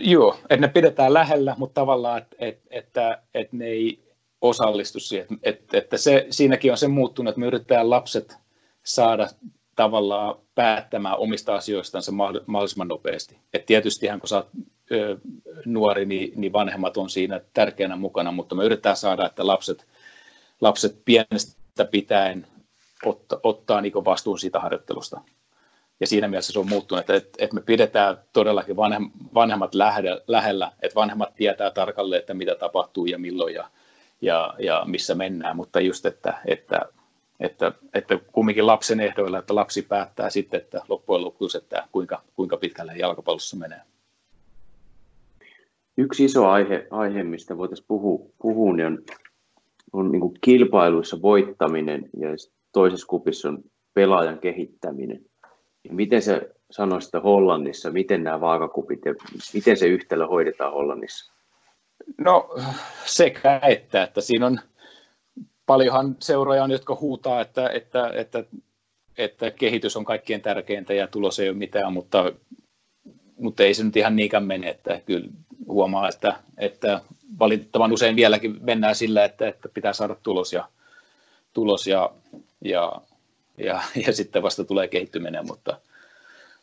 joo, 0.00 0.36
että 0.42 0.66
ne 0.66 0.68
pidetään 0.68 1.14
lähellä, 1.14 1.54
mutta 1.58 1.80
tavallaan, 1.80 2.18
että, 2.18 2.36
että, 2.38 2.68
että, 2.70 3.22
että 3.34 3.56
ne 3.56 3.66
ei 3.66 4.10
osallistu 4.40 5.00
siihen. 5.00 5.26
Että, 5.42 5.78
että 5.78 5.96
se, 5.98 6.26
siinäkin 6.30 6.70
on 6.70 6.78
se 6.78 6.88
muuttunut, 6.88 7.28
että 7.28 7.40
me 7.40 7.46
yritetään 7.46 7.90
lapset 7.90 8.36
saada 8.82 9.28
tavallaan 9.76 10.34
päättämään 10.54 11.18
omista 11.18 11.54
asioistansa 11.54 12.12
mahdollisimman 12.46 12.88
nopeasti. 12.88 13.38
Et 13.54 13.66
tietystihän 13.66 14.20
kun 14.20 14.28
sä 14.28 14.36
oot 14.36 14.48
ö, 14.92 15.18
nuori, 15.64 16.06
niin, 16.06 16.32
niin 16.36 16.52
vanhemmat 16.52 16.96
on 16.96 17.10
siinä 17.10 17.40
tärkeänä 17.52 17.96
mukana, 17.96 18.32
mutta 18.32 18.54
me 18.54 18.64
yritetään 18.64 18.96
saada, 18.96 19.26
että 19.26 19.46
lapset, 19.46 19.86
lapset 20.60 21.02
pienestä 21.04 21.84
pitäen 21.90 22.46
otta, 23.04 23.40
ottaa 23.42 23.80
niin 23.80 23.92
vastuun 24.04 24.38
siitä 24.38 24.60
harjoittelusta. 24.60 25.20
Ja 26.00 26.06
siinä 26.06 26.28
mielessä 26.28 26.52
se 26.52 26.58
on 26.58 26.68
muuttunut, 26.68 27.00
että, 27.00 27.14
että, 27.14 27.44
että 27.44 27.54
me 27.54 27.60
pidetään 27.60 28.18
todellakin 28.32 28.76
vanhem, 28.76 29.10
vanhemmat 29.34 29.74
lähellä, 29.74 30.20
lähellä, 30.26 30.72
että 30.82 30.94
vanhemmat 30.94 31.34
tietää 31.34 31.70
tarkalleen, 31.70 32.20
että 32.20 32.34
mitä 32.34 32.54
tapahtuu 32.54 33.06
ja 33.06 33.18
milloin 33.18 33.54
ja, 33.54 33.70
ja, 34.20 34.54
ja 34.58 34.82
missä 34.86 35.14
mennään, 35.14 35.56
mutta 35.56 35.80
just, 35.80 36.06
että, 36.06 36.38
että 36.46 36.80
että, 37.40 37.72
että 37.94 38.18
kumminkin 38.32 38.66
lapsen 38.66 39.00
ehdoilla, 39.00 39.38
että 39.38 39.54
lapsi 39.54 39.82
päättää 39.82 40.30
sitten, 40.30 40.60
että 40.60 40.82
loppujen 40.88 41.24
lopuksi, 41.24 41.58
että 41.58 41.88
kuinka, 41.92 42.22
kuinka 42.36 42.56
pitkälle 42.56 42.96
jalkapallossa 42.96 43.56
menee. 43.56 43.80
Yksi 45.96 46.24
iso 46.24 46.48
aihe, 46.48 46.86
aihe 46.90 47.22
mistä 47.22 47.58
voitaisiin 47.58 47.86
puhua, 47.88 48.26
puhua 48.42 48.76
niin 48.76 48.86
on, 48.86 49.02
on 49.92 50.12
niin 50.12 50.40
kilpailuissa 50.40 51.22
voittaminen 51.22 52.10
ja 52.20 52.28
toisessa 52.72 53.06
kupissa 53.06 53.48
on 53.48 53.64
pelaajan 53.94 54.38
kehittäminen. 54.38 55.29
Miten 55.88 56.22
se 56.22 56.50
sanoisi 56.70 57.04
sitä 57.04 57.20
Hollannissa, 57.20 57.90
miten 57.90 58.24
nämä 58.24 58.40
vaakakupit 58.40 59.04
ja 59.04 59.14
miten 59.54 59.76
se 59.76 59.86
yhtälö 59.86 60.26
hoidetaan 60.26 60.72
Hollannissa? 60.72 61.32
No 62.18 62.54
sekä 63.04 63.60
että, 63.68 64.02
että 64.02 64.20
siinä 64.20 64.46
on 64.46 64.60
paljonhan 65.66 66.16
seuroja 66.18 66.66
jotka 66.66 66.98
huutaa, 67.00 67.40
että, 67.40 67.68
että, 67.68 68.10
että, 68.14 68.44
että 69.18 69.50
kehitys 69.50 69.96
on 69.96 70.04
kaikkien 70.04 70.40
tärkeintä 70.40 70.94
ja 70.94 71.06
tulos 71.06 71.38
ei 71.40 71.48
ole 71.48 71.56
mitään, 71.56 71.92
mutta, 71.92 72.32
mutta 73.38 73.62
ei 73.62 73.74
se 73.74 73.84
nyt 73.84 73.96
ihan 73.96 74.16
niinkään 74.16 74.44
mene, 74.44 74.68
että 74.68 75.00
kyllä 75.06 75.28
huomaa, 75.66 76.08
että, 76.08 76.34
että 76.58 77.00
valitettavan 77.38 77.92
usein 77.92 78.16
vieläkin 78.16 78.56
mennään 78.60 78.94
sillä, 78.94 79.24
että, 79.24 79.48
että 79.48 79.68
pitää 79.74 79.92
saada 79.92 80.16
tulos 80.22 80.52
ja, 80.52 80.68
tulos 81.52 81.86
ja, 81.86 82.10
ja, 82.64 82.92
ja, 83.64 83.82
ja 84.06 84.12
sitten 84.12 84.42
vasta 84.42 84.64
tulee 84.64 84.88
kehittyminen, 84.88 85.46
mutta, 85.46 85.80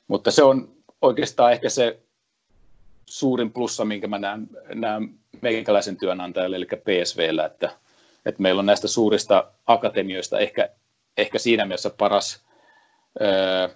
mutta 0.08 0.32
se 0.32 0.44
on 0.44 0.72
oikeastaan 1.02 1.52
ehkä 1.52 1.70
se, 1.70 2.00
suurin 3.06 3.54
plussa, 3.54 3.86
minkä 3.86 4.08
mä 4.08 4.18
näen, 4.18 4.48
näen 4.74 5.10
meikäläisen 5.42 5.98
työnantajalle, 5.98 6.56
eli 6.56 6.66
PSVllä, 6.66 7.46
että, 7.46 7.70
että 8.26 8.42
meillä 8.42 8.60
on 8.60 8.66
näistä 8.66 8.88
suurista 8.88 9.52
akatemioista 9.68 10.40
ehkä, 10.40 10.70
ehkä 11.18 11.40
siinä 11.40 11.66
mielessä 11.66 11.90
paras 11.90 12.46
ö, 13.22 13.70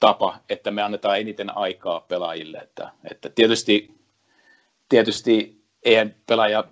tapa, 0.00 0.38
että 0.48 0.70
me 0.70 0.82
annetaan 0.82 1.18
eniten 1.18 1.56
aikaa 1.56 2.00
pelaajille. 2.00 2.58
Että, 2.58 2.90
että 3.10 3.28
tietysti, 3.28 3.94
tietysti 4.88 5.64
eihän 5.82 6.14
pelaaja 6.26 6.64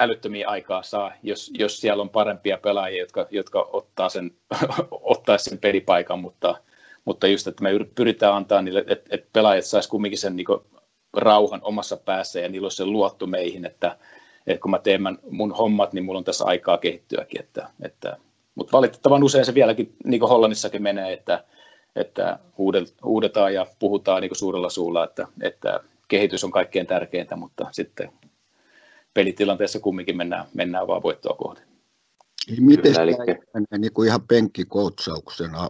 älyttömiä 0.00 0.48
aikaa 0.48 0.82
saa, 0.82 1.12
jos, 1.22 1.50
jos 1.58 1.80
siellä 1.80 2.00
on 2.00 2.08
parempia 2.08 2.58
pelaajia, 2.58 3.00
jotka, 3.00 3.26
jotka 3.30 3.68
ottaa, 3.72 4.08
sen, 4.08 4.30
ottaa 4.90 5.38
sen 5.38 5.58
pelipaikan, 5.58 6.18
mutta, 6.18 6.54
mutta 7.04 7.26
just, 7.26 7.46
että 7.46 7.62
me 7.62 7.70
pyritään 7.94 8.34
antaa 8.34 8.62
niille, 8.62 8.84
että, 8.86 9.08
että 9.10 9.28
pelaajat 9.32 9.64
saisi 9.64 9.88
kumminkin 9.88 10.18
sen 10.18 10.36
niin 10.36 10.46
rauhan 11.16 11.60
omassa 11.62 11.96
päässä 11.96 12.40
ja 12.40 12.48
niillä 12.48 12.64
olisi 12.64 12.76
se 12.76 12.84
luotto 12.84 13.26
meihin, 13.26 13.64
että, 13.64 13.96
että 14.46 14.62
kun 14.62 14.70
mä 14.70 14.78
teen 14.78 15.00
mun 15.30 15.52
hommat, 15.52 15.92
niin 15.92 16.04
mulla 16.04 16.18
on 16.18 16.24
tässä 16.24 16.44
aikaa 16.44 16.78
kehittyäkin. 16.78 17.40
Että, 17.40 17.70
että, 17.82 18.16
mutta 18.54 18.76
valitettavan 18.76 19.24
usein 19.24 19.44
se 19.44 19.54
vieläkin, 19.54 19.96
niin 20.04 20.20
kuin 20.20 20.30
Hollannissakin 20.30 20.82
menee, 20.82 21.12
että, 21.12 21.44
että 21.96 22.38
huudetaan 23.04 23.54
ja 23.54 23.66
puhutaan 23.78 24.22
niin 24.22 24.36
suurella 24.36 24.70
suulla, 24.70 25.04
että, 25.04 25.26
että 25.42 25.80
kehitys 26.08 26.44
on 26.44 26.50
kaikkein 26.50 26.86
tärkeintä, 26.86 27.36
mutta 27.36 27.66
sitten 27.72 28.12
pelitilanteessa 29.16 29.80
kumminkin 29.80 30.16
mennään, 30.16 30.44
mennään 30.54 30.86
vaan 30.86 31.02
voittoa 31.02 31.36
kohden. 31.36 31.64
Miten 32.60 32.92
Kyllä, 32.92 33.02
eli... 33.02 33.14
niin 33.78 33.92
kuin 33.92 34.08
ihan 34.08 34.22
penkkikoutsauksena, 34.28 35.68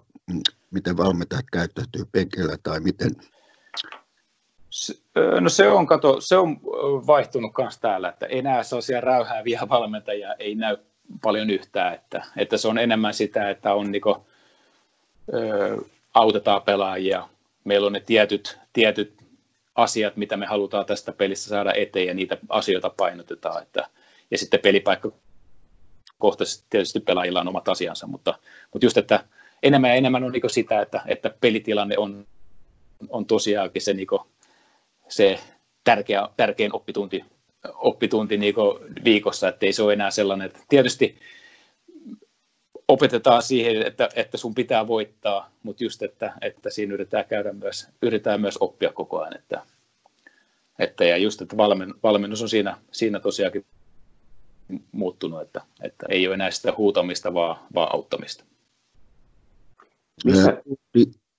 miten 0.71 0.97
valmentajat 0.97 1.45
käyttäytyy 1.53 2.05
penkillä 2.13 2.57
tai 2.63 2.81
miten? 2.81 3.11
No 5.41 5.49
se 5.49 5.69
on, 5.69 5.87
kato, 5.87 6.21
se 6.21 6.37
on 6.37 6.61
vaihtunut 7.07 7.53
myös 7.59 7.79
täällä, 7.79 8.09
että 8.09 8.27
enää 8.27 8.63
sellaisia 8.63 9.01
räyhääviä 9.01 9.61
valmentajia 9.69 10.35
ei 10.35 10.55
näy 10.55 10.77
paljon 11.23 11.51
yhtään, 11.51 11.95
että, 11.95 12.25
että 12.37 12.57
se 12.57 12.69
on 12.69 12.79
enemmän 12.79 13.15
sitä, 13.15 13.51
että 13.51 13.75
on 13.75 13.93
niinku, 13.93 14.27
ö, 15.35 15.77
autetaan 16.15 16.63
pelaajia, 16.63 17.29
meillä 17.65 17.87
on 17.87 17.93
ne 17.93 18.01
tietyt, 18.01 18.59
tietyt 18.73 19.26
asiat, 19.77 20.17
mitä 20.17 20.37
me 20.37 20.47
halutaan 20.47 20.87
tästä 20.87 21.13
pelistä 21.13 21.49
saada 21.49 21.73
eteen 21.75 22.07
ja 22.07 22.15
niitä 22.15 22.39
asioita 22.49 22.91
painotetaan. 22.91 23.63
Että, 23.63 23.89
ja 24.31 24.39
sitten 24.39 24.61
pelipaikka 24.61 25.13
kohtaisesti 26.19 26.67
tietysti 26.71 27.01
pelaajilla 27.01 27.41
on 27.41 27.49
omat 27.49 27.69
asiansa, 27.69 28.07
mutta, 28.07 28.39
mutta 28.73 28.87
just, 28.87 28.99
että 28.99 29.25
enemmän 29.63 29.91
ja 29.91 29.97
enemmän 29.97 30.25
on 30.25 30.33
niin 30.33 30.51
sitä, 30.51 30.81
että, 30.81 31.01
että 31.07 31.31
pelitilanne 31.41 31.99
on, 31.99 32.27
on 33.09 33.27
tosiaankin 33.27 33.83
se, 33.83 33.95
niin 33.95 34.07
se 35.09 35.39
tärkeä, 35.85 36.29
tärkein 36.37 36.75
oppitunti, 36.75 37.25
oppitunti 37.75 38.37
niin 38.37 38.55
viikossa, 39.05 39.49
että 39.49 39.67
ei 39.67 39.73
se 39.73 39.83
ole 39.83 39.93
enää 39.93 40.11
sellainen, 40.11 40.47
että 40.47 40.61
tietysti 40.69 41.19
opetetaan 42.89 43.43
siihen, 43.43 43.83
että, 43.83 44.09
että 44.15 44.37
sun 44.37 44.55
pitää 44.55 44.87
voittaa, 44.87 45.51
mutta 45.63 45.85
just, 45.85 46.03
että, 46.03 46.33
että 46.41 46.71
siinä 46.71 46.95
yritetään 46.95 47.25
käydä 47.25 47.53
myös, 47.53 47.89
yritetään 48.03 48.41
myös 48.41 48.57
oppia 48.61 48.93
koko 48.93 49.21
ajan, 49.21 49.37
että, 49.37 49.63
että 50.79 51.05
ja 51.05 51.17
just, 51.17 51.43
että 51.43 51.57
valmen, 51.57 51.95
valmennus 52.03 52.43
on 52.43 52.49
siinä, 52.49 52.77
siinä 52.93 53.21
tosiaankin 53.21 53.65
muuttunut, 54.93 55.43
että, 55.43 55.61
että 55.83 56.07
ei 56.09 56.27
ole 56.27 56.35
enää 56.35 56.51
sitä 56.51 56.73
huutamista, 56.77 57.35
vaan, 57.35 57.57
vaan 57.75 57.95
auttamista. 57.95 58.45
Missä? 60.25 60.63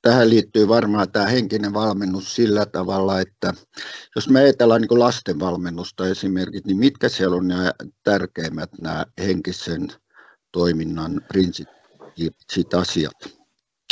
Tähän 0.01 0.29
liittyy 0.29 0.67
varmaan 0.67 1.11
tämä 1.11 1.25
henkinen 1.25 1.73
valmennus 1.73 2.35
sillä 2.35 2.65
tavalla, 2.65 3.21
että 3.21 3.53
jos 4.15 4.29
me 4.29 4.39
ajatellaan 4.39 4.81
niin 4.81 4.99
lasten 4.99 5.39
valmennusta 5.39 6.07
esimerkiksi, 6.07 6.67
niin 6.67 6.77
mitkä 6.77 7.09
siellä 7.09 7.35
on 7.35 7.47
nämä 7.47 7.71
tärkeimmät 8.03 8.69
nämä 8.81 9.05
henkisen 9.17 9.87
toiminnan 10.57 11.21
prinsiipit, 11.27 12.73
asiat? 12.79 13.13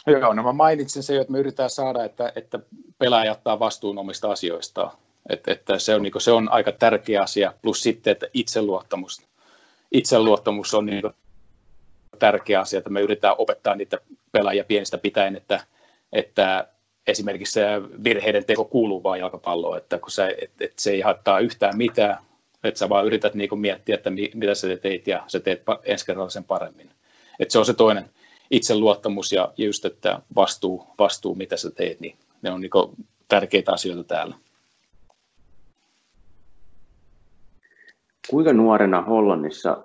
Joo, 0.07 0.33
no 0.33 0.43
mä 0.43 0.53
mainitsin 0.53 1.03
se, 1.03 1.17
että 1.17 1.31
me 1.31 1.39
yritetään 1.39 1.69
saada, 1.69 2.03
että, 2.03 2.31
että 2.35 2.59
pelaaja 2.97 3.31
ottaa 3.31 3.59
vastuun 3.59 3.97
omista 3.97 4.31
asioistaan. 4.31 4.91
Että, 5.29 5.51
että 5.51 5.79
se, 5.79 5.95
on, 5.95 6.01
niin 6.03 6.11
kuin, 6.11 6.21
se 6.21 6.31
on 6.31 6.51
aika 6.51 6.71
tärkeä 6.71 7.21
asia, 7.21 7.53
plus 7.61 7.83
sitten, 7.83 8.11
että 8.11 8.27
itseluottamus, 8.33 9.21
itseluottamus 9.91 10.73
on 10.73 10.85
niin 10.85 11.01
kuin, 11.01 11.13
tärkeä 12.19 12.59
asia, 12.59 12.77
että 12.77 12.89
me 12.89 13.01
yritetään 13.01 13.35
opettaa 13.37 13.75
niitä 13.75 13.97
pelaajia 14.31 14.63
pienistä 14.63 14.97
pitäen, 14.97 15.35
että, 15.35 15.59
että 16.13 16.67
esimerkiksi 17.07 17.53
se 17.53 17.65
virheiden 18.03 18.45
teko 18.45 18.65
kuuluu 18.65 19.03
vaan 19.03 19.19
jalkapalloon, 19.19 19.77
että 19.77 19.99
kun 19.99 20.11
sä, 20.11 20.27
et, 20.27 20.51
et 20.59 20.79
se 20.79 20.91
ei 20.91 21.01
haittaa 21.01 21.39
yhtään 21.39 21.77
mitään, 21.77 22.17
että 22.63 22.79
sä 22.79 22.89
vaan 22.89 23.05
yrität 23.05 23.33
niin 23.33 23.59
miettiä, 23.59 23.95
että 23.95 24.09
mitä 24.09 24.55
sä 24.55 24.67
teit 24.81 25.07
ja 25.07 25.23
sä 25.27 25.39
teet 25.39 25.63
ensi 25.83 26.05
kerralla 26.05 26.29
sen 26.29 26.43
paremmin. 26.43 26.89
Että 27.39 27.51
se 27.51 27.59
on 27.59 27.65
se 27.65 27.73
toinen 27.73 28.09
itseluottamus 28.51 29.31
ja 29.31 29.53
just, 29.57 29.85
että 29.85 30.19
vastuu, 30.35 30.87
vastuu 30.99 31.35
mitä 31.35 31.57
sä 31.57 31.71
teet, 31.71 31.99
niin 31.99 32.17
ne 32.41 32.51
on 32.51 32.61
niin 32.61 32.71
tärkeitä 33.27 33.71
asioita 33.71 34.03
täällä. 34.03 34.35
Kuinka 38.29 38.53
nuorena 38.53 39.01
Hollannissa, 39.01 39.83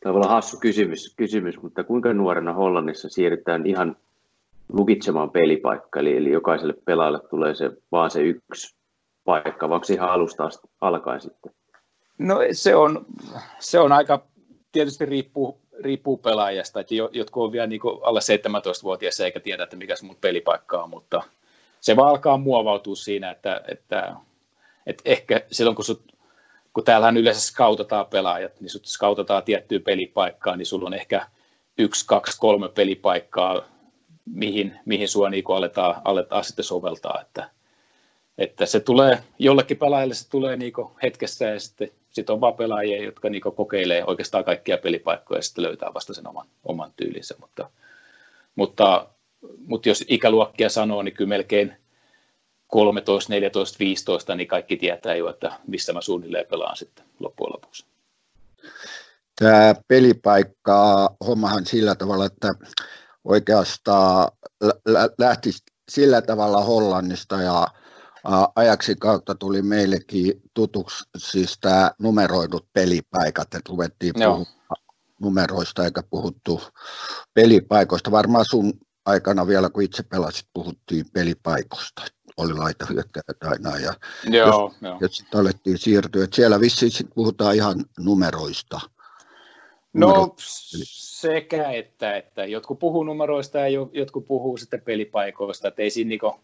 tämä 0.00 0.12
voi 0.12 0.18
olla 0.18 0.28
hassu 0.28 0.56
kysymys, 0.60 1.14
kysymys, 1.16 1.62
mutta 1.62 1.84
kuinka 1.84 2.12
nuorena 2.12 2.52
Hollannissa 2.52 3.08
siirrytään 3.08 3.66
ihan 3.66 3.96
lukitsemaan 4.72 5.30
pelipaikka, 5.30 6.00
eli, 6.00 6.16
eli 6.16 6.30
jokaiselle 6.30 6.74
pelaajalle 6.84 7.20
tulee 7.30 7.54
se, 7.54 7.70
vaan 7.92 8.10
se 8.10 8.20
yksi 8.20 8.76
paikka, 9.24 9.68
vai 9.68 9.74
onko 9.74 9.84
se 9.84 9.94
ihan 9.94 10.10
alusta 10.10 10.48
alkaen 10.80 11.20
sitten? 11.20 11.52
No 12.18 12.38
se 12.52 12.76
on, 12.76 13.06
se 13.58 13.78
on 13.78 13.92
aika, 13.92 14.26
tietysti 14.72 15.06
riippuu, 15.06 15.60
riippuu 15.80 16.16
pelaajasta, 16.16 16.80
että 16.80 16.94
jotkut 16.94 17.44
on 17.44 17.52
vielä 17.52 17.66
niin 17.66 17.80
alle 18.02 18.20
17-vuotiaissa 18.20 19.24
eikä 19.24 19.40
tiedä, 19.40 19.62
että 19.62 19.76
mikä 19.76 19.96
se 19.96 20.06
mun 20.06 20.16
pelipaikka 20.20 20.82
on, 20.82 20.90
mutta 20.90 21.22
se 21.80 21.96
vaan 21.96 22.08
alkaa 22.08 22.36
muovautua 22.36 22.96
siinä, 22.96 23.30
että, 23.30 23.60
että, 23.68 24.16
että 24.86 25.02
ehkä 25.04 25.40
silloin 25.50 25.76
kun, 25.76 25.84
sut, 25.84 26.02
kun 26.72 26.84
täällähän 26.84 27.16
yleensä 27.16 27.40
skautataan 27.40 28.06
pelaajat, 28.06 28.60
niin 28.60 28.70
sut 28.70 28.86
skautataan 28.86 29.42
tiettyä 29.42 29.80
pelipaikkaa, 29.80 30.56
niin 30.56 30.66
sulla 30.66 30.86
on 30.86 30.94
ehkä 30.94 31.26
yksi, 31.78 32.06
kaksi, 32.06 32.38
kolme 32.40 32.68
pelipaikkaa, 32.68 33.62
mihin, 34.24 34.80
mihin 34.84 35.08
sua 35.08 35.30
niin 35.30 35.44
aletaan, 35.48 36.00
aletaan 36.04 36.44
sitten 36.44 36.64
soveltaa, 36.64 37.20
että, 37.20 37.50
että 38.42 38.66
se 38.66 38.80
tulee, 38.80 39.18
jollekin 39.38 39.76
pelaajalle 39.76 40.14
se 40.14 40.30
tulee 40.30 40.56
niin 40.56 40.72
hetkessä 41.02 41.44
ja 41.44 41.60
sitten 41.60 41.90
sit 42.10 42.30
on 42.30 42.40
vaan 42.40 42.54
pelaajia, 42.54 43.02
jotka 43.02 43.30
niin 43.30 43.42
kokeilee 43.56 44.04
oikeastaan 44.06 44.44
kaikkia 44.44 44.78
pelipaikkoja 44.78 45.38
ja 45.38 45.42
sitten 45.42 45.64
löytää 45.64 45.94
vasta 45.94 46.14
sen 46.14 46.28
oman, 46.28 46.46
oman 46.64 46.92
tyylinsä, 46.96 47.34
mutta, 47.40 47.70
mutta, 48.54 49.06
mutta 49.66 49.88
jos 49.88 50.04
ikäluokkia 50.08 50.68
sanoo, 50.68 51.02
niin 51.02 51.14
kyllä 51.14 51.28
melkein 51.28 51.76
13, 52.66 53.32
14, 53.32 53.78
15, 53.78 54.34
niin 54.34 54.48
kaikki 54.48 54.76
tietää 54.76 55.14
jo, 55.14 55.30
että 55.30 55.52
missä 55.66 55.92
mä 55.92 56.00
suunnilleen 56.00 56.46
pelaan 56.46 56.76
sitten 56.76 57.04
loppujen 57.20 57.52
lopuksi. 57.52 57.86
Tämä 59.38 59.74
pelipaikka 59.88 61.10
hommahan 61.26 61.66
sillä 61.66 61.94
tavalla, 61.94 62.26
että 62.26 62.52
oikeastaan 63.24 64.32
lähti 65.18 65.50
sillä 65.88 66.22
tavalla 66.22 66.64
Hollannista 66.64 67.42
ja 67.42 67.66
ajaksi 68.56 68.94
kautta 68.94 69.34
tuli 69.34 69.62
meillekin 69.62 70.42
tutuksi 70.54 71.04
siis 71.16 71.58
tämä 71.60 71.90
numeroidut 71.98 72.66
pelipaikat, 72.72 73.54
että 73.54 73.70
ruvettiin 73.70 74.14
puhumaan 74.14 74.46
numeroista 75.22 75.84
eikä 75.84 76.02
puhuttu 76.10 76.60
pelipaikoista. 77.34 78.10
Varmaan 78.10 78.44
sun 78.44 78.72
aikana 79.04 79.46
vielä, 79.46 79.70
kun 79.70 79.82
itse 79.82 80.02
pelasit, 80.02 80.46
puhuttiin 80.52 81.04
pelipaikoista. 81.12 82.02
Oli 82.36 82.54
laita 82.54 82.86
aina. 83.40 83.78
Ja 83.78 83.94
joo, 84.24 84.46
jos, 84.46 84.82
joo. 84.82 84.98
jos 85.00 85.16
sitten 85.16 85.40
alettiin 85.40 85.78
siirtyä, 85.78 86.24
että 86.24 86.36
siellä 86.36 86.60
vissiin 86.60 86.92
sit 86.92 87.06
puhutaan 87.14 87.54
ihan 87.54 87.84
numeroista. 87.98 88.80
No 89.92 90.34
sekä 90.82 91.70
että, 91.70 92.16
että 92.16 92.44
jotkut 92.44 92.78
puhuu 92.78 93.04
numeroista 93.04 93.58
ja 93.58 93.68
jotkut 93.92 94.26
puhuu 94.26 94.56
sitten 94.56 94.80
pelipaikoista, 94.80 95.68
että 95.68 95.82
ei 95.82 95.90
siinä 95.90 96.08
niinku, 96.08 96.34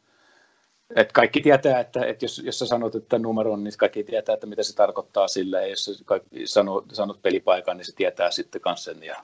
et 0.97 1.13
kaikki 1.13 1.41
tietää, 1.41 1.81
että, 1.81 2.05
että 2.07 2.25
jos, 2.25 2.43
jos 2.45 2.59
sä 2.59 2.67
sanot, 2.67 2.95
että 2.95 3.19
numero 3.19 3.53
on, 3.53 3.65
niin 3.65 3.73
kaikki 3.79 4.05
tietää, 4.05 4.33
että 4.33 4.47
mitä 4.47 4.63
se 4.63 4.75
tarkoittaa 4.75 5.29
sille, 5.29 5.61
ja 5.61 5.67
jos 5.67 5.85
sä 5.85 5.93
sanot, 6.45 6.85
sanot 6.93 7.23
pelipaikan, 7.23 7.77
niin 7.77 7.85
se 7.85 7.95
tietää 7.95 8.31
sitten 8.31 8.61
kanssa 8.61 8.93
sen. 8.93 9.03
Ja, 9.03 9.17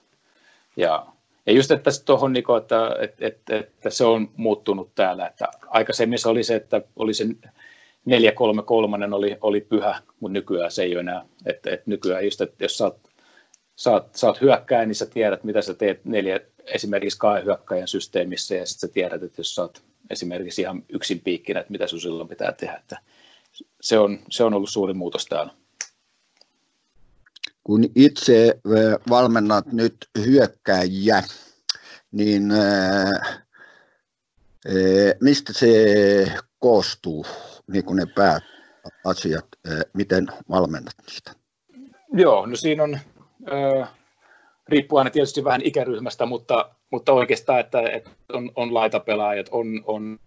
ja, 0.77 1.07
ja 1.47 1.53
just, 1.53 1.71
että 1.71 1.91
tuohon, 2.05 2.33
niin 2.33 2.45
että, 2.59 2.97
että, 3.01 3.27
että, 3.27 3.57
että, 3.57 3.91
se 3.91 4.05
on 4.05 4.31
muuttunut 4.37 4.95
täällä, 4.95 5.27
että 5.27 5.49
aikaisemmin 5.67 6.19
se 6.19 6.29
oli 6.29 6.45
se, 6.45 6.55
että 6.55 6.83
oli 6.97 7.15
se 7.15 7.25
433 8.05 9.07
oli, 9.13 9.37
oli 9.41 9.61
pyhä, 9.61 10.01
mutta 10.21 10.33
nykyään 10.33 10.71
se 10.71 10.83
ei 10.83 10.93
ole 10.93 11.01
enää, 11.01 11.27
että, 11.47 11.71
että 11.71 11.91
nykyään 11.91 12.25
just, 12.25 12.41
että 12.41 12.65
jos 12.65 12.79
sä 12.79 12.85
oot 12.85 12.99
saat, 13.77 14.15
saat 14.15 14.41
hyökkää, 14.41 14.87
niin 14.87 14.95
sä 14.95 15.07
tiedät, 15.07 15.45
mitä 15.45 15.63
sä 15.63 15.75
teet 15.75 16.05
neljä, 16.05 16.41
esimerkiksi 16.65 17.19
kahden 17.19 17.45
hyökkäjän 17.45 17.89
systeemissä, 17.89 18.55
ja 18.55 18.67
sitten 18.67 18.89
sä 18.89 18.95
tiedät, 18.95 19.23
että 19.23 19.41
jos 19.41 19.55
sä 19.55 19.63
oot 19.63 19.83
esimerkiksi 20.11 20.63
ihan 20.63 20.83
yksin 20.89 21.21
piikkinä, 21.21 21.61
että 21.61 21.73
mitä 21.73 21.87
sun 21.87 22.01
silloin 22.01 22.29
pitää 22.29 22.53
tehdä. 22.53 22.77
Että 22.77 22.99
se, 23.81 23.99
on, 23.99 24.19
se 24.31 24.45
on 24.45 24.55
ollut 24.55 24.71
suuri 24.71 24.95
muutos 24.95 25.27
täällä. 25.27 25.53
Kun 27.65 27.85
itse 27.95 28.61
valmennat 29.09 29.73
nyt 29.73 29.97
hyökkäjiä, 30.27 31.23
niin 32.13 32.53
mistä 35.21 35.53
se 35.53 35.69
koostuu, 36.59 37.27
niin 37.67 37.85
kuin 37.85 37.97
ne 37.97 38.07
pääasiat, 38.07 39.47
miten 39.93 40.27
valmennat 40.51 40.95
niitä? 41.11 41.35
Joo, 42.13 42.47
no 42.47 42.57
siinä 42.57 42.83
on, 42.83 42.99
riippuu 44.69 44.99
aina 44.99 45.11
tietysti 45.11 45.45
vähän 45.45 45.63
ikäryhmästä, 45.65 46.27
mutta, 46.27 46.71
mutta 46.91 47.13
oikeastaan, 47.13 47.61
että, 47.61 47.83
että 47.83 48.11
on, 48.33 48.53
on 48.57 48.75
laitapelaajat, 48.75 49.49
on, 49.51 49.83
on 49.87 50.19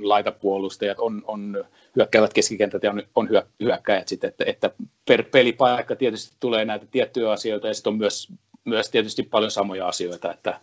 laitapuolustajat, 0.00 0.98
on, 0.98 1.22
on 1.26 1.64
hyökkäävät 1.96 2.32
keskikentät 2.32 2.82
ja 2.82 2.90
on, 2.90 3.02
on 3.14 3.28
hyö, 3.28 3.42
hyökkäjät 3.60 4.08
sitten, 4.08 4.28
että, 4.28 4.44
että 4.46 4.70
per 5.08 5.22
pelipaikka 5.22 5.96
tietysti 5.96 6.36
tulee 6.40 6.64
näitä 6.64 6.86
tiettyjä 6.90 7.30
asioita 7.30 7.66
ja 7.66 7.74
sitten 7.74 7.92
on 7.92 7.98
myös, 7.98 8.28
myös 8.64 8.90
tietysti 8.90 9.22
paljon 9.22 9.50
samoja 9.50 9.88
asioita, 9.88 10.32
että, 10.32 10.60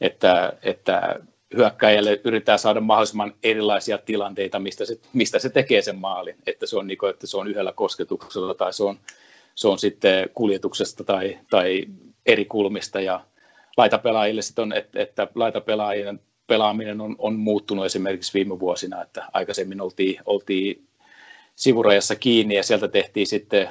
että, 0.00 0.52
että 0.62 1.20
hyökkäjälle 1.56 2.20
yritetään 2.24 2.58
saada 2.58 2.80
mahdollisimman 2.80 3.34
erilaisia 3.42 3.98
tilanteita, 3.98 4.58
mistä 4.58 4.84
se, 4.84 5.00
mistä 5.12 5.38
se 5.38 5.48
tekee 5.48 5.82
sen 5.82 5.98
maalin, 5.98 6.36
että 6.46 6.66
se 6.66 6.76
on, 6.76 6.86
niin 6.86 6.98
kuin, 6.98 7.10
että 7.10 7.26
se 7.26 7.36
on 7.36 7.48
yhdellä 7.48 7.72
kosketuksella 7.72 8.54
tai 8.54 8.72
se 8.72 8.84
on, 8.84 8.98
se 9.54 9.68
on 9.68 9.78
sitten 9.78 10.30
kuljetuksesta 10.34 11.04
tai, 11.04 11.38
tai 11.50 11.84
eri 12.26 12.44
kulmista 12.44 13.00
ja 13.00 13.24
laitapelaajille 13.76 14.42
sitten 14.42 14.62
on, 14.62 14.72
että, 14.72 15.02
että 15.02 15.28
laitapelaajien 15.34 16.20
pelaaminen 16.46 17.00
on, 17.00 17.16
on 17.18 17.34
muuttunut 17.34 17.84
esimerkiksi 17.84 18.34
viime 18.34 18.60
vuosina, 18.60 19.02
että 19.02 19.24
aikaisemmin 19.32 19.80
oltiin, 19.80 20.20
oltiin 20.26 20.86
sivurajassa 21.56 22.16
kiinni 22.16 22.54
ja 22.54 22.62
sieltä 22.62 22.88
tehtiin 22.88 23.26
sitten, 23.26 23.68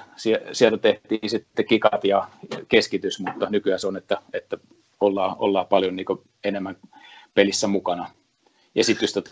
sieltä 0.52 0.78
tehtiin 0.78 1.30
sitten 1.30 1.66
kikat 1.66 2.04
ja 2.04 2.28
keskitys, 2.68 3.20
mutta 3.20 3.50
nykyään 3.50 3.80
se 3.80 3.88
on, 3.88 3.98
että, 3.98 4.18
että 4.34 4.58
ollaan, 5.00 5.36
ollaan 5.40 5.68
paljon 5.68 5.96
niin 5.96 6.06
enemmän 6.44 6.78
pelissä 7.34 7.68
mukana. 7.68 8.12
Että 8.76 9.32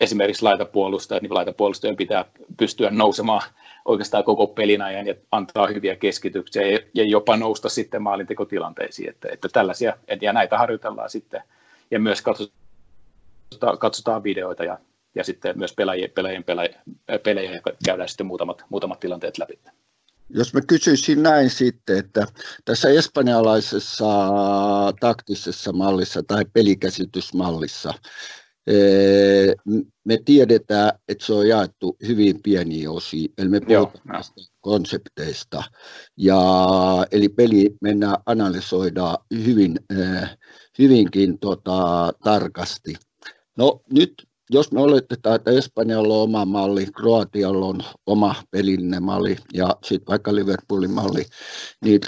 esimerkiksi 0.00 0.42
laitapuolustajat, 0.42 1.22
niin 1.22 1.34
laitapuolustajien 1.34 1.96
pitää 1.96 2.24
pystyä 2.56 2.90
nousemaan 2.90 3.42
oikeastaan 3.84 4.24
koko 4.24 4.46
pelin 4.46 4.82
ajan 4.82 5.06
ja 5.06 5.14
antaa 5.32 5.66
hyviä 5.66 5.96
keskityksiä 5.96 6.62
ja, 6.94 7.04
jopa 7.04 7.36
nousta 7.36 7.68
sitten 7.68 8.02
maalintekotilanteisiin. 8.02 9.08
Että, 9.08 9.28
että 9.32 9.48
tällaisia, 9.52 9.96
ja 10.20 10.32
näitä 10.32 10.58
harjoitellaan 10.58 11.10
sitten 11.10 11.42
ja 11.90 12.00
myös 12.00 12.22
katsotaan, 12.22 13.78
katsotaan 13.78 14.22
videoita 14.22 14.64
ja, 14.64 14.78
ja 15.14 15.24
sitten 15.24 15.58
myös 15.58 15.74
pelaajien, 15.74 16.10
pelaajien, 16.10 16.44
pelaajien, 16.44 16.80
pelejä 17.22 17.52
ja 17.52 17.60
käydään 17.84 18.08
sitten 18.08 18.26
muutamat, 18.26 18.64
muutamat 18.68 19.00
tilanteet 19.00 19.38
läpi. 19.38 19.58
Jos 20.30 20.54
mä 20.54 20.60
kysyisin 20.60 21.22
näin 21.22 21.50
sitten, 21.50 21.98
että 21.98 22.26
tässä 22.64 22.88
espanjalaisessa 22.88 24.04
taktisessa 25.00 25.72
mallissa 25.72 26.22
tai 26.22 26.44
pelikäsitysmallissa, 26.52 27.94
me 30.04 30.18
tiedetään, 30.24 30.92
että 31.08 31.26
se 31.26 31.32
on 31.32 31.48
jaettu 31.48 31.96
hyvin 32.06 32.42
pieniin 32.42 32.90
osiin, 32.90 33.32
eli 33.38 33.48
me 33.48 33.60
puhutaan 33.60 33.82
Joo, 33.82 33.92
näistä 34.04 34.40
konsepteista, 34.60 35.62
ja, 36.16 36.40
eli 37.10 37.28
peli 37.28 37.76
mennään 37.80 38.16
analysoidaan 38.26 39.16
hyvin, 39.44 39.76
hyvinkin 40.78 41.38
tota, 41.38 42.12
tarkasti. 42.24 42.94
No 43.56 43.80
nyt 43.92 44.28
jos 44.50 44.72
me 44.72 44.80
oletetaan, 44.80 45.36
että 45.36 45.50
Espanjalla 45.50 46.14
on 46.14 46.22
oma 46.22 46.44
malli, 46.44 46.86
Kroatialla 46.86 47.66
on 47.66 47.80
oma 48.06 48.34
pelillinen 48.50 49.02
malli 49.02 49.36
ja 49.54 49.76
sitten 49.84 50.06
vaikka 50.06 50.34
Liverpoolin 50.34 50.90
malli, 50.90 51.24
niin 51.84 52.00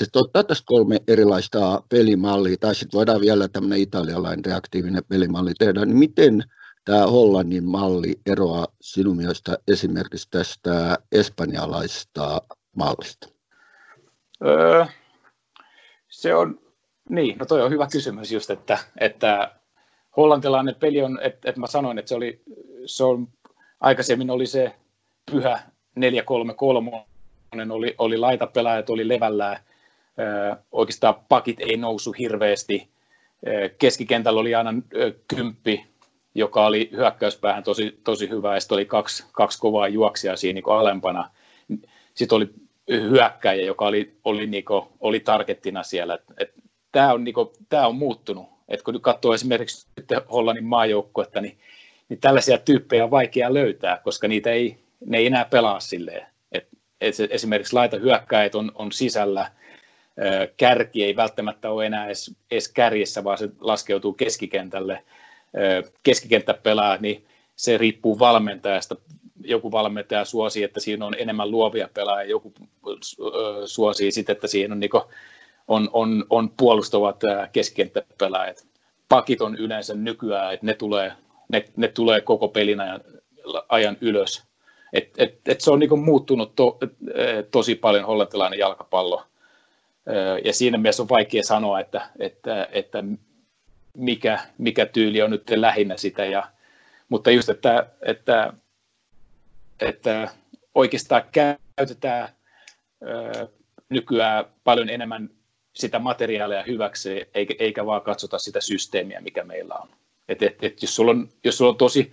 tässä 0.46 0.64
kolme 0.66 0.98
erilaista 1.08 1.82
pelimallia, 1.88 2.56
tai 2.60 2.74
sitten 2.74 2.98
voidaan 2.98 3.20
vielä 3.20 3.48
tämmöinen 3.48 3.78
italialainen 3.78 4.44
reaktiivinen 4.44 5.02
pelimalli 5.08 5.52
tehdä, 5.58 5.84
niin 5.84 5.98
miten 5.98 6.44
tämä 6.84 7.06
Hollannin 7.06 7.64
malli 7.64 8.20
eroaa 8.26 8.66
sinun 8.80 9.16
mielestä 9.16 9.58
esimerkiksi 9.68 10.28
tästä 10.30 10.98
espanjalaisesta 11.12 12.42
mallista? 12.76 13.28
Öö, 14.46 14.84
se 16.08 16.34
on, 16.34 16.60
niin, 17.08 17.38
no 17.38 17.46
toi 17.46 17.62
on 17.62 17.70
hyvä 17.70 17.86
kysymys 17.92 18.32
just, 18.32 18.50
että, 18.50 18.78
että 19.00 19.57
hollantilainen 20.18 20.74
peli 20.74 21.02
on, 21.02 21.18
että, 21.22 21.48
että 21.48 21.60
mä 21.60 21.66
sanoin, 21.66 21.98
että 21.98 22.08
se 22.08 22.14
oli, 22.14 22.40
se 22.86 23.04
on, 23.04 23.28
aikaisemmin 23.80 24.30
oli 24.30 24.46
se 24.46 24.74
pyhä 25.30 25.60
4-3-3, 26.00 26.02
oli, 27.70 27.94
oli 27.98 28.18
laitapelaajat, 28.18 28.90
oli 28.90 29.08
levällään, 29.08 29.56
oikeastaan 30.72 31.14
pakit 31.28 31.60
ei 31.60 31.76
nousu 31.76 32.12
hirveästi, 32.12 32.88
keskikentällä 33.78 34.40
oli 34.40 34.54
aina 34.54 34.74
kymppi, 35.28 35.86
joka 36.34 36.66
oli 36.66 36.90
hyökkäyspäähän 36.92 37.62
tosi, 37.62 38.00
tosi 38.04 38.28
hyvä, 38.28 38.54
ja 38.54 38.60
sitten 38.60 38.76
oli 38.76 38.84
kaksi, 38.84 39.24
kaksi 39.32 39.58
kovaa 39.58 39.88
juoksia 39.88 40.36
siinä 40.36 40.54
niin 40.54 40.78
alempana. 40.78 41.30
Sitten 42.14 42.36
oli 42.36 42.50
hyökkäjä, 42.90 43.64
joka 43.64 43.86
oli, 43.86 44.16
oli, 44.24 44.46
niin 44.46 44.64
kuin, 44.64 44.82
oli 45.00 45.20
targettina 45.20 45.82
siellä. 45.82 46.18
Tämä 46.92 47.12
on, 47.12 47.24
niin 47.24 47.34
kuin, 47.34 47.48
tämä 47.68 47.86
on 47.86 47.96
muuttunut 47.96 48.57
että 48.68 48.84
kun 48.84 49.00
katsoo 49.00 49.34
esimerkiksi 49.34 49.86
Hollannin 50.32 50.64
maajoukkuetta, 50.64 51.40
niin, 51.40 51.58
niin 52.08 52.20
tällaisia 52.20 52.58
tyyppejä 52.58 53.04
on 53.04 53.10
vaikea 53.10 53.54
löytää, 53.54 54.00
koska 54.04 54.28
niitä 54.28 54.50
ei, 54.50 54.78
ne 55.06 55.18
ei 55.18 55.26
enää 55.26 55.44
pelaa 55.44 55.80
silleen. 55.80 56.26
Et, 56.52 56.68
et 57.00 57.14
esimerkiksi 57.30 57.74
laita 57.74 57.96
hyökkäät 57.96 58.54
on, 58.54 58.72
on 58.74 58.92
sisällä, 58.92 59.50
kärki 60.56 61.04
ei 61.04 61.16
välttämättä 61.16 61.70
ole 61.70 61.86
enää 61.86 62.06
edes, 62.06 62.34
edes 62.50 62.68
kärjessä, 62.68 63.24
vaan 63.24 63.38
se 63.38 63.48
laskeutuu 63.60 64.12
keskikentälle. 64.12 65.04
Keskikenttä 66.02 66.54
pelaa, 66.54 66.96
niin 66.96 67.26
se 67.56 67.78
riippuu 67.78 68.18
valmentajasta. 68.18 68.96
Joku 69.44 69.72
valmentaja 69.72 70.24
suosii, 70.24 70.62
että 70.62 70.80
siinä 70.80 71.06
on 71.06 71.14
enemmän 71.18 71.50
luovia 71.50 71.88
pelaajia, 71.94 72.30
joku 72.30 72.52
suosii 73.66 74.12
sitten, 74.12 74.32
että 74.32 74.46
siinä 74.46 74.74
on 74.74 74.80
niin 74.80 74.90
on, 75.68 75.90
on, 75.92 76.24
on 76.30 76.50
puolustavat 76.56 77.20
keskikenttäpelaajat. 77.52 78.66
Pakit 79.08 79.40
on 79.40 79.56
yleensä 79.56 79.94
nykyään, 79.94 80.54
että 80.54 80.66
ne 80.66 80.74
tulee, 80.74 81.12
ne, 81.48 81.64
ne 81.76 81.88
tulee 81.88 82.20
koko 82.20 82.48
pelin 82.48 82.80
ajan, 82.80 83.00
ajan 83.68 83.96
ylös. 84.00 84.44
Et, 84.92 85.10
et, 85.18 85.40
et 85.46 85.60
se 85.60 85.70
on 85.70 85.78
niin 85.78 85.98
muuttunut 85.98 86.56
to, 86.56 86.78
tosi 87.50 87.74
paljon 87.74 88.04
hollantilainen 88.04 88.58
jalkapallo. 88.58 89.24
Ja 90.44 90.52
siinä 90.52 90.78
mielessä 90.78 91.02
on 91.02 91.08
vaikea 91.08 91.42
sanoa, 91.42 91.80
että, 91.80 92.10
että, 92.18 92.68
että 92.72 93.04
mikä, 93.94 94.38
mikä 94.58 94.86
tyyli 94.86 95.22
on 95.22 95.30
nyt 95.30 95.50
lähinnä 95.50 95.96
sitä. 95.96 96.24
Ja, 96.24 96.48
mutta 97.08 97.30
just, 97.30 97.48
että, 97.48 97.86
että, 98.02 98.52
että 99.80 100.28
oikeastaan 100.74 101.22
käytetään 101.32 102.28
nykyään 103.88 104.44
paljon 104.64 104.88
enemmän 104.88 105.30
sitä 105.78 105.98
materiaalia 105.98 106.62
hyväksi, 106.62 107.26
eikä, 107.34 107.54
eikä 107.58 107.86
vaan 107.86 108.02
katsota 108.02 108.38
sitä 108.38 108.60
systeemiä, 108.60 109.20
mikä 109.20 109.44
meillä 109.44 109.74
on. 109.74 109.88
Et, 110.28 110.42
et, 110.42 110.64
et 110.64 110.82
jos, 110.82 110.96
sulla 110.96 111.10
on, 111.10 111.28
jos 111.44 111.58
sulla 111.58 111.70
on 111.70 111.76
tosi 111.76 112.12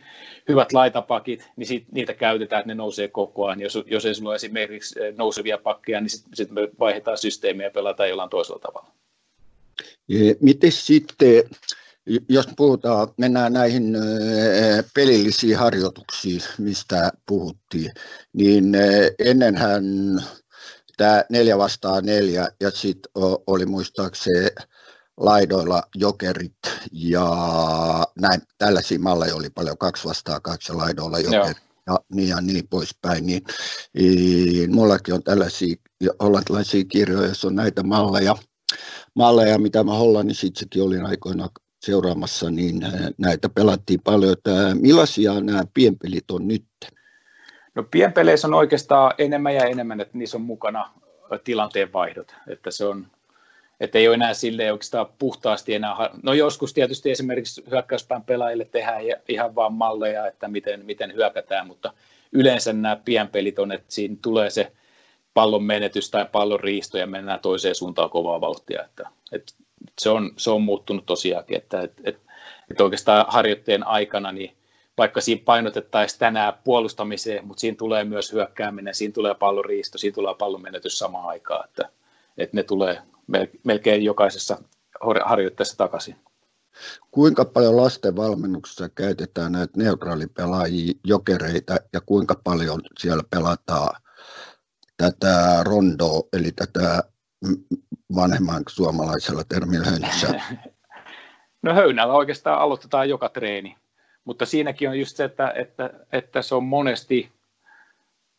hyvät 0.49 0.73
laitapakit, 0.73 1.49
niin 1.55 1.67
sit, 1.67 1.85
niitä 1.91 2.13
käytetään, 2.13 2.59
että 2.59 2.67
ne 2.67 2.75
nousee 2.75 3.07
koko 3.07 3.45
ajan. 3.45 3.61
Jos, 3.61 3.79
jos 3.85 4.05
ei 4.05 4.15
sulla 4.15 4.29
ole 4.29 4.35
esimerkiksi 4.35 4.99
eh, 4.99 5.15
nousevia 5.15 5.57
pakkeja, 5.57 6.01
niin 6.01 6.09
sitten 6.09 6.35
sit 6.35 6.51
me 6.51 6.69
vaihdetaan 6.79 7.17
systeemiä 7.17 7.65
ja 7.65 7.71
pelataan 7.71 8.09
jollain 8.09 8.29
toisella 8.29 8.59
tavalla. 8.59 8.91
Miten 10.41 10.71
sitten, 10.71 11.43
jos 12.29 12.47
puhutaan, 12.57 13.07
mennään 13.17 13.53
näihin 13.53 13.95
eh, 13.95 14.85
pelillisiin 14.93 15.57
harjoituksiin, 15.57 16.41
mistä 16.57 17.11
puhuttiin, 17.25 17.91
niin 18.33 18.75
eh, 18.75 19.11
ennenhän 19.19 19.83
tämä 20.97 21.23
neljä 21.29 21.57
vastaan 21.57 22.05
neljä 22.05 22.49
ja 22.61 22.71
sitten 22.71 23.11
oli 23.47 23.65
muistaakseni 23.65 24.49
laidoilla 25.17 25.83
jokerit 25.95 26.57
ja 26.91 27.27
näin, 28.21 28.41
tällaisia 28.57 28.99
malleja 28.99 29.35
oli 29.35 29.49
paljon, 29.49 29.77
kaksi 29.77 30.07
vastaan 30.07 30.41
kaksi 30.41 30.73
laidoilla 30.73 31.19
jokerit. 31.19 31.57
Ja 31.87 31.99
niin 32.13 32.29
ja 32.29 32.41
niin 32.41 32.67
poispäin, 32.67 33.25
niin, 33.25 33.43
niin 33.93 34.75
mullakin 34.75 35.13
on 35.13 35.23
tällaisia 35.23 35.75
hollantilaisia 36.23 36.83
kirjoja, 36.85 37.25
joissa 37.25 37.47
on 37.47 37.55
näitä 37.55 37.83
malleja, 37.83 38.35
malleja 39.15 39.59
mitä 39.59 39.83
mä 39.83 39.93
Hollannissa 39.93 40.47
itsekin 40.47 40.83
olin 40.83 41.05
aikoina 41.05 41.49
seuraamassa, 41.85 42.49
niin 42.49 42.87
näitä 43.17 43.49
pelattiin 43.49 43.99
paljon. 44.03 44.33
Että 44.33 44.75
millaisia 44.79 45.41
nämä 45.41 45.63
pienpelit 45.73 46.31
on 46.31 46.47
nyt? 46.47 46.65
No 47.75 47.83
pienpeleissä 47.91 48.47
on 48.47 48.53
oikeastaan 48.53 49.13
enemmän 49.17 49.55
ja 49.55 49.65
enemmän, 49.65 50.01
että 50.01 50.17
niissä 50.17 50.37
on 50.37 50.41
mukana 50.41 50.89
tilanteen 51.43 51.93
vaihdot, 51.93 52.35
että 52.47 52.71
se 52.71 52.85
on, 52.85 53.07
että 53.79 53.97
ei 53.97 54.07
ole 54.07 54.15
enää 54.15 54.33
silleen 54.33 54.71
oikeastaan 54.71 55.07
puhtaasti 55.19 55.73
enää, 55.73 56.09
no 56.23 56.33
joskus 56.33 56.73
tietysti 56.73 57.11
esimerkiksi 57.11 57.63
hyökkäyspään 57.71 58.23
pelaajille 58.23 58.65
tehdään 58.65 59.01
ihan 59.27 59.55
vaan 59.55 59.73
malleja, 59.73 60.27
että 60.27 60.47
miten, 60.47 60.85
miten 60.85 61.13
hyökätään, 61.13 61.67
mutta 61.67 61.93
yleensä 62.31 62.73
nämä 62.73 62.95
pienpelit 63.05 63.59
on, 63.59 63.71
että 63.71 63.85
siinä 63.89 64.15
tulee 64.21 64.49
se 64.49 64.71
pallon 65.33 65.63
menetys 65.63 66.11
tai 66.11 66.25
pallon 66.31 66.59
riisto 66.59 66.97
ja 66.97 67.07
mennään 67.07 67.39
toiseen 67.39 67.75
suuntaan 67.75 68.09
kovaa 68.09 68.41
vauhtia, 68.41 68.83
että, 68.83 69.09
että 69.31 69.53
se, 70.01 70.09
on, 70.09 70.31
se 70.37 70.49
on 70.49 70.61
muuttunut 70.61 71.05
tosiaankin, 71.05 71.57
että, 71.57 71.81
että, 71.81 72.01
että, 72.05 72.21
että 72.71 72.83
oikeastaan 72.83 73.25
harjoitteen 73.27 73.87
aikana 73.87 74.31
niin 74.31 74.55
vaikka 74.97 75.21
siinä 75.21 75.41
painotettaisiin 75.45 76.19
tänään 76.19 76.53
puolustamiseen, 76.63 77.47
mutta 77.47 77.61
siinä 77.61 77.77
tulee 77.77 78.03
myös 78.03 78.33
hyökkääminen, 78.33 78.95
siinä 78.95 79.13
tulee 79.13 79.33
pallon 79.33 79.65
riisto, 79.65 79.97
siinä 79.97 80.15
tulee 80.15 80.35
pallon 80.39 80.61
menetys 80.61 80.99
samaan 80.99 81.27
aikaan, 81.27 81.65
että, 81.65 81.89
että 82.37 82.57
ne 82.57 82.63
tulee 82.63 83.01
melkein 83.63 84.03
jokaisessa 84.03 84.57
harjoitteessa 85.25 85.77
takaisin. 85.77 86.15
Kuinka 87.11 87.45
paljon 87.45 87.77
lasten 87.77 88.15
valmennuksessa 88.15 88.89
käytetään 88.89 89.51
näitä 89.51 89.73
neutraalipelaajia, 89.77 90.93
jokereita 91.03 91.75
ja 91.93 92.01
kuinka 92.01 92.41
paljon 92.43 92.81
siellä 92.99 93.23
pelataan 93.29 94.01
tätä 94.97 95.63
rondoa, 95.63 96.21
eli 96.33 96.51
tätä 96.51 97.03
vanhemman 98.15 98.63
suomalaisella 98.69 99.43
termillä 99.49 99.85
höntsää? 99.85 100.41
No 101.61 101.73
höynällä 101.73 102.13
oikeastaan 102.13 102.59
aloitetaan 102.59 103.09
joka 103.09 103.29
treeni, 103.29 103.75
mutta 104.25 104.45
siinäkin 104.45 104.89
on 104.89 104.99
just 104.99 105.17
se, 105.17 105.23
että, 105.23 105.53
että, 105.55 105.89
että 106.11 106.41
se 106.41 106.55
on 106.55 106.63
monesti 106.63 107.31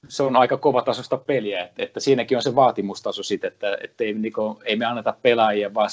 se 0.08 0.22
on 0.22 0.36
aika 0.36 0.56
kovatasosta 0.56 1.16
peliä, 1.16 1.64
että, 1.64 1.82
että 1.82 2.00
siinäkin 2.00 2.38
on 2.38 2.42
se 2.42 2.54
vaatimustaso 2.54 3.22
sitten, 3.22 3.48
että, 3.48 3.78
että 3.80 4.04
ei, 4.04 4.14
niin 4.14 4.32
kuin, 4.32 4.58
ei 4.64 4.76
me 4.76 4.84
anneta 4.84 5.14
pelaajien 5.22 5.74
vaan 5.74 5.90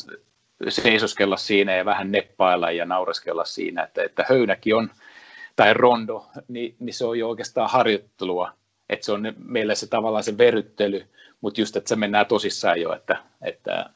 seisoskella 0.70 1.38
siinä 1.38 1.76
ja 1.76 1.86
vähän 1.86 2.12
neppailla 2.12 2.72
ja 2.72 2.86
naureskella 2.86 3.46
siinä, 3.46 3.84
että, 3.84 4.04
että 4.04 4.26
höynäkin 4.30 4.76
on, 4.76 4.90
tai 5.56 5.74
rondo, 5.74 6.26
niin, 6.48 6.76
niin 6.80 6.94
se 6.94 7.06
on 7.06 7.20
jo 7.20 7.30
oikeastaan 7.30 7.70
harjoittelua, 7.70 8.52
että 8.90 9.06
se 9.06 9.12
on 9.12 9.34
meille 9.38 9.76
se 9.76 9.88
tavallaan 9.88 10.24
se 10.24 10.38
veryttely, 10.38 11.08
mutta 11.42 11.62
just, 11.62 11.76
että 11.76 11.90
se 11.90 11.96
mennään 11.96 12.26
tosissaan 12.26 12.82
jo, 12.82 12.94
että, 12.94 13.18
että, 13.42 13.90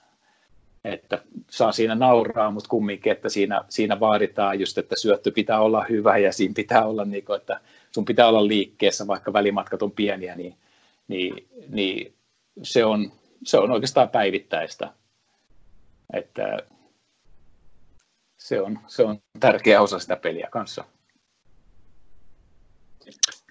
että 0.84 1.24
saa 1.50 1.72
siinä 1.72 1.96
nauraa, 1.96 2.52
mutta 2.52 2.70
kumminkin, 2.70 3.12
että 3.12 3.30
siinä, 3.30 3.62
siinä 3.70 4.00
vaaditaan 4.00 4.60
just, 4.60 4.78
että 4.78 4.96
syöttö 4.98 5.32
pitää 5.32 5.60
olla 5.60 5.86
hyvä 5.90 6.18
ja 6.18 6.34
siinä 6.34 6.54
pitää 6.54 6.86
olla, 6.86 7.06
niin 7.06 7.26
kuin, 7.26 7.38
että 7.38 7.60
sun 7.92 8.06
pitää 8.06 8.28
olla 8.28 8.48
liikkeessä, 8.48 9.08
vaikka 9.08 9.34
välimatkat 9.34 9.82
on 9.82 9.92
pieniä, 9.92 10.36
niin, 10.36 10.58
niin, 11.08 11.48
niin 11.70 12.14
se, 12.64 12.86
on, 12.86 13.12
se 13.44 13.58
on 13.58 13.72
oikeastaan 13.72 14.10
päivittäistä. 14.10 14.94
Että 16.14 16.58
se 18.38 18.62
on, 18.62 18.80
se 18.88 19.04
on 19.04 19.22
tärkeä 19.40 19.82
osa 19.82 20.00
sitä 20.00 20.16
peliä 20.16 20.48
kanssa. 20.52 20.84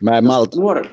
Mä 0.03 0.19
en 0.19 0.25
malta. 0.25 0.61
Nuori, 0.61 0.91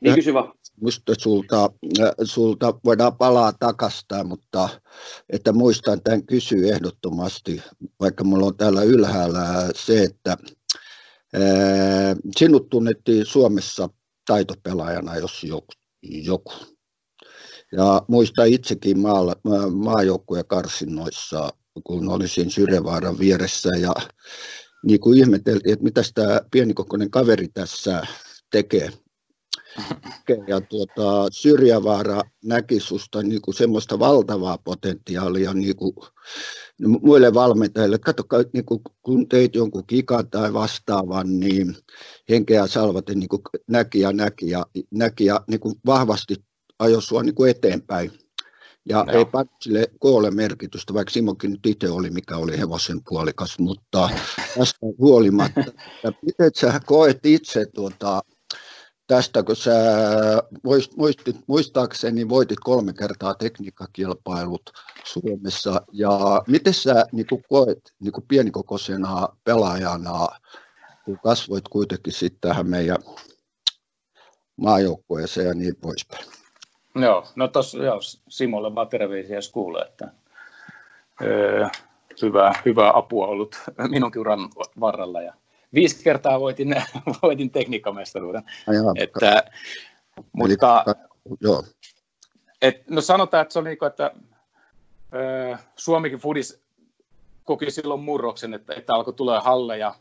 niin 0.00 0.14
kysy 0.14 0.34
vaan. 0.34 0.52
Musta 0.80 1.12
sulta, 1.18 1.70
äh, 2.00 2.10
sulta 2.24 2.74
voidaan 2.84 3.16
palaa 3.16 3.52
takasta, 3.52 4.24
mutta 4.24 4.68
että 5.30 5.52
muistan 5.52 6.02
tämän 6.02 6.26
kysyä 6.26 6.74
ehdottomasti, 6.74 7.62
vaikka 8.00 8.24
mulla 8.24 8.46
on 8.46 8.56
täällä 8.56 8.82
ylhäällä 8.82 9.70
se, 9.74 10.02
että 10.02 10.36
Sinut 12.36 12.68
tunnettiin 12.68 13.26
Suomessa 13.26 13.88
taitopelaajana, 14.26 15.16
jos 15.16 15.44
joku. 16.02 16.52
Ja 17.72 18.02
muista 18.08 18.44
itsekin 18.44 18.98
maalla, 18.98 19.36
maajoukkueen 19.74 20.46
karsinnoissa, 20.46 21.52
kun 21.84 22.08
olisin 22.08 22.50
Syrjävaaran 22.50 23.18
vieressä 23.18 23.70
ja 23.80 23.94
niin 24.84 25.00
kuin 25.00 25.18
ihmeteltiin, 25.18 25.72
että 25.72 25.84
mitä 25.84 26.02
tämä 26.14 26.40
pienikokoinen 26.50 27.10
kaveri 27.10 27.48
tässä 27.48 28.02
tekee. 28.50 28.92
Ja 30.48 30.60
tuota, 30.60 31.26
Syrjävaara 31.30 32.20
näki 32.44 32.80
susta 32.80 33.22
niin 33.22 33.42
kuin 33.42 33.54
semmoista 33.54 33.98
valtavaa 33.98 34.58
potentiaalia 34.58 35.54
niin 35.54 35.76
kuin 35.76 35.94
muille 37.02 37.34
valmentajille, 37.34 37.96
että 37.96 38.12
katso, 38.12 38.50
niin 38.52 38.64
kuin, 38.64 38.80
kun 39.02 39.28
teit 39.28 39.54
jonkun 39.54 39.86
kikan 39.86 40.30
tai 40.30 40.52
vastaavan, 40.52 41.40
niin 41.40 41.76
henkeä 42.28 42.66
salvaten 42.66 43.18
niin 43.18 43.28
kuin 43.28 43.42
näki 43.68 44.00
ja 44.00 44.12
näki 44.12 44.50
ja, 44.50 44.66
näki 44.90 45.24
ja 45.24 45.40
niin 45.46 45.60
kuin 45.60 45.74
vahvasti 45.86 46.34
ajoi 46.78 47.02
sinua 47.02 47.22
niin 47.22 47.34
kuin 47.34 47.50
eteenpäin. 47.50 48.12
Ja 48.88 49.04
no. 49.04 49.12
ei 49.12 49.24
sille 49.62 49.86
koolle 49.98 50.30
merkitystä, 50.30 50.94
vaikka 50.94 51.10
Simokin 51.10 51.50
nyt 51.50 51.66
itse 51.66 51.90
oli, 51.90 52.10
mikä 52.10 52.36
oli 52.36 52.58
hevosen 52.58 53.00
puolikas, 53.08 53.58
mutta 53.58 54.10
tästä 54.58 54.78
huolimatta, 54.98 55.64
miten 56.22 56.50
sä 56.54 56.80
koet 56.86 57.26
itse 57.26 57.66
tuota, 57.66 58.22
tästä, 59.12 59.42
kun 59.42 59.56
sä 59.56 59.72
muistit, 60.96 61.36
muistaakseni 61.46 62.28
voitit 62.28 62.60
kolme 62.60 62.92
kertaa 62.92 63.34
tekniikkakilpailut 63.34 64.70
Suomessa, 65.04 65.82
ja 65.92 66.10
miten 66.46 66.74
sä 66.74 67.06
niin 67.12 67.26
kuin 67.26 67.44
koet 67.48 67.94
niin 68.00 68.12
kuin 68.12 68.24
pienikokoisena 68.28 69.28
pelaajana, 69.44 70.28
kun 71.04 71.18
kasvoit 71.24 71.68
kuitenkin 71.68 72.12
sitten 72.12 72.40
tähän 72.40 72.68
meidän 72.68 72.98
maajoukkueeseen 74.56 75.46
ja 75.46 75.54
niin 75.54 75.76
poispäin? 75.76 76.24
Joo, 76.94 77.26
no 77.36 77.48
tuossa 77.48 77.78
Simolle 78.28 78.74
vaan 78.74 78.88
terveisiä 78.88 79.36
jos 79.36 79.50
kuulee, 79.50 79.84
että 79.84 80.08
öö, 81.22 81.68
hyvää, 82.22 82.52
hyvää 82.64 82.92
apua 82.94 83.26
ollut 83.26 83.56
minunkin 83.88 84.20
uran 84.20 84.50
varrella 84.80 85.22
ja 85.22 85.34
viisi 85.74 86.04
kertaa 86.04 86.40
voitin, 86.40 86.74
voitin 87.22 87.50
tekniikkamestaruuden. 87.50 88.42
Että, 88.96 89.44
mutta, 90.32 90.84
joo. 91.40 91.64
Et, 92.62 92.90
no 92.90 93.00
sanotaan, 93.00 93.42
että 93.42 93.52
se 93.52 93.58
oli 93.58 93.68
niin 93.68 93.78
kuin, 93.78 93.86
että 93.86 94.10
ö, 95.14 95.56
Suomikin 95.76 96.18
Fudis 96.18 96.62
koki 97.44 97.70
silloin 97.70 98.00
murroksen, 98.00 98.54
että, 98.54 98.74
että 98.74 98.94
alkoi 98.94 99.14
tulla 99.14 99.40
halle 99.40 99.78
ja 99.78 99.94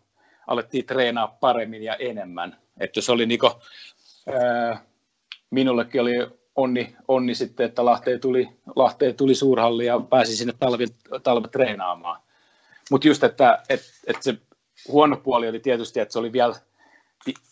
alettiin 0.47 0.85
treenaa 0.85 1.37
paremmin 1.39 1.83
ja 1.83 1.95
enemmän. 1.95 2.57
Että 2.79 3.01
se 3.01 3.11
oli 3.11 3.25
niin 3.25 3.39
kuin, 3.39 3.53
ö, 4.27 4.75
minullekin 5.49 6.01
oli 6.01 6.13
onni, 6.55 6.95
onni 7.07 7.35
sitten, 7.35 7.65
että 7.65 7.85
Lahteen 7.85 8.19
tuli, 8.19 8.49
Lahteen 8.75 9.15
tuli 9.15 9.35
suurhalli 9.35 9.85
ja 9.85 9.99
pääsi 9.99 10.35
sinne 10.35 10.53
talvi, 10.59 10.85
talve 11.23 11.47
treenaamaan. 11.47 12.21
Mutta 12.91 13.07
just, 13.07 13.23
että 13.23 13.63
et, 13.69 13.81
et 14.07 14.23
se 14.23 14.37
huono 14.87 15.17
puoli 15.17 15.49
oli 15.49 15.59
tietysti, 15.59 15.99
että 15.99 16.13
se 16.13 16.19
oli 16.19 16.31
vielä 16.31 16.55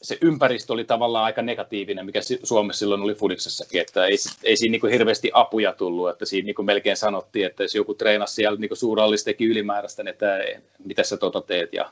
se 0.02 0.18
ympäristö 0.22 0.74
oli 0.74 0.84
tavallaan 0.84 1.26
aika 1.26 1.42
negatiivinen, 1.42 2.06
mikä 2.06 2.20
Suomessa 2.44 2.80
silloin 2.80 3.02
oli 3.02 3.16
Fudiksessakin, 3.16 3.82
että 3.82 4.06
ei, 4.06 4.18
ei 4.44 4.58
siinä 4.58 4.72
niin 4.72 4.92
hirveästi 4.92 5.32
apuja 5.34 5.74
tullut, 5.74 6.10
että 6.10 6.26
siinä 6.26 6.46
niin 6.46 6.66
melkein 6.66 6.98
sanottiin, 6.98 7.46
että 7.46 7.64
jos 7.64 7.76
joku 7.76 7.94
treenasi 7.94 8.34
siellä 8.34 8.60
niin 8.60 8.70
suurallis 8.74 9.24
teki 9.24 9.46
ylimääräistä, 9.46 10.04
niin 10.04 10.10
että 10.10 10.40
mitä 10.86 11.04
sä 11.04 11.18
tota 11.18 11.42
teet 11.42 11.74
ja 11.74 11.92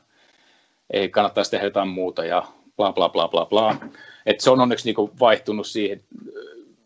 ei 0.90 1.08
kannattaisi 1.08 1.50
tehdä 1.50 1.66
jotain 1.66 1.88
muuta 1.88 2.24
ja 2.24 2.42
bla 2.76 2.92
bla 2.92 3.08
bla 3.08 3.28
bla 3.28 3.46
bla. 3.46 3.76
että 4.26 4.44
se 4.44 4.50
on 4.50 4.60
onneksi 4.60 4.84
niin 4.84 5.10
vaihtunut 5.20 5.66
siihen, 5.66 6.02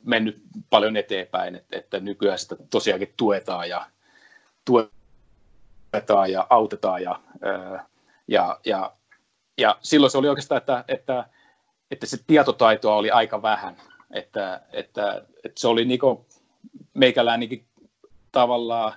mennyt 0.04 0.42
paljon 0.70 0.96
eteenpäin, 0.96 1.54
että, 1.54 1.76
että 1.76 2.00
nykyään 2.00 2.38
sitä 2.38 2.56
tosiaankin 2.70 3.12
tuetaan 3.16 3.68
ja 3.68 3.86
tuetaan 4.64 6.32
ja 6.32 6.46
autetaan 6.50 7.02
ja 7.02 7.20
ja, 8.32 8.60
ja, 8.64 8.92
ja 9.58 9.78
silloin 9.80 10.10
se 10.10 10.18
oli 10.18 10.28
oikeastaan, 10.28 10.58
että, 10.58 10.84
että, 10.88 11.24
että 11.90 12.06
se 12.06 12.18
tietotaitoa 12.26 12.96
oli 12.96 13.10
aika 13.10 13.42
vähän, 13.42 13.76
että, 14.10 14.60
että, 14.72 15.24
että 15.44 15.60
se 15.60 15.68
oli 15.68 15.84
niinku 15.84 16.26
meikäläinenkin 16.94 17.64
tavallaan 18.32 18.92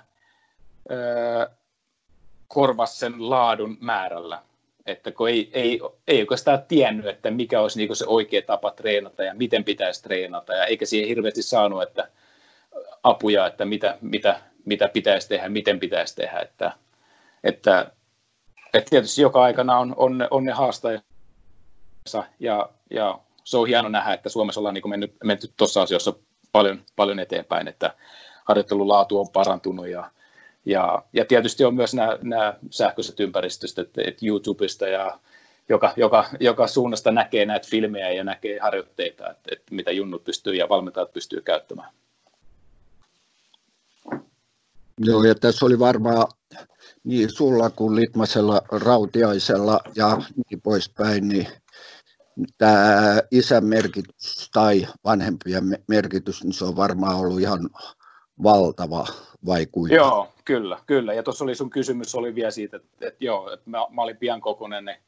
öö, 0.90 1.46
korvas 2.48 3.00
sen 3.00 3.30
laadun 3.30 3.76
määrällä. 3.80 4.42
Että 4.86 5.12
kun 5.12 5.28
ei, 5.28 5.50
ei, 5.52 5.80
ei 6.08 6.20
oikeastaan 6.20 6.62
tiennyt, 6.68 7.06
että 7.06 7.30
mikä 7.30 7.60
olisi 7.60 7.78
niinku 7.78 7.94
se 7.94 8.06
oikea 8.06 8.42
tapa 8.42 8.70
treenata 8.70 9.24
ja 9.24 9.34
miten 9.34 9.64
pitäisi 9.64 10.02
treenata, 10.02 10.54
ja 10.54 10.64
eikä 10.64 10.86
siihen 10.86 11.08
hirveästi 11.08 11.42
saanut 11.42 11.82
että 11.82 12.08
apuja, 13.02 13.46
että 13.46 13.64
mitä, 13.64 13.98
mitä, 14.00 14.40
mitä 14.64 14.88
pitäisi 14.88 15.28
tehdä, 15.28 15.48
miten 15.48 15.80
pitäisi 15.80 16.16
tehdä. 16.16 16.40
Että, 16.40 16.72
että 17.44 17.90
et 18.76 18.84
tietysti 18.84 19.22
joka 19.22 19.42
aikana 19.42 19.78
on, 19.78 19.94
on, 19.96 20.28
on 20.30 20.44
ne 20.44 20.52
haastajansa 20.52 22.24
ja, 22.40 22.68
ja 22.90 23.18
se 23.44 23.56
on 23.56 23.66
hieno 23.66 23.88
nähdä, 23.88 24.14
että 24.14 24.28
Suomessa 24.28 24.60
ollaan 24.60 24.74
niin 24.74 24.90
mennyt, 24.90 25.16
menty 25.24 25.52
tuossa 25.56 25.82
asioissa 25.82 26.12
paljon, 26.52 26.82
paljon 26.96 27.18
eteenpäin, 27.18 27.68
että 27.68 27.94
harjoittelun 28.44 28.88
laatu 28.88 29.20
on 29.20 29.28
parantunut 29.28 29.88
ja, 29.88 30.10
ja, 30.64 31.02
ja 31.12 31.24
tietysti 31.24 31.64
on 31.64 31.74
myös 31.74 31.94
nämä, 31.94 32.18
nämä 32.22 32.54
sähköiset 32.70 33.20
ympäristöt, 33.20 33.78
että, 33.78 34.02
että 34.04 34.26
YouTubesta 34.26 34.88
ja 34.88 35.18
joka, 35.68 35.92
joka, 35.96 36.24
joka 36.40 36.66
suunnasta 36.66 37.10
näkee 37.12 37.46
näitä 37.46 37.68
filmejä 37.70 38.10
ja 38.10 38.24
näkee 38.24 38.58
harjoitteita, 38.58 39.30
että, 39.30 39.48
että 39.52 39.74
mitä 39.74 39.90
junnut 39.90 40.24
pystyy 40.24 40.54
ja 40.54 40.68
valmentajat 40.68 41.12
pystyy 41.12 41.40
käyttämään. 41.40 41.90
Joo, 45.00 45.24
ja 45.24 45.34
tässä 45.34 45.66
oli 45.66 45.78
varmaan 45.78 46.26
niin 47.04 47.30
sulla 47.30 47.70
kuin 47.70 47.96
Litmasella, 47.96 48.62
Rautiaisella 48.70 49.80
ja 49.94 50.18
niin 50.50 50.60
poispäin, 50.60 51.28
niin 51.28 51.46
tämä 52.58 53.20
isän 53.30 53.64
merkitys 53.64 54.50
tai 54.52 54.86
vanhempien 55.04 55.64
merkitys, 55.88 56.44
niin 56.44 56.52
se 56.52 56.64
on 56.64 56.76
varmaan 56.76 57.16
ollut 57.16 57.40
ihan 57.40 57.70
valtava 58.42 59.06
vai 59.46 59.66
kuinka? 59.66 59.96
Joo, 59.96 60.32
kyllä, 60.44 60.78
kyllä. 60.86 61.14
Ja 61.14 61.22
tuossa 61.22 61.44
oli 61.44 61.54
sun 61.54 61.70
kysymys 61.70 62.14
oli 62.14 62.34
vielä 62.34 62.50
siitä, 62.50 62.76
että, 62.76 63.06
että 63.06 63.24
joo, 63.24 63.52
että 63.52 63.70
mä, 63.70 63.78
mä 63.90 64.02
olin 64.02 64.16
pian 64.16 64.40
kokonen, 64.40 64.84
niin, 64.84 64.98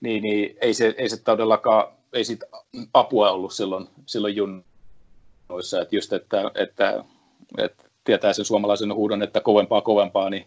niin, 0.00 0.22
niin 0.22 0.56
ei, 0.60 0.74
se, 0.74 0.94
ei 0.98 1.08
se 1.08 1.16
todellakaan, 1.16 1.92
ei 2.12 2.24
siitä 2.24 2.46
apua 2.94 3.30
ollut 3.30 3.52
silloin, 3.52 3.88
silloin 4.06 4.36
junnoissa, 4.36 5.80
että 5.80 5.96
just, 5.96 6.12
että, 6.12 6.50
että, 6.54 7.04
että 7.58 7.85
tietää 8.06 8.32
sen 8.32 8.44
suomalaisen 8.44 8.94
huudon, 8.94 9.22
että 9.22 9.40
kovempaa, 9.40 9.80
kovempaa, 9.80 10.30
niin, 10.30 10.46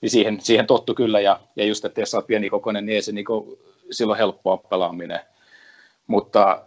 niin 0.00 0.10
siihen, 0.10 0.40
siihen 0.40 0.66
tottu 0.66 0.94
kyllä, 0.94 1.20
ja, 1.20 1.40
ja 1.56 1.64
just, 1.64 1.84
että 1.84 2.00
jos 2.00 2.10
sä 2.10 2.16
oot 2.16 2.26
pieni 2.26 2.50
kokonen, 2.50 2.86
niin 2.86 2.94
ei 2.94 3.02
se 3.02 3.12
niin 3.12 3.24
kuin, 3.24 3.58
silloin 3.90 4.18
helppoa 4.18 4.56
pelaaminen, 4.56 5.20
mutta, 6.06 6.62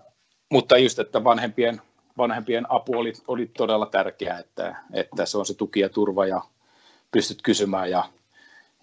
mutta 0.50 0.78
just, 0.78 1.00
että 1.00 1.24
vanhempien, 1.24 1.82
vanhempien 2.18 2.72
apu 2.72 3.00
oli, 3.00 3.14
oli 3.28 3.52
todella 3.58 3.86
tärkeää, 3.86 4.40
että, 4.40 4.76
että 4.94 5.26
se 5.26 5.38
on 5.38 5.46
se 5.46 5.54
tuki 5.54 5.80
ja 5.80 5.90
turva 5.90 6.26
ja 6.26 6.42
pystyt 7.12 7.42
kysymään. 7.42 7.90
Ja, 7.90 8.04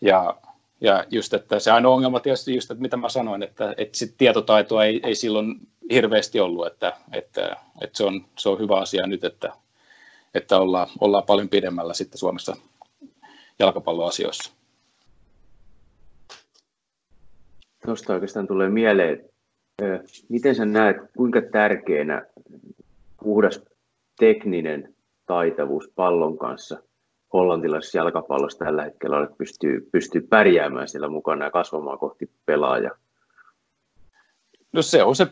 ja, 0.01 0.37
ja 0.81 1.05
just, 1.11 1.35
että 1.35 1.59
se 1.59 1.71
ainoa 1.71 1.95
ongelma 1.95 2.21
tietysti 2.21 2.55
just, 2.55 2.71
että 2.71 2.83
mitä 2.83 2.97
mä 2.97 3.09
sanoin, 3.09 3.43
että, 3.43 3.75
että 3.77 3.99
sit 3.99 4.15
tietotaitoa 4.19 4.85
ei, 4.85 5.01
ei 5.03 5.15
silloin 5.15 5.55
hirveästi 5.91 6.41
ollut, 6.41 6.67
että, 6.67 6.93
että, 7.13 7.57
että 7.81 7.97
se, 7.97 8.05
on, 8.05 8.25
se 8.39 8.49
on 8.49 8.59
hyvä 8.59 8.77
asia 8.77 9.07
nyt, 9.07 9.25
että, 9.25 9.53
että 10.35 10.59
ollaan, 10.61 10.89
ollaan 11.01 11.25
paljon 11.25 11.49
pidemmällä 11.49 11.95
sitten 11.95 12.19
Suomessa 12.19 12.57
jalkapalloasioissa. 13.59 14.53
Tuosta 17.87 18.13
oikeastaan 18.13 18.47
tulee 18.47 18.69
mieleen, 18.69 19.25
miten 20.29 20.55
sä 20.55 20.65
näet, 20.65 20.97
kuinka 21.17 21.43
tärkeänä 21.53 22.27
puhdas 23.23 23.61
tekninen 24.19 24.95
taitavuus 25.27 25.93
pallon 25.95 26.39
kanssa 26.39 26.83
hollantilaisessa 27.33 27.99
jalkapallossa 27.99 28.65
tällä 28.65 28.85
hetkellä 28.85 29.17
on, 29.17 29.25
että 29.25 29.37
pystyy, 29.37 29.89
pystyy 29.93 30.21
pärjäämään 30.21 30.89
siellä 30.89 31.09
mukana 31.09 31.45
ja 31.45 31.51
kasvamaan 31.51 31.99
kohti 31.99 32.31
pelaajaa? 32.47 32.97
No 34.73 34.83
se 34.83 35.03
on 35.03 35.17
se, 35.17 35.27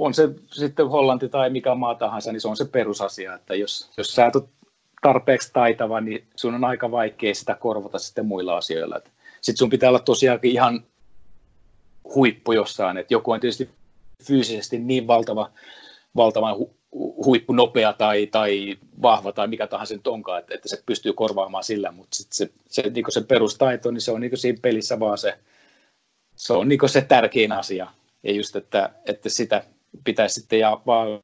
on 0.00 0.14
se 0.14 0.28
sitten 0.52 0.88
Hollanti 0.88 1.28
tai 1.28 1.50
mikä 1.50 1.74
maa 1.74 1.94
tahansa, 1.94 2.32
niin 2.32 2.40
se 2.40 2.48
on 2.48 2.56
se 2.56 2.64
perusasia, 2.64 3.34
että 3.34 3.54
jos, 3.54 3.90
jos 3.96 4.14
sä 4.14 4.26
et 4.26 4.36
ole 4.36 4.44
tarpeeksi 5.02 5.50
taitava, 5.52 6.00
niin 6.00 6.26
sun 6.36 6.54
on 6.54 6.64
aika 6.64 6.90
vaikea 6.90 7.34
sitä 7.34 7.54
korvata 7.54 7.98
sitten 7.98 8.26
muilla 8.26 8.56
asioilla. 8.56 9.00
Sitten 9.40 9.58
sun 9.58 9.70
pitää 9.70 9.88
olla 9.88 9.98
tosiaankin 9.98 10.50
ihan 10.50 10.84
huippu 12.14 12.52
jossain, 12.52 12.96
että 12.96 13.14
joku 13.14 13.30
on 13.30 13.40
tietysti 13.40 13.70
fyysisesti 14.22 14.78
niin 14.78 15.06
valtava, 15.06 15.50
valtavan 16.16 16.56
hu, 16.56 16.76
huippunopea 17.24 17.92
tai, 17.92 18.26
tai 18.26 18.76
vahva 19.02 19.32
tai 19.32 19.48
mikä 19.48 19.66
tahansa 19.66 19.94
nyt 19.94 20.06
onkaan, 20.06 20.40
että, 20.40 20.54
että 20.54 20.68
se 20.68 20.82
pystyy 20.86 21.12
korvaamaan 21.12 21.64
sillä, 21.64 21.92
mutta 21.92 22.16
sit 22.16 22.32
se, 22.32 22.50
se, 22.68 22.82
niin 22.82 23.04
se 23.08 23.20
perustaito, 23.20 23.90
niin 23.90 24.00
se 24.00 24.12
on 24.12 24.20
niin 24.20 24.38
siinä 24.38 24.58
pelissä 24.62 25.00
vaan 25.00 25.18
se, 25.18 25.38
se 26.36 26.52
on 26.52 26.68
niin 26.68 26.80
se 26.86 27.00
tärkein 27.00 27.52
asia. 27.52 27.86
Ja 28.22 28.32
just, 28.32 28.56
että, 28.56 28.90
että 29.06 29.28
sitä 29.28 29.64
pitäisi 30.04 30.40
sitten 30.40 30.58
ja 30.58 30.80
vaan 30.86 31.20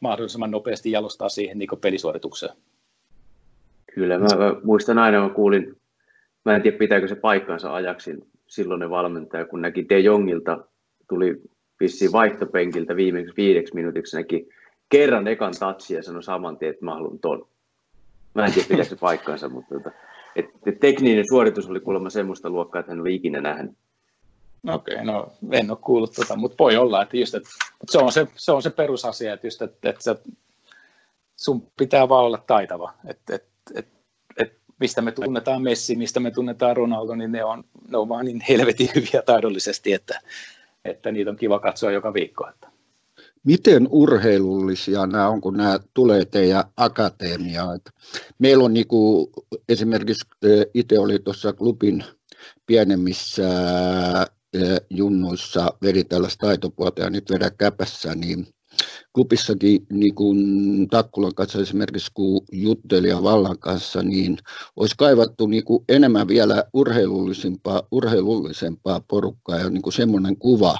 mahdollisimman 0.00 0.50
nopeasti 0.50 0.90
jalostaa 0.90 1.28
siihen 1.28 1.58
niin 1.58 1.68
pelisuoritukseen. 1.80 2.56
Kyllä, 3.94 4.18
mä, 4.18 4.26
mä 4.26 4.54
muistan 4.64 4.98
aina, 4.98 5.22
mä 5.22 5.34
kuulin, 5.34 5.76
mä 6.44 6.56
en 6.56 6.62
tiedä 6.62 6.78
pitääkö 6.78 7.08
se 7.08 7.14
paikkansa 7.14 7.74
ajaksi 7.74 8.28
silloinen 8.46 8.90
valmentaja, 8.90 9.44
kun 9.44 9.62
näki 9.62 9.86
De 9.88 9.98
Jongilta, 10.00 10.64
tuli 11.08 11.42
vissiin 11.80 12.12
vaihtopenkiltä 12.12 12.96
viimeksi 12.96 13.34
viideksi 13.36 13.74
minuutiksi 13.74 14.16
näki 14.16 14.48
kerran 14.88 15.28
ekan 15.28 15.52
tatsi 15.60 15.94
ja 15.94 16.02
sanoi 16.02 16.22
saman 16.22 16.58
tien, 16.58 16.70
että 16.70 16.84
mä 16.84 16.94
haluan 16.94 17.18
ton. 17.18 17.48
Mä 18.34 18.46
en 18.46 18.52
tiedä, 18.52 18.68
pitääkö 18.68 18.90
se 18.90 18.96
paikkansa, 18.96 19.48
mutta 19.48 19.74
tota, 19.74 19.90
et, 20.36 20.46
et 20.66 20.80
tekninen 20.80 21.24
suoritus 21.28 21.68
oli 21.68 21.80
kuulemma 21.80 22.10
semmoista 22.10 22.50
luokkaa, 22.50 22.80
että 22.80 22.92
hän 22.92 23.00
oli 23.00 23.14
ikinä 23.14 23.40
nähnyt. 23.40 23.72
Okei, 24.66 24.94
okay, 24.94 25.06
no 25.06 25.32
en 25.52 25.70
ole 25.70 25.78
kuullut 25.80 26.12
tota, 26.12 26.36
mutta 26.36 26.56
voi 26.58 26.76
olla, 26.76 27.02
että, 27.02 27.16
just, 27.16 27.34
että, 27.34 27.48
se, 27.90 27.98
on 27.98 28.12
se, 28.12 28.26
se 28.36 28.52
on 28.52 28.62
se 28.62 28.70
perusasia, 28.70 29.34
että, 29.34 29.46
just, 29.46 29.62
että, 29.62 29.90
että 29.90 30.16
sun 31.36 31.66
pitää 31.76 32.08
vaan 32.08 32.24
olla 32.24 32.44
taitava. 32.46 32.92
Että, 33.06 33.34
että, 33.34 33.48
että, 33.74 33.98
että 34.36 34.60
mistä 34.80 35.02
me 35.02 35.12
tunnetaan 35.12 35.62
Messi, 35.62 35.96
mistä 35.96 36.20
me 36.20 36.30
tunnetaan 36.30 36.76
Ronaldo, 36.76 37.14
niin 37.14 37.32
ne 37.32 37.44
on, 37.44 37.64
ne 37.88 37.98
on 37.98 38.08
vaan 38.08 38.24
niin 38.24 38.40
helvetin 38.48 38.90
hyviä 38.94 39.22
taidollisesti, 39.26 39.92
että, 39.92 40.20
että 40.84 41.12
niitä 41.12 41.30
on 41.30 41.36
kiva 41.36 41.58
katsoa 41.58 41.90
joka 41.90 42.14
viikko. 42.14 42.48
Että. 42.48 42.68
Miten 43.44 43.88
urheilullisia 43.90 45.06
nämä 45.06 45.28
on, 45.28 45.40
kun 45.40 45.56
nämä 45.56 45.78
tulee 45.94 46.24
teidän 46.24 46.64
akatemiaan? 46.76 47.80
Meillä 48.38 48.64
on 48.64 48.72
niin 48.72 48.86
kuin, 48.86 49.30
esimerkiksi 49.68 50.28
itse 50.74 50.98
oli 50.98 51.18
tuossa 51.18 51.52
klubin 51.52 52.04
pienemmissä 52.66 53.48
junnuissa 54.90 55.70
veri 55.82 56.04
tällaista 56.04 56.46
taitopuolta 56.46 57.02
ja 57.02 57.10
nyt 57.10 57.30
vedä 57.30 57.50
käpässä, 57.50 58.14
niin 58.14 58.46
klubissakin 59.14 59.86
niin 59.92 60.14
kuin 60.14 60.38
Takkulan 60.88 61.34
kanssa 61.34 61.60
esimerkiksi 61.60 62.10
kun 62.14 62.40
jutteli 62.52 63.08
ja 63.08 63.22
Vallan 63.22 63.58
kanssa, 63.58 64.02
niin 64.02 64.38
olisi 64.76 64.94
kaivattu 64.98 65.46
niin 65.46 65.64
kuin 65.64 65.84
enemmän 65.88 66.28
vielä 66.28 66.64
urheilullisempaa, 66.72 67.82
urheilullisempaa 67.90 69.00
porukkaa. 69.08 69.58
Ja 69.58 69.70
niin 69.70 69.82
kuin 69.82 69.92
semmoinen 69.92 70.36
kuva, 70.36 70.78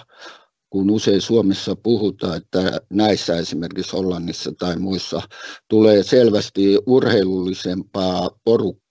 kun 0.70 0.90
usein 0.90 1.20
Suomessa 1.20 1.76
puhutaan, 1.76 2.36
että 2.36 2.80
näissä 2.90 3.36
esimerkiksi 3.36 3.96
Hollannissa 3.96 4.52
tai 4.58 4.78
muissa 4.78 5.22
tulee 5.68 6.02
selvästi 6.02 6.78
urheilullisempaa 6.86 8.30
porukkaa, 8.44 8.87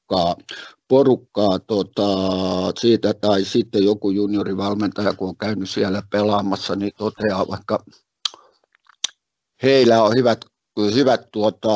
porukkaa 0.88 1.60
tota, 1.60 2.08
siitä, 2.80 3.14
tai 3.14 3.44
sitten 3.44 3.86
joku 3.86 4.10
juniorivalmentaja, 4.10 5.14
kun 5.14 5.30
on 5.30 5.38
käynyt 5.38 5.70
siellä 5.70 6.02
pelaamassa, 6.12 6.76
niin 6.76 6.92
toteaa 6.98 7.48
vaikka 7.48 7.84
heillä 9.64 10.04
on 10.04 10.12
hyvät, 10.18 10.46
hyvät 10.94 11.22
tuota, 11.32 11.70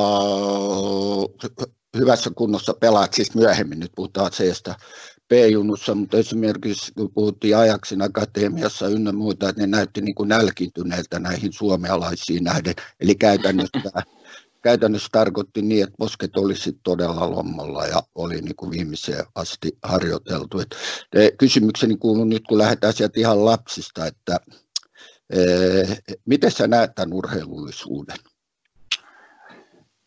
hyvässä 1.98 2.32
kunnossa 2.36 2.74
pelaat, 2.74 3.14
siis 3.14 3.36
myöhemmin. 3.36 3.80
Nyt 3.80 3.92
puhutaan 3.96 4.34
seestä 4.34 4.76
P-junnussa, 5.28 5.96
mutta 5.96 6.18
esimerkiksi 6.18 6.92
kun 6.94 7.14
puhuttiin 7.14 7.58
Ajaksin 7.58 8.02
akatemiassa 8.02 8.88
ynnä 8.88 9.12
muuta, 9.12 9.50
että 9.50 9.62
ne 9.62 9.68
näytti 9.68 10.02
niin 10.02 10.16
kuin 10.16 10.30
nälkiintyneiltä 10.30 11.20
näihin 11.20 11.54
suomalaisiin 11.54 12.44
nähden, 12.44 12.74
eli 13.00 13.16
käytännössä 13.16 13.92
käytännössä 14.62 15.10
tarkoitti 15.12 15.62
niin, 15.62 15.84
että 15.84 15.96
posket 15.98 16.38
olisi 16.38 16.80
todella 16.84 17.32
lommalla 17.32 17.86
ja 17.86 18.02
oli 18.16 18.42
niin 18.42 18.56
kuin 18.56 18.72
viimeiseen 18.72 19.26
asti 19.36 19.78
harjoiteltu. 19.84 20.60
Et, 20.60 20.76
kysymykseni 21.38 21.98
kuuluu 21.98 22.26
nyt, 22.26 22.44
kun 22.50 22.58
lähdetään 22.58 22.94
sieltä 22.94 23.20
ihan 23.20 23.46
lapsista, 23.46 24.06
että 24.06 24.38
e, 25.30 25.40
miten 26.26 26.52
sä 26.52 26.68
näet 26.68 26.96
tämän 26.96 27.14
urheilullisuuden? 27.14 28.18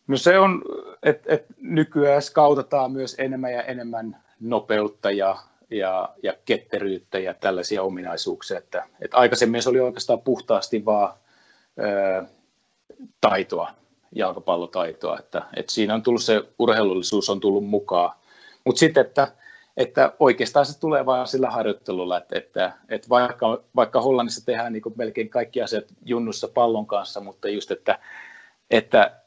No 0.07 0.17
se 0.17 0.39
on, 0.39 0.63
että 1.03 1.35
et 1.35 1.47
nykyään 1.61 2.23
skautataan 2.23 2.93
myös 2.93 3.15
enemmän 3.19 3.53
ja 3.53 3.63
enemmän 3.63 4.23
nopeutta 4.41 5.11
ja, 5.11 5.37
ja, 5.71 6.15
ja 6.23 6.35
ketteryyttä 6.45 7.19
ja 7.19 7.35
tällaisia 7.35 7.83
ominaisuuksia. 7.83 8.59
Että, 8.59 8.85
että 9.01 9.17
aikaisemmin 9.17 9.63
se 9.63 9.69
oli 9.69 9.81
oikeastaan 9.81 10.21
puhtaasti 10.21 10.85
vaan 10.85 11.15
ö, 11.79 12.25
taitoa, 13.21 13.75
jalkapallotaitoa, 14.15 15.19
että, 15.19 15.43
että 15.57 15.73
siinä 15.73 15.95
on 15.95 16.03
tullut 16.03 16.23
se 16.23 16.43
urheilullisuus 16.59 17.31
on 17.31 17.41
tullut 17.41 17.67
mukaan. 17.67 18.17
Mutta 18.65 18.79
sitten, 18.79 19.07
että, 19.07 19.29
että 19.77 20.13
oikeastaan 20.21 20.67
se 20.67 20.81
tulee 20.81 21.07
vain 21.07 21.27
sillä 21.27 21.51
harjoittelulla, 21.51 22.19
että, 22.19 22.39
että, 22.39 22.73
että 22.89 23.09
vaikka, 23.09 23.63
vaikka 23.77 24.01
Hollannissa 24.01 24.47
tehdään 24.47 24.73
niin 24.73 24.83
melkein 24.97 25.29
kaikki 25.29 25.63
asiat 25.63 25.85
junnussa 26.05 26.49
pallon 26.49 26.87
kanssa, 26.87 27.21
mutta 27.21 27.49
just, 27.49 27.71
että, 27.71 27.99
että 28.71 29.21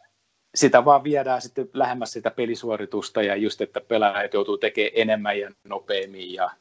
sitä 0.56 0.86
vaan 0.86 1.04
viedään 1.04 1.42
sitten 1.42 1.70
lähemmäs 1.74 2.12
sitä 2.12 2.32
pelisuoritusta 2.32 3.22
ja 3.22 3.36
just, 3.36 3.62
että 3.62 3.82
pelaajat 3.82 4.34
joutuu 4.34 4.58
tekemään 4.58 4.92
enemmän 4.96 5.40
ja 5.40 5.52
nopeammin 5.64 6.34
ja, 6.34 6.52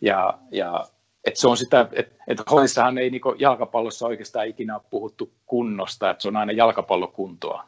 ja, 0.00 0.38
ja 0.50 0.86
että 1.28 1.40
se 1.40 1.48
on 1.48 1.56
sitä, 1.56 1.88
että, 1.92 2.14
että 2.26 2.42
Hollissahan 2.50 2.98
ei 2.98 3.10
niin 3.10 3.22
jalkapallossa 3.38 4.06
oikeastaan 4.06 4.46
ikinä 4.46 4.74
ole 4.74 4.82
puhuttu 4.90 5.30
kunnosta, 5.46 6.10
että 6.10 6.22
se 6.22 6.28
on 6.28 6.36
aina 6.36 6.52
jalkapallokuntoa. 6.52 7.64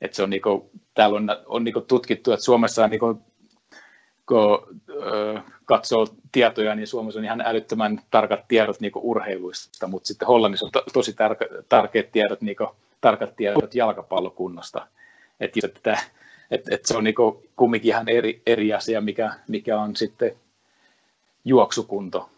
Että 0.00 0.16
se 0.16 0.22
on 0.22 0.30
niin 0.30 0.42
kuin, 0.42 0.70
täällä 0.94 1.16
on, 1.16 1.28
on 1.46 1.64
niin 1.64 1.74
tutkittu, 1.88 2.32
että 2.32 2.44
Suomessa 2.44 2.84
on 2.84 2.90
niin 2.90 3.00
kuin, 3.00 3.18
kun 4.28 4.80
katsoo 5.64 6.06
tietoja, 6.32 6.74
niin 6.74 6.86
Suomessa 6.86 7.20
on 7.20 7.24
ihan 7.24 7.40
älyttömän 7.40 8.00
tarkat 8.10 8.48
tiedot 8.48 8.80
niin 8.80 8.92
urheiluista, 8.94 9.86
mutta 9.86 10.06
sitten 10.06 10.28
Hollannissa 10.28 10.66
on 10.66 10.72
to, 10.72 10.82
tosi 10.92 11.12
tarka, 11.12 11.44
tarkeat 11.68 12.12
tiedot, 12.12 12.40
niin 12.40 12.56
kuin, 12.56 12.68
tarkat 13.00 13.36
tiedot 13.36 13.74
jalkapallokunnosta. 13.74 14.86
Että, 15.40 15.60
että 15.64 15.98
et, 16.50 16.68
et 16.70 16.84
se 16.84 16.96
on 16.96 17.04
niin 17.04 17.14
kumminkin 17.56 17.88
ihan 17.88 18.08
eri, 18.08 18.42
eri 18.46 18.72
asia, 18.72 19.00
mikä, 19.00 19.34
mikä 19.48 19.80
on 19.80 19.96
sitten 19.96 20.36
juoksukunto. 21.44 22.30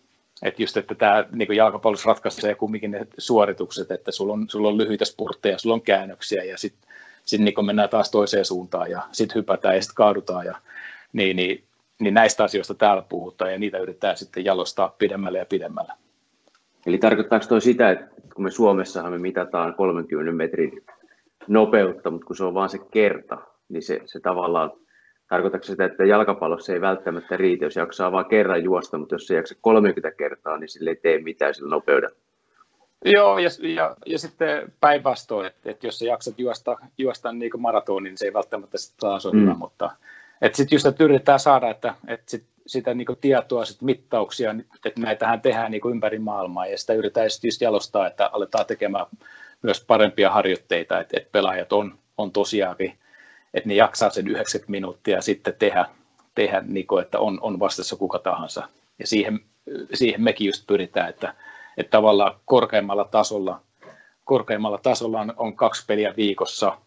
Että 0.42 0.62
just, 0.62 0.76
että 0.76 0.94
tämä 0.94 1.24
niin 1.32 1.56
jalkapallossa 1.56 2.08
ratkaisee 2.08 2.54
kumminkin 2.54 2.90
ne 2.90 3.06
suoritukset, 3.18 3.90
että 3.90 4.12
sulla 4.12 4.32
on, 4.32 4.46
sulla 4.48 4.68
on 4.68 4.78
lyhyitä 4.78 5.04
spurtteja, 5.04 5.58
sulla 5.58 5.74
on 5.74 5.82
käännöksiä 5.82 6.44
ja 6.44 6.58
sitten 6.58 6.90
sit 7.24 7.40
niin 7.40 7.66
mennään 7.66 7.88
taas 7.88 8.10
toiseen 8.10 8.44
suuntaan 8.44 8.90
ja 8.90 9.02
sitten 9.12 9.34
hypätään 9.34 9.74
ja 9.74 9.82
sitten 9.82 9.94
kaadutaan. 9.94 10.46
Ja, 10.46 10.56
niin, 11.12 11.36
niin, 11.36 11.64
niin 12.00 12.14
näistä 12.14 12.44
asioista 12.44 12.74
täällä 12.74 13.02
puhutaan 13.08 13.52
ja 13.52 13.58
niitä 13.58 13.78
yritetään 13.78 14.16
sitten 14.16 14.44
jalostaa 14.44 14.94
pidemmälle 14.98 15.38
ja 15.38 15.46
pidemmälle. 15.46 15.92
Eli 16.86 16.98
tarkoittaako 16.98 17.46
toi 17.48 17.60
sitä, 17.60 17.90
että 17.90 18.06
kun 18.34 18.44
me 18.44 18.50
Suomessahan 18.50 19.12
me 19.12 19.18
mitataan 19.18 19.74
30 19.74 20.32
metrin 20.32 20.84
nopeutta, 21.46 22.10
mutta 22.10 22.26
kun 22.26 22.36
se 22.36 22.44
on 22.44 22.54
vain 22.54 22.70
se 22.70 22.78
kerta, 22.90 23.38
niin 23.68 23.82
se, 23.82 24.00
se 24.04 24.20
tavallaan 24.20 24.72
Tarkoitatko 25.28 25.66
sitä, 25.66 25.84
että 25.84 26.04
jalkapallossa 26.04 26.72
ei 26.72 26.80
välttämättä 26.80 27.36
riitä, 27.36 27.64
jos 27.64 27.76
jaksaa 27.76 28.12
vain 28.12 28.26
kerran 28.26 28.64
juosta, 28.64 28.98
mutta 28.98 29.14
jos 29.14 29.26
se 29.26 29.34
jaksaa 29.34 29.58
30 29.60 30.10
kertaa, 30.10 30.58
niin 30.58 30.68
sille 30.68 30.90
ei 30.90 30.96
tee 30.96 31.18
mitään 31.18 31.54
sillä 31.54 31.70
nopeudella? 31.70 32.16
Joo, 33.04 33.38
ja, 33.38 33.50
ja, 33.62 33.96
ja 34.06 34.18
sitten 34.18 34.72
päinvastoin, 34.80 35.46
että, 35.46 35.70
että 35.70 35.86
jos 35.86 35.98
sä 35.98 36.04
jaksat 36.04 36.38
juosta, 36.38 36.76
juosta 36.98 37.32
niin 37.32 37.50
kuin 37.50 37.60
maratonin, 37.60 38.10
niin 38.10 38.18
se 38.18 38.24
ei 38.24 38.32
välttämättä 38.32 38.78
sitä 38.78 38.96
taas 39.00 39.26
ole 39.26 39.34
mm. 39.34 39.42
hyvä, 39.42 39.54
mutta 39.54 39.90
että 40.42 40.56
sitten 40.56 40.76
just 40.76 40.86
että 40.86 41.04
yritetään 41.04 41.40
saada, 41.40 41.70
että, 41.70 41.94
että 42.08 42.30
sit, 42.30 42.44
sitä 42.66 42.94
niin 42.94 43.06
kuin 43.06 43.18
tietoa, 43.20 43.64
sit 43.64 43.82
mittauksia, 43.82 44.54
että 44.84 45.00
näitähän 45.00 45.40
tehdään 45.40 45.70
niin 45.70 45.80
kuin 45.80 45.92
ympäri 45.92 46.18
maailmaa, 46.18 46.66
ja 46.66 46.78
sitä 46.78 46.92
yritetään 46.92 47.28
just 47.44 47.60
jalostaa, 47.60 48.06
että 48.06 48.30
aletaan 48.32 48.66
tekemään 48.66 49.06
myös 49.62 49.84
parempia 49.84 50.30
harjoitteita, 50.30 51.00
että, 51.00 51.16
että 51.16 51.32
pelaajat 51.32 51.72
on, 51.72 51.98
on 52.18 52.32
tosiaankin 52.32 52.98
että 53.56 53.68
ne 53.68 53.74
jaksaa 53.74 54.10
sen 54.10 54.28
90 54.28 54.70
minuuttia 54.70 55.16
ja 55.16 55.22
sitten 55.22 55.54
tehdä, 55.58 55.86
tehdä 56.34 56.62
niin 56.66 56.86
kuin, 56.86 57.02
että 57.02 57.18
on, 57.18 57.38
on 57.42 57.60
vastassa 57.60 57.96
kuka 57.96 58.18
tahansa. 58.18 58.68
Ja 58.98 59.06
siihen, 59.06 59.40
siihen 59.94 60.22
mekin 60.22 60.46
just 60.46 60.66
pyritään, 60.66 61.08
että, 61.08 61.34
että 61.76 61.90
tavallaan 61.90 62.34
korkeimmalla 62.44 63.04
tasolla, 63.04 63.60
korkeimmalla 64.24 64.78
tasolla 64.78 65.20
on, 65.20 65.34
on 65.36 65.56
kaksi 65.56 65.84
peliä 65.86 66.14
viikossa, 66.16 66.78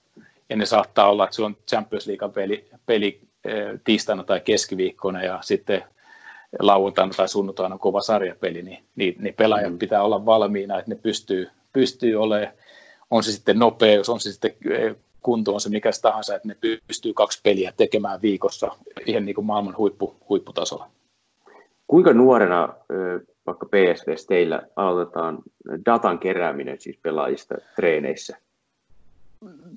ja 0.50 0.56
ne 0.56 0.66
saattaa 0.66 1.10
olla, 1.10 1.24
että 1.24 1.36
se 1.36 1.44
on 1.44 1.58
Champions 1.68 2.08
League 2.08 2.30
peli, 2.30 2.70
peli 2.86 3.22
eh, 3.46 3.80
tiistaina 3.84 4.24
tai 4.24 4.40
keskiviikkona, 4.40 5.24
ja 5.24 5.40
sitten 5.42 5.84
lauantaina 6.60 7.14
tai 7.18 7.30
sunnuntaina 7.30 7.76
on 7.76 7.80
kova 7.80 8.02
sarjapeli, 8.02 8.62
niin, 8.62 8.84
niin, 8.96 9.16
niin 9.20 9.34
pelaajat 9.34 9.72
mm. 9.72 9.80
pitää 9.80 10.04
olla 10.04 10.26
valmiina, 10.26 10.80
että 10.80 10.92
ne 10.92 11.00
pystyy, 11.04 11.50
pystyy 11.74 12.16
olemaan, 12.16 12.54
on 13.12 13.24
se 13.24 13.32
sitten 13.32 13.60
nopeus, 13.60 14.10
on 14.10 14.20
se 14.20 14.32
sitten 14.32 14.52
eh, 14.70 14.96
kunto 15.22 15.54
on 15.54 15.62
se 15.62 15.70
mikä 15.70 15.90
tahansa, 16.02 16.36
että 16.36 16.48
ne 16.48 16.56
pystyy 16.88 17.14
kaksi 17.14 17.40
peliä 17.44 17.74
tekemään 17.78 18.22
viikossa 18.22 18.72
ihan 19.06 19.26
niin 19.26 19.36
kuin 19.36 19.46
maailman 19.46 19.78
huippu, 19.78 20.16
huipputasolla. 20.30 20.90
Kuinka 21.88 22.14
nuorena 22.14 22.74
vaikka 23.46 23.66
PSV 23.66 24.16
teillä 24.28 24.62
aloitetaan 24.76 25.38
datan 25.86 26.20
kerääminen 26.20 26.82
siis 26.82 26.98
pelaajista 26.98 27.56
treeneissä? 27.76 28.38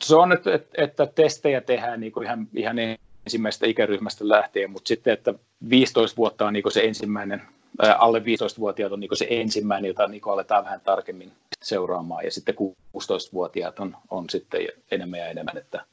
Se 0.05 0.17
on, 0.17 0.33
että, 0.33 0.61
että 0.79 1.07
testejä 1.07 1.61
tehdään 1.61 2.01
niin 2.01 2.13
kuin 2.13 2.27
ihan, 2.27 2.49
ihan 2.55 2.77
ensimmäisestä 3.27 3.67
ikäryhmästä 3.67 4.29
lähtien, 4.29 4.71
mutta 4.71 4.89
sitten, 4.89 5.13
että 5.13 5.35
15 5.71 6.17
vuotta 6.17 6.47
on 6.47 6.53
niin 6.53 6.63
kuin 6.63 6.73
se 6.73 6.81
ensimmäinen 6.85 7.43
alle 7.99 8.19
15-vuotiaat 8.19 8.93
on 8.93 9.01
niin 9.01 9.17
se 9.17 9.27
ensimmäinen, 9.31 9.89
jota 9.89 10.09
niin 10.09 10.23
aletaan 10.27 10.65
vähän 10.65 10.81
tarkemmin 10.81 11.33
seuraamaan, 11.63 12.25
ja 12.25 12.31
sitten 12.31 12.55
16-vuotiaat 12.97 13.79
on, 13.79 13.97
on 14.11 14.31
sitten 14.31 14.69
enemmän 14.91 15.21
ja 15.21 15.27
enemmän. 15.27 15.57
Että, 15.57 15.85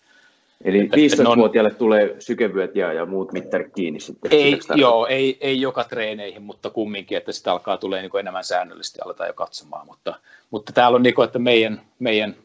Eli 0.63 0.83
15-vuotiaille 0.83 1.71
on, 1.71 1.75
tulee 1.75 2.15
sykevyöt 2.19 2.75
ja, 2.75 2.93
ja 2.93 3.05
muut 3.05 3.31
mittarit 3.31 3.73
kiinni 3.75 3.99
sitten? 3.99 4.31
Ei, 4.33 4.59
joo, 4.75 5.07
ei, 5.07 5.37
ei 5.41 5.61
joka 5.61 5.83
treeneihin, 5.83 6.41
mutta 6.41 6.69
kumminkin, 6.69 7.17
että 7.17 7.31
sitä 7.31 7.51
alkaa 7.51 7.77
tulee 7.77 8.01
niin 8.01 8.19
enemmän 8.19 8.43
säännöllisesti, 8.43 8.99
aletaan 9.05 9.29
jo 9.29 9.33
katsomaan. 9.33 9.87
Mutta, 9.87 10.15
mutta 10.51 10.73
täällä 10.73 10.95
on, 10.95 11.03
niin 11.03 11.15
kuin, 11.15 11.25
että 11.25 11.39
meidän, 11.39 11.81
meidän 11.99 12.35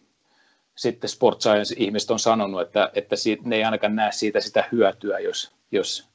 sitten 0.74 1.10
sport 1.10 1.40
science-ihmiset 1.40 2.10
on 2.10 2.18
sanonut, 2.18 2.60
että, 2.60 2.90
että 2.94 3.16
siitä, 3.16 3.42
ne 3.46 3.56
ei 3.56 3.64
ainakaan 3.64 3.96
näe 3.96 4.12
siitä 4.12 4.40
sitä 4.40 4.64
hyötyä, 4.72 5.18
jos, 5.18 5.52
jos 5.72 6.08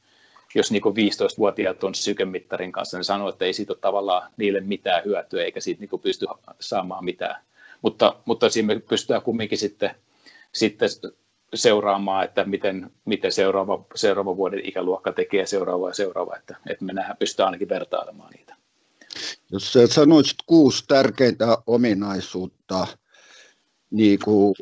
jos 0.55 0.71
niin 0.71 0.83
15-vuotiaat 0.83 1.83
on 1.83 1.95
sykemittarin 1.95 2.71
kanssa, 2.71 2.97
niin 2.97 3.05
sanoo, 3.05 3.29
että 3.29 3.45
ei 3.45 3.53
siitä 3.53 3.73
ole 3.73 3.79
tavallaan 3.81 4.31
niille 4.37 4.61
mitään 4.61 5.05
hyötyä, 5.05 5.43
eikä 5.43 5.59
siitä 5.61 5.79
niin 5.79 6.01
pysty 6.01 6.25
saamaan 6.59 7.05
mitään. 7.05 7.41
Mutta, 7.81 8.15
mutta 8.25 8.49
siinä 8.49 8.73
me 8.73 8.79
pystytään 8.79 9.21
kumminkin 9.21 9.57
sitten, 9.57 9.95
sitten 10.53 10.89
seuraamaan, 11.53 12.25
että 12.25 12.43
miten, 12.43 12.91
miten 13.05 13.31
seuraava, 13.31 13.85
seuraava 13.95 14.37
vuoden 14.37 14.65
ikäluokka 14.65 15.11
tekee 15.11 15.45
seuraava 15.45 15.87
ja 15.87 15.93
seuraava, 15.93 16.35
että, 16.35 16.55
että 16.69 16.85
me 16.85 16.93
nähdään, 16.93 17.17
pystytään 17.17 17.47
ainakin 17.47 17.69
vertailemaan 17.69 18.31
niitä. 18.31 18.55
Jos 19.51 19.77
sanoisit 19.85 20.37
kuusi 20.45 20.83
tärkeintä 20.87 21.57
ominaisuutta, 21.67 22.87
niin 23.91 24.19
kuin, 24.25 24.55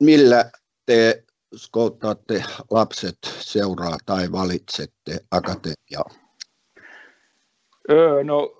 millä 0.00 0.50
te 0.86 1.24
skouttaatte 1.56 2.44
lapset 2.70 3.18
seuraa 3.40 3.96
tai 4.06 4.32
valitsette 4.32 5.18
akatemiaa? 5.30 6.10
Öö, 7.90 8.24
no 8.24 8.54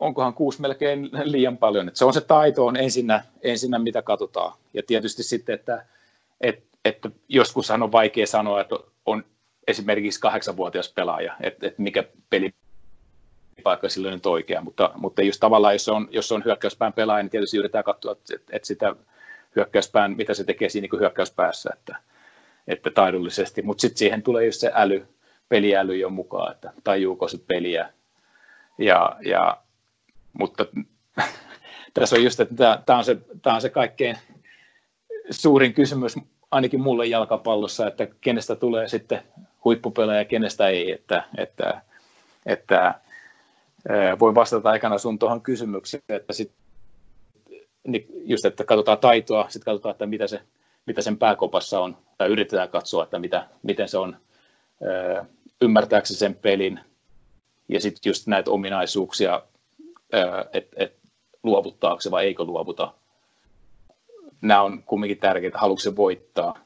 onkohan 0.00 0.34
kuusi 0.34 0.60
melkein 0.60 1.10
liian 1.22 1.58
paljon. 1.58 1.88
Että 1.88 1.98
se 1.98 2.04
on 2.04 2.14
se 2.14 2.20
taito 2.20 2.66
on 2.66 2.76
ensinnä, 2.76 3.24
ensinnä, 3.42 3.78
mitä 3.78 4.02
katsotaan. 4.02 4.58
Ja 4.74 4.82
tietysti 4.86 5.22
sitten, 5.22 5.54
että, 5.54 5.86
että, 6.40 6.78
että 6.84 7.10
joskus 7.28 7.70
on 7.70 7.92
vaikea 7.92 8.26
sanoa, 8.26 8.60
että 8.60 8.76
on 9.06 9.24
esimerkiksi 9.66 10.20
kahdeksanvuotias 10.20 10.92
pelaaja, 10.92 11.36
että, 11.40 11.66
että 11.66 11.82
mikä 11.82 12.04
peli 12.30 12.54
paikka 13.62 13.88
sillä 13.88 14.12
on 14.12 14.20
oikea, 14.24 14.60
mutta, 14.60 14.90
mutta 14.96 15.22
just 15.22 15.40
tavallaan, 15.40 15.74
jos 15.74 15.88
on, 15.88 16.08
jos 16.10 16.32
on 16.32 16.44
hyökkäyspään 16.44 16.92
pelaaja, 16.92 17.22
niin 17.22 17.30
tietysti 17.30 17.56
yritetään 17.56 17.84
katsoa, 17.84 18.12
että, 18.12 18.34
että 18.52 18.66
sitä 18.66 18.96
hyökkäyspään, 19.56 20.16
mitä 20.16 20.34
se 20.34 20.44
tekee 20.44 20.68
siinä 20.68 20.88
niin 20.90 21.00
hyökkäyspäässä, 21.00 21.70
että, 21.72 21.96
että 22.68 22.90
taidollisesti, 22.90 23.62
mutta 23.62 23.80
sitten 23.80 23.98
siihen 23.98 24.22
tulee 24.22 24.46
just 24.46 24.60
se 24.60 24.70
äly, 24.74 25.06
peliäly 25.48 25.96
jo 25.96 26.10
mukaan, 26.10 26.52
että 26.52 26.72
tajuuko 26.84 27.28
se 27.28 27.38
peliä. 27.46 27.92
Ja, 28.78 29.16
ja, 29.24 29.56
mutta 30.32 30.66
tässä 31.94 32.16
on 32.16 32.24
just, 32.24 32.40
että 32.40 32.82
tämä 32.86 32.98
on, 32.98 33.04
se, 33.04 33.16
tämä 33.42 33.56
on 33.56 33.62
se 33.62 33.68
kaikkein 33.68 34.16
suurin 35.30 35.74
kysymys 35.74 36.14
ainakin 36.50 36.80
mulle 36.80 37.06
jalkapallossa, 37.06 37.86
että 37.86 38.06
kenestä 38.20 38.56
tulee 38.56 38.88
sitten 38.88 39.22
huippupelejä 39.64 40.20
ja 40.20 40.24
kenestä 40.24 40.68
ei, 40.68 40.92
että, 40.92 41.24
että, 41.38 41.82
että 42.46 42.94
voin 44.20 44.34
vastata 44.34 44.70
aikana 44.70 44.98
sun 44.98 45.18
tuohon 45.18 45.40
kysymykseen, 45.40 46.02
että 46.08 46.32
sit, 46.32 46.52
niin 47.86 48.06
just, 48.24 48.44
että 48.44 48.64
katsotaan 48.64 48.98
taitoa, 48.98 49.46
sitten 49.48 49.64
katsotaan, 49.64 49.90
että 49.90 50.06
mitä 50.06 50.26
se 50.26 50.40
mitä 50.86 51.02
sen 51.02 51.18
pääkopassa 51.18 51.80
on, 51.80 51.96
tai 52.18 52.28
yritetään 52.28 52.68
katsoa, 52.68 53.04
että 53.04 53.18
mitä, 53.18 53.48
miten 53.62 53.88
se 53.88 53.98
on, 53.98 54.16
ymmärtääkö 55.62 56.06
se 56.06 56.14
sen 56.14 56.34
pelin, 56.34 56.80
ja 57.68 57.80
sitten 57.80 58.10
just 58.10 58.26
näitä 58.26 58.50
ominaisuuksia, 58.50 59.42
että 60.52 60.76
et, 60.76 60.96
luovuttaako 61.42 62.00
se 62.00 62.10
vai 62.10 62.24
eikö 62.24 62.44
luovuta. 62.44 62.94
Nämä 64.40 64.62
on 64.62 64.82
kumminkin 64.82 65.18
tärkeitä, 65.18 65.58
haluatko 65.58 65.82
se 65.82 65.96
voittaa. 65.96 66.58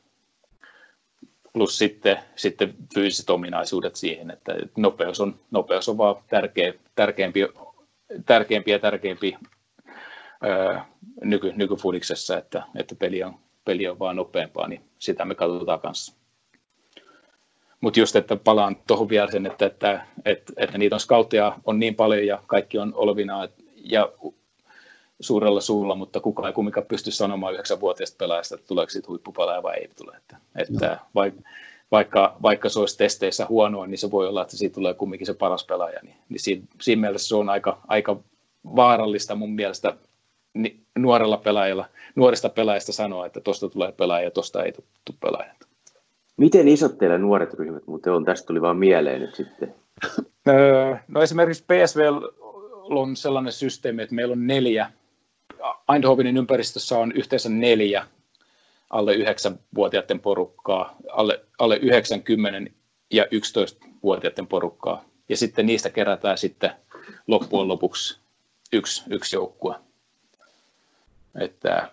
Plus 1.53 1.79
sitten, 1.79 2.19
sitten 2.37 2.75
fyysiset 2.95 3.31
ominaisuudet 3.31 3.97
siihen, 3.97 4.31
että 4.31 4.53
nopeus 4.77 5.21
on, 5.21 5.41
nopeus 5.51 5.89
on 5.89 5.99
vaan 5.99 6.17
tärkeä, 6.29 6.73
tärkeämpi, 6.95 7.47
tärkeämpi 8.27 8.71
ja 8.71 8.79
tärkeämpi 8.79 9.37
nyky, 11.25 11.53
nykyfudiksessa, 11.57 12.39
että, 12.39 12.63
että 12.77 12.95
peli 12.95 13.23
on 13.23 13.39
peli 13.69 13.89
on 13.89 13.99
vaan 13.99 14.17
nopeampaa, 14.17 14.69
niin 14.69 14.81
sitä 14.99 15.25
me 15.25 15.35
katsotaan 15.35 15.81
kanssa. 15.81 16.15
Mutta 17.81 18.01
just, 18.01 18.17
että 18.17 18.37
palaan 18.37 18.77
tuohon 18.87 19.09
vielä 19.09 19.31
sen, 19.31 19.47
että, 19.47 19.67
että, 19.67 20.07
että, 20.25 20.53
että 20.57 20.79
niitä 20.79 20.97
on 20.97 21.01
skautteja 21.01 21.59
on 21.65 21.79
niin 21.79 21.95
paljon 21.95 22.27
ja 22.27 22.43
kaikki 22.47 22.79
on 22.79 22.93
olevina 22.95 23.49
ja 23.77 24.13
suurella 25.21 25.61
suulla, 25.61 25.95
mutta 25.95 26.21
kukaan 26.21 26.47
ei 26.47 26.53
kumminkaan 26.53 26.87
pysty 26.87 27.11
sanomaan 27.11 27.53
yhdeksänvuotiaasta 27.53 28.17
pelaajasta, 28.19 28.55
että 28.55 28.67
tuleeko 28.67 28.91
siitä 28.91 29.09
huippupelaaja 29.09 29.63
vai 29.63 29.77
ei 29.77 29.89
tule. 29.97 30.17
Että, 30.17 30.37
että 30.57 30.99
vaikka, 31.93 32.37
vaikka 32.43 32.69
se 32.69 32.81
olisi 32.81 32.99
testeissä 32.99 33.47
huonoa, 33.49 33.87
niin 33.87 33.99
se 33.99 34.11
voi 34.11 34.29
olla, 34.29 34.43
että 34.43 34.57
siitä 34.57 34.75
tulee 34.75 34.95
kumminkin 34.95 35.27
se 35.27 35.35
paras 35.35 35.65
pelaaja. 35.65 36.01
Niin, 36.03 36.17
niin 36.29 36.41
siinä, 36.41 36.63
siinä 36.81 37.01
mielessä 37.01 37.29
se 37.29 37.37
on 37.37 37.49
aika, 37.49 37.81
aika 37.89 38.21
vaarallista 38.77 39.35
mun 39.35 39.55
mielestä 39.55 39.97
nuorella 40.99 41.37
pelaajalla, 41.37 41.89
nuorista 42.15 42.49
pelaajista 42.49 42.93
sanoa, 42.93 43.27
että 43.27 43.41
tuosta 43.41 43.69
tulee 43.69 43.93
pelaaja 43.93 44.25
ja 44.25 44.31
tuosta 44.31 44.63
ei 44.63 44.73
tule 44.73 45.17
pelaaja. 45.21 45.55
Miten 46.37 46.69
isot 46.69 46.99
teillä 46.99 47.19
nuoret 47.19 47.55
ryhmät 47.55 47.87
muuten 47.87 48.13
on? 48.13 48.25
Tästä 48.25 48.47
tuli 48.47 48.61
vaan 48.61 48.77
mieleen 48.77 49.21
nyt 49.21 49.35
sitten. 49.35 49.75
Öö, 50.49 50.97
no 51.09 51.23
esimerkiksi 51.23 51.65
PSV 51.65 52.01
on 52.83 53.17
sellainen 53.17 53.53
systeemi, 53.53 54.03
että 54.03 54.15
meillä 54.15 54.33
on 54.33 54.47
neljä. 54.47 54.91
Eindhovenin 55.95 56.37
ympäristössä 56.37 56.99
on 56.99 57.13
yhteensä 57.13 57.49
neljä 57.49 58.07
alle 58.91 59.15
9-vuotiaiden 59.15 60.21
porukkaa, 60.21 60.97
alle, 61.13 61.41
alle 61.59 61.77
90 61.77 62.71
ja 63.11 63.25
11-vuotiaiden 63.25 64.47
porukkaa. 64.47 65.05
Ja 65.29 65.37
sitten 65.37 65.67
niistä 65.67 65.91
kerätään 65.91 66.39
sitten 66.39 66.71
loppujen 67.27 67.69
lopuksi 67.69 68.19
yksi, 68.73 69.03
yksi 69.11 69.37
joukkue. 69.37 69.75
Että 71.41 71.91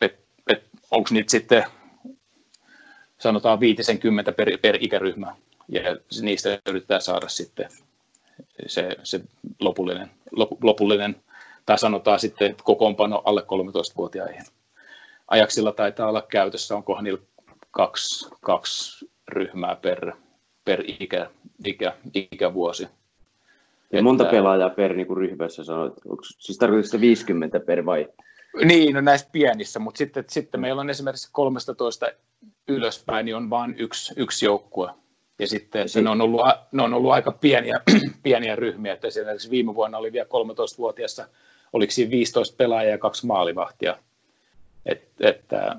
et, 0.00 0.18
et, 0.52 0.64
onko 0.90 1.08
niitä 1.12 1.30
sitten 1.30 1.64
sanotaan 3.18 3.60
50 3.60 4.32
per, 4.32 4.58
per 4.62 4.76
ikäryhmä, 4.80 5.36
ja 5.68 5.80
niistä 6.22 6.58
yritetään 6.68 7.02
saada 7.02 7.28
sitten 7.28 7.68
se, 8.66 8.96
se 9.02 9.20
lopullinen, 9.60 10.10
lopullinen, 10.62 11.22
tai 11.66 11.78
sanotaan 11.78 12.20
sitten 12.20 12.56
kokoonpano 12.64 13.22
alle 13.24 13.40
13-vuotiaiden. 13.40 14.44
Ajaksilla 15.28 15.72
taitaa 15.72 16.08
olla 16.08 16.22
käytössä, 16.22 16.76
onko 16.76 17.00
niillä 17.00 17.22
kaksi, 17.70 18.28
kaksi 18.40 19.10
ryhmää 19.28 19.76
per, 19.76 20.12
per 20.64 20.84
ikä, 20.86 21.30
ikä, 21.64 21.96
ikävuosi. 22.14 22.88
Ja 23.92 24.02
monta 24.02 24.24
pelaajaa 24.24 24.70
per 24.70 24.96
niin 24.96 25.06
kuin 25.06 25.16
ryhmässä 25.16 25.64
sanoit? 25.64 25.94
Onko, 26.06 26.22
siis 26.38 26.58
tarkoitatko 26.58 27.00
50 27.00 27.60
per 27.60 27.86
vai? 27.86 28.08
Niin, 28.64 28.94
no 28.94 29.00
näissä 29.00 29.28
pienissä, 29.32 29.78
mutta 29.78 29.98
sitten, 29.98 30.24
sitten 30.28 30.60
meillä 30.60 30.80
on 30.80 30.90
esimerkiksi 30.90 31.28
13 31.32 32.06
ylöspäin, 32.68 33.26
niin 33.26 33.36
on 33.36 33.50
vain 33.50 33.74
yksi, 33.78 34.14
yksi 34.16 34.46
joukkue. 34.46 34.90
Ja 35.38 35.46
sitten 35.46 35.88
se, 35.88 36.02
ne, 36.02 36.10
on 36.10 36.20
ollut, 36.20 36.40
ne 36.72 36.82
on 36.82 36.94
ollut 36.94 37.12
aika 37.12 37.32
pieniä, 37.32 37.80
pieniä 38.22 38.56
ryhmiä, 38.56 38.92
että 38.92 39.06
esimerkiksi 39.06 39.50
viime 39.50 39.74
vuonna 39.74 39.98
oli 39.98 40.12
vielä 40.12 40.26
13-vuotiaassa, 40.26 41.28
oliko 41.72 41.90
siinä 41.90 42.10
15 42.10 42.56
pelaajaa 42.56 42.90
ja 42.90 42.98
kaksi 42.98 43.26
maalivahtia. 43.26 43.96
Et, 44.86 45.08
että, 45.20 45.76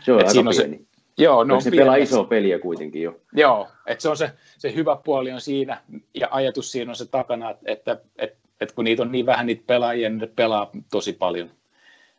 se 0.00 0.12
on 0.12 0.20
et 0.20 0.28
aika 0.28 0.50
pieni. 0.50 0.76
Se, 0.76 0.95
Joo, 1.18 1.44
no 1.44 1.60
se 1.60 1.70
pelaa 1.70 1.96
isoa 1.96 2.24
peliä 2.24 2.58
kuitenkin 2.58 3.02
jo. 3.02 3.20
Joo, 3.32 3.68
että 3.86 4.02
se 4.02 4.08
on 4.08 4.16
se, 4.16 4.30
se 4.58 4.74
hyvä 4.74 4.96
puoli 5.04 5.32
on 5.32 5.40
siinä, 5.40 5.82
ja 6.14 6.28
ajatus 6.30 6.72
siinä 6.72 6.90
on 6.90 6.96
se 6.96 7.06
takana, 7.06 7.50
että, 7.50 7.72
että, 7.72 7.98
että, 8.18 8.38
että 8.60 8.74
kun 8.74 8.84
niitä 8.84 9.02
on 9.02 9.12
niin 9.12 9.26
vähän 9.26 9.46
niitä 9.46 9.62
pelaajia, 9.66 10.08
niin 10.08 10.18
ne 10.18 10.26
pelaa 10.26 10.70
tosi 10.90 11.12
paljon. 11.12 11.50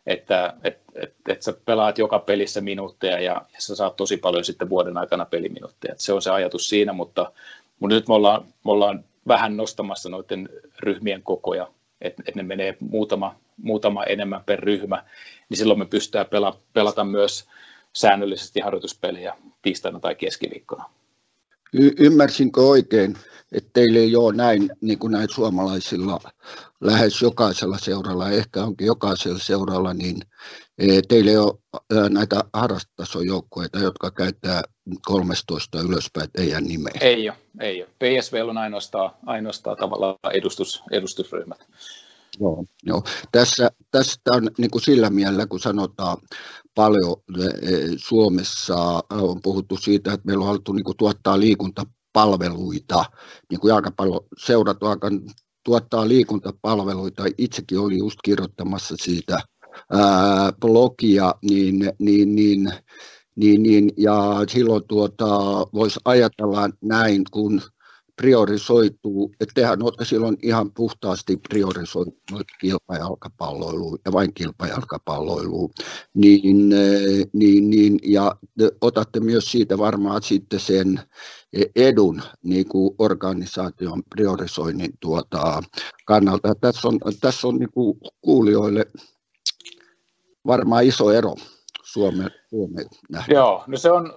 Että 0.06 0.54
et, 0.64 0.80
et, 0.96 1.14
et 1.30 1.42
sä 1.42 1.54
pelaat 1.66 1.98
joka 1.98 2.20
pelissä 2.20 2.62
minuutteja 2.62 3.20
ja, 3.20 3.42
ja 3.54 3.62
sä 3.62 3.76
saat 3.76 3.96
tosi 3.96 4.18
paljon 4.18 4.44
sitten 4.44 4.70
vuoden 4.70 4.98
aikana 4.98 5.26
peliminuutteja. 5.26 5.94
Et 5.94 6.00
se 6.00 6.14
on 6.14 6.22
se 6.22 6.32
ajatus 6.32 6.70
siinä, 6.70 6.94
mutta, 6.94 7.32
mutta 7.80 7.96
nyt 7.96 8.08
me 8.08 8.14
ollaan, 8.14 8.46
me 8.66 8.72
ollaan 8.72 9.04
vähän 9.28 9.58
nostamassa 9.58 10.10
noiden 10.10 10.50
ryhmien 10.80 11.24
kokoja, 11.24 11.68
että 12.02 12.24
et 12.28 12.36
ne 12.36 12.44
menee 12.44 12.78
muutama, 12.80 13.36
muutama 13.64 14.04
enemmän 14.04 14.44
per 14.46 14.60
ryhmä, 14.60 15.04
niin 15.50 15.58
silloin 15.58 15.80
me 15.80 15.86
pystytään 15.86 16.26
pela, 16.26 16.60
pelata 16.74 17.04
myös 17.04 17.48
säännöllisesti 17.98 18.60
harjoituspeliä 18.60 19.34
tiistaina 19.62 20.00
tai 20.00 20.16
keskiviikkona. 20.16 20.90
Y- 21.74 21.94
ymmärsinkö 22.00 22.62
oikein, 22.62 23.16
että 23.52 23.70
teillä 23.74 24.00
ei 24.00 24.16
ole 24.16 24.36
näin, 24.36 24.70
niin 24.82 25.00
kuin 25.00 25.12
näin 25.12 25.30
suomalaisilla 25.30 26.20
lähes 26.82 27.22
jokaisella 27.22 27.78
seuralla, 27.78 28.30
ehkä 28.30 28.64
onkin 28.64 28.88
jokaisella 28.88 29.40
seuralla, 29.40 29.94
niin 29.94 30.22
e, 30.78 31.02
teillä 31.08 31.32
ei 31.32 31.38
ole 31.38 32.10
näitä 32.10 32.44
harrastasojoukkoita, 32.54 33.80
jotka 33.80 34.12
käyttää 34.12 34.62
13 35.06 35.80
ylöspäin 35.82 36.30
teidän 36.32 36.64
nimeä? 36.64 36.94
Ei 37.02 37.30
ole, 37.30 37.38
ei 37.60 37.84
ole. 37.84 37.90
PSV 38.00 38.46
on 38.50 38.58
ainoastaan, 38.58 39.12
ainoastaan 39.26 39.78
tavallaan 39.78 40.16
edustus, 40.34 40.84
edustusryhmät. 40.92 41.60
Joo, 42.40 42.66
joo. 42.84 43.04
Tässä, 43.32 43.72
tästä 43.92 44.32
on 44.32 44.50
niin 44.58 44.72
kuin 44.72 44.82
sillä 44.82 45.10
mielellä, 45.10 45.48
kun 45.48 45.60
sanotaan 45.60 46.18
paljon 46.78 47.16
eh, 47.40 47.90
Suomessa, 47.98 49.04
on 49.10 49.42
puhuttu 49.44 49.78
siitä, 49.78 50.14
että 50.14 50.26
meillä 50.26 50.42
on 50.42 50.48
haluttu 50.48 50.74
niin 50.74 50.86
tuottaa 50.98 51.40
liikuntapalveluita, 51.40 53.06
niin 53.50 53.60
kuin 53.60 53.70
jalkapalloseurat 53.70 54.78
tuottaa 55.66 56.08
liikuntapalveluita. 56.08 57.24
Itsekin 57.38 57.80
olin 57.80 57.98
just 57.98 58.20
kirjoittamassa 58.24 58.96
siitä 58.98 59.40
ää, 59.92 60.52
blogia, 60.62 61.36
niin, 61.50 61.92
niin, 62.00 62.36
niin, 62.36 62.72
niin, 63.36 63.64
niin, 63.64 63.92
ja 63.98 64.44
silloin 64.48 64.84
tuota, 64.88 65.28
voisi 65.74 66.00
ajatella 66.06 66.70
näin, 66.82 67.24
kun 67.32 67.62
priorisoituu, 68.18 69.32
että 69.40 69.54
tehän 69.54 69.84
olette 69.84 70.06
silloin 70.06 70.38
ihan 70.44 70.72
puhtaasti 70.72 71.38
priorisoitunut 71.50 72.48
kilpajalkapalloiluun 72.62 74.00
ja 74.06 74.12
vain 74.12 74.34
kilpajalkapalloiluun, 74.34 75.70
niin, 76.14 76.70
niin, 77.34 77.70
niin, 77.70 78.00
ja 78.04 78.36
otatte 78.82 79.20
myös 79.20 79.52
siitä 79.52 79.78
varmaan 79.78 80.24
sitten 80.24 80.60
sen 80.60 81.00
edun 81.76 82.22
niin 82.44 82.68
kuin 82.68 82.96
organisaation 83.00 84.04
priorisoinnin 84.10 84.92
tuota, 85.00 85.62
kannalta. 86.06 86.56
Tässä 86.56 86.88
on, 86.88 87.00
tässä 87.22 87.48
on 87.48 87.56
niin 87.56 87.72
kuin 87.72 87.98
kuulijoille 88.22 88.86
varmaan 90.48 90.84
iso 90.84 91.12
ero 91.12 91.36
Suomen, 91.84 92.32
Suomen 92.50 92.86
nähdä. 93.10 93.34
Joo, 93.34 93.64
no 93.68 93.78
se 93.78 93.92
on, 93.92 94.14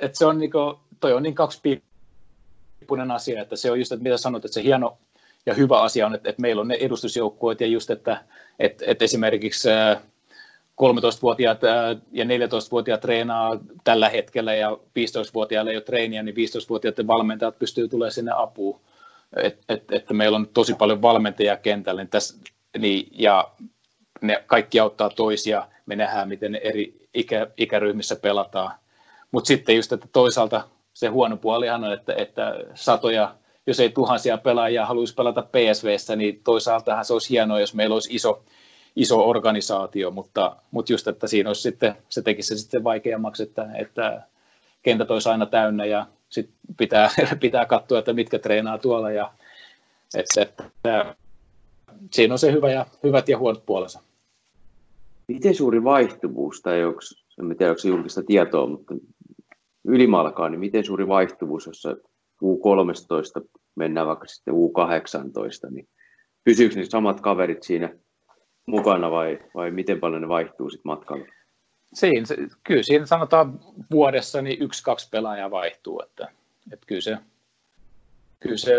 että 0.00 0.18
se 0.18 0.26
on 0.26 0.38
niin 0.38 0.50
kuin, 0.50 0.76
toi 1.00 1.12
on 1.12 1.22
niin 1.22 1.34
kaksi 1.34 1.60
riippunen 2.84 3.10
asia, 3.10 3.42
että 3.42 3.56
se 3.56 3.70
on 3.70 3.78
just, 3.78 3.92
että 3.92 4.02
mitä 4.02 4.16
sanot, 4.16 4.44
että 4.44 4.54
se 4.54 4.62
hieno 4.62 4.98
ja 5.46 5.54
hyvä 5.54 5.80
asia 5.80 6.06
on, 6.06 6.14
että, 6.14 6.28
että 6.28 6.42
meillä 6.42 6.60
on 6.60 6.68
ne 6.68 6.78
edustusjoukkueet 6.80 7.60
ja 7.60 7.66
just, 7.66 7.90
että, 7.90 8.24
että, 8.58 8.84
että 8.86 9.04
esimerkiksi 9.04 9.68
13-vuotiaat 10.82 11.60
ja 12.12 12.24
14-vuotiaat 12.24 13.00
treenaa 13.00 13.58
tällä 13.84 14.08
hetkellä 14.08 14.54
ja 14.54 14.70
15-vuotiailla 14.70 15.70
ei 15.70 15.76
ole 15.76 15.84
treeniä, 15.84 16.22
niin 16.22 16.36
15-vuotiaiden 16.36 17.06
valmentajat 17.06 17.58
pystyy 17.58 17.88
tulemaan 17.88 18.12
sinne 18.12 18.32
apuun. 18.36 18.80
Et, 19.36 19.58
et, 19.68 19.92
että 19.92 20.14
meillä 20.14 20.36
on 20.36 20.48
tosi 20.54 20.74
paljon 20.74 21.02
valmentajia 21.02 21.56
kentällä 21.56 22.02
niin 22.02 22.10
tässä, 22.10 22.38
niin, 22.78 23.08
ja 23.12 23.50
ne 24.20 24.44
kaikki 24.46 24.80
auttaa 24.80 25.10
toisia. 25.10 25.68
Me 25.86 25.96
nähdään, 25.96 26.28
miten 26.28 26.52
ne 26.52 26.60
eri 26.64 27.08
ikä, 27.14 27.46
ikäryhmissä 27.56 28.16
pelataan. 28.16 28.70
Mutta 29.30 29.48
sitten 29.48 29.76
just, 29.76 29.92
että 29.92 30.08
toisaalta 30.12 30.68
se 30.94 31.08
huono 31.08 31.36
puolihan 31.36 31.84
on, 31.84 31.92
että, 31.92 32.14
että 32.14 32.54
satoja, 32.74 33.34
jos 33.66 33.80
ei 33.80 33.90
tuhansia 33.90 34.38
pelaajia 34.38 34.86
haluaisi 34.86 35.14
pelata 35.14 35.42
PSVssä, 35.42 36.16
niin 36.16 36.40
toisaaltahan 36.44 37.04
se 37.04 37.12
olisi 37.12 37.30
hienoa, 37.30 37.60
jos 37.60 37.74
meillä 37.74 37.94
olisi 37.94 38.14
iso, 38.14 38.44
iso 38.96 39.28
organisaatio, 39.28 40.10
mutta, 40.10 40.56
mutta 40.70 40.92
just, 40.92 41.08
että 41.08 41.26
siinä 41.26 41.50
olisi 41.50 41.62
sitten, 41.62 41.96
se 42.08 42.22
tekisi 42.22 42.48
se 42.48 42.60
sitten 42.60 42.84
vaikeammaksi, 42.84 43.42
että, 43.42 43.68
että 43.74 44.22
kentät 44.82 45.10
olisi 45.10 45.28
aina 45.28 45.46
täynnä 45.46 45.84
ja 45.84 46.06
sitten 46.28 46.56
pitää, 46.76 47.10
pitää 47.40 47.66
katsoa, 47.66 47.98
että 47.98 48.12
mitkä 48.12 48.38
treenaa 48.38 48.78
tuolla 48.78 49.10
ja 49.10 49.32
että, 50.14 50.42
että 50.42 51.14
siinä 52.12 52.34
on 52.34 52.38
se 52.38 52.52
hyvä 52.52 52.70
ja, 52.70 52.86
hyvät 53.02 53.28
ja 53.28 53.38
huonot 53.38 53.66
puolensa. 53.66 54.00
Miten 55.28 55.54
suuri 55.54 55.84
vaihtuvuus, 55.84 56.60
tai 56.60 56.84
onko, 56.84 57.00
en 57.40 57.56
tiedä, 57.56 57.70
onko 57.70 57.82
julkista 57.84 58.22
tietoa, 58.22 58.66
mutta 58.66 58.94
ylimalkaan, 59.84 60.52
niin 60.52 60.60
miten 60.60 60.84
suuri 60.84 61.08
vaihtuvuus, 61.08 61.66
jossa 61.66 61.96
U13 62.44 63.44
mennään 63.76 64.06
vaikka 64.06 64.26
sitten 64.26 64.54
U18, 64.54 65.70
niin 65.70 65.88
pysyykö 66.44 66.74
ne 66.74 66.84
samat 66.84 67.20
kaverit 67.20 67.62
siinä 67.62 67.94
mukana 68.66 69.10
vai, 69.10 69.38
vai 69.54 69.70
miten 69.70 70.00
paljon 70.00 70.22
ne 70.22 70.28
vaihtuu 70.28 70.70
sitten 70.70 70.90
matkalla? 70.90 71.24
Siinä, 71.94 72.26
kyllä 72.64 72.82
siinä 72.82 73.06
sanotaan 73.06 73.60
vuodessa 73.90 74.42
niin 74.42 74.62
yksi, 74.62 74.82
kaksi 74.82 75.08
pelaajaa 75.10 75.50
vaihtuu, 75.50 76.02
että, 76.02 76.28
että 76.72 76.86
kyllä, 76.86 77.00
se, 77.00 77.18
kyllä 78.40 78.56
se 78.56 78.72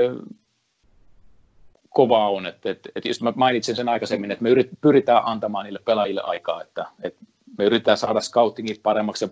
kova 1.90 2.30
on, 2.30 2.46
että, 2.46 2.70
että, 2.70 2.90
että 2.96 3.10
just 3.10 3.22
mä 3.22 3.34
mainitsin 3.36 3.76
sen 3.76 3.90
aikaisemmin, 3.90 4.32
että 4.32 4.44
me 4.44 4.50
pyritään 4.82 5.24
antamaan 5.26 5.66
niille 5.66 5.80
pelaajille 5.86 6.22
aikaa, 6.22 6.62
että, 6.62 6.86
että 7.04 7.26
me 7.58 7.66
yritetään 7.66 7.98
saada 7.98 8.22
scoutingin 8.22 8.76
paremmaksi 8.84 9.26
ja 9.26 9.30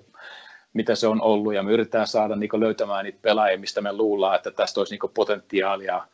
mitä 0.74 0.96
se 0.96 1.08
on 1.08 1.22
ollut, 1.22 1.54
ja 1.54 1.64
me 1.64 1.72
yritetään 1.72 2.08
saada 2.08 2.36
niin 2.36 2.50
löytämään 2.54 3.06
niitä 3.06 3.20
pelaajia, 3.22 3.58
mistä 3.58 3.82
me 3.82 3.94
luullaan, 3.94 4.36
että 4.36 4.52
tästä 4.52 4.82
olisi 4.82 4.94
niin 4.96 5.12
potentiaalia 5.14 6.08